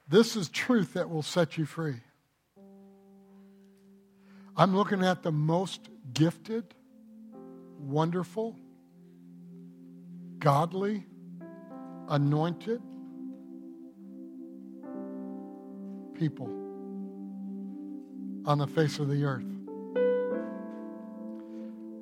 This 0.08 0.36
is 0.36 0.50
truth 0.50 0.94
that 0.94 1.10
will 1.10 1.22
set 1.22 1.58
you 1.58 1.66
free. 1.66 2.02
I'm 4.56 4.76
looking 4.76 5.04
at 5.04 5.22
the 5.22 5.32
most 5.32 5.90
gifted, 6.14 6.74
wonderful, 7.80 8.56
godly, 10.40 11.06
anointed 12.10 12.82
people 16.14 16.48
on 18.46 18.58
the 18.58 18.68
face 18.68 19.00
of 19.00 19.08
the 19.08 19.24
earth. 19.24 19.46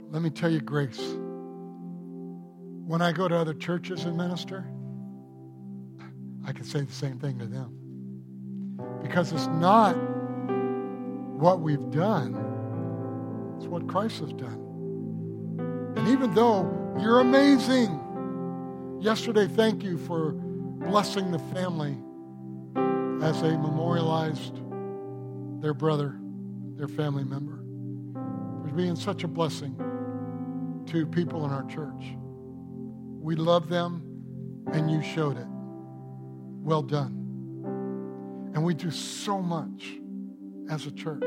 Let 0.09 0.21
me 0.21 0.29
tell 0.29 0.49
you, 0.49 0.61
grace. 0.61 1.01
When 2.87 3.01
I 3.01 3.11
go 3.11 3.27
to 3.27 3.35
other 3.35 3.53
churches 3.53 4.05
and 4.05 4.15
minister, 4.15 4.65
I 6.45 6.53
can 6.53 6.63
say 6.63 6.81
the 6.81 6.93
same 6.93 7.19
thing 7.19 7.37
to 7.39 7.45
them. 7.45 7.73
Because 9.01 9.33
it's 9.33 9.47
not 9.47 9.93
what 11.37 11.59
we've 11.59 11.91
done, 11.91 12.33
it's 13.57 13.67
what 13.67 13.87
Christ 13.87 14.21
has 14.21 14.31
done. 14.33 14.66
Even 16.07 16.33
though 16.33 16.95
you're 16.99 17.19
amazing, 17.19 17.99
yesterday, 19.01 19.45
thank 19.45 19.83
you 19.83 19.97
for 19.97 20.31
blessing 20.31 21.31
the 21.31 21.39
family 21.39 21.97
as 23.21 23.41
they 23.41 23.51
memorialized 23.57 24.61
their 25.61 25.73
brother, 25.73 26.17
their 26.77 26.87
family 26.87 27.25
member. 27.25 27.57
For 28.65 28.73
being 28.73 28.95
such 28.95 29.25
a 29.25 29.27
blessing 29.27 29.75
to 30.87 31.05
people 31.05 31.43
in 31.43 31.51
our 31.51 31.65
church. 31.65 32.15
We 33.19 33.35
love 33.35 33.67
them, 33.67 34.01
and 34.71 34.89
you 34.89 35.01
showed 35.01 35.37
it. 35.37 35.47
Well 35.49 36.83
done. 36.83 37.15
And 38.53 38.63
we 38.63 38.73
do 38.73 38.91
so 38.91 39.41
much 39.41 39.97
as 40.69 40.85
a 40.85 40.91
church. 40.91 41.25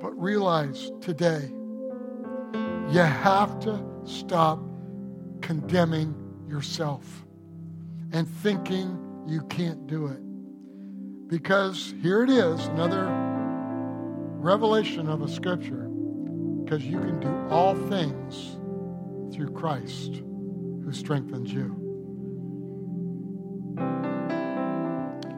But 0.00 0.10
realize 0.20 0.90
today, 1.00 1.52
you 2.90 3.00
have 3.00 3.58
to 3.60 3.84
stop 4.04 4.60
condemning 5.40 6.14
yourself 6.48 7.24
and 8.12 8.28
thinking 8.28 9.24
you 9.26 9.42
can't 9.42 9.86
do 9.86 10.06
it. 10.06 10.20
Because 11.28 11.94
here 12.00 12.22
it 12.22 12.30
is, 12.30 12.66
another 12.66 13.06
revelation 14.38 15.08
of 15.08 15.22
a 15.22 15.28
scripture. 15.28 15.88
Because 16.64 16.84
you 16.84 16.98
can 16.98 17.20
do 17.20 17.54
all 17.54 17.74
things 17.88 18.56
through 19.34 19.50
Christ 19.52 20.22
who 20.84 20.92
strengthens 20.92 21.52
you. 21.52 21.74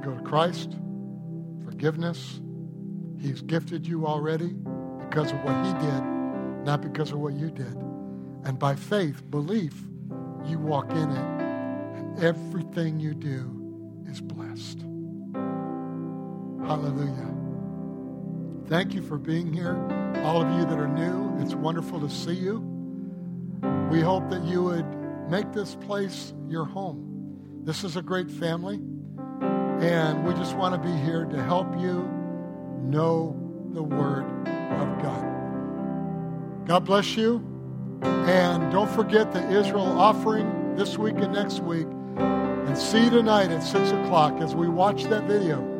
Go 0.04 0.14
to 0.14 0.22
Christ, 0.22 0.76
forgiveness. 1.64 2.40
He's 3.18 3.40
gifted 3.42 3.86
you 3.86 4.06
already 4.06 4.54
because 5.00 5.32
of 5.32 5.38
what 5.42 5.64
He 5.64 5.72
did, 5.86 6.17
not 6.68 6.82
because 6.82 7.12
of 7.12 7.18
what 7.18 7.32
you 7.32 7.50
did. 7.50 7.74
And 8.44 8.58
by 8.58 8.74
faith, 8.74 9.22
belief, 9.30 9.72
you 10.44 10.58
walk 10.58 10.90
in 10.90 11.10
it, 11.10 11.42
and 11.96 12.22
everything 12.22 13.00
you 13.00 13.14
do 13.14 14.04
is 14.06 14.20
blessed. 14.20 14.80
Hallelujah. 16.68 17.34
Thank 18.66 18.92
you 18.92 19.00
for 19.00 19.16
being 19.16 19.50
here. 19.50 19.78
All 20.22 20.42
of 20.42 20.58
you 20.58 20.66
that 20.66 20.78
are 20.78 20.88
new, 20.88 21.42
it's 21.42 21.54
wonderful 21.54 22.00
to 22.00 22.10
see 22.10 22.34
you. 22.34 22.58
We 23.90 24.02
hope 24.02 24.28
that 24.28 24.44
you 24.44 24.62
would 24.64 24.84
make 25.30 25.54
this 25.54 25.74
place 25.74 26.34
your 26.48 26.66
home. 26.66 27.62
This 27.64 27.82
is 27.82 27.96
a 27.96 28.02
great 28.02 28.30
family, 28.30 28.78
and 29.80 30.22
we 30.22 30.34
just 30.34 30.54
want 30.54 30.74
to 30.74 30.86
be 30.86 30.94
here 30.98 31.24
to 31.24 31.42
help 31.44 31.72
you 31.80 32.06
know 32.82 33.34
the 33.72 33.82
Word 33.82 34.24
of 34.46 35.02
God. 35.02 35.37
God 36.68 36.84
bless 36.84 37.16
you. 37.16 37.42
And 38.02 38.70
don't 38.70 38.90
forget 38.90 39.32
the 39.32 39.40
Israel 39.50 39.98
offering 39.98 40.76
this 40.76 40.98
week 40.98 41.14
and 41.16 41.32
next 41.32 41.60
week. 41.60 41.86
And 42.18 42.76
see 42.76 43.04
you 43.04 43.10
tonight 43.10 43.50
at 43.50 43.62
6 43.62 43.90
o'clock 43.92 44.34
as 44.42 44.54
we 44.54 44.68
watch 44.68 45.04
that 45.04 45.24
video. 45.24 45.77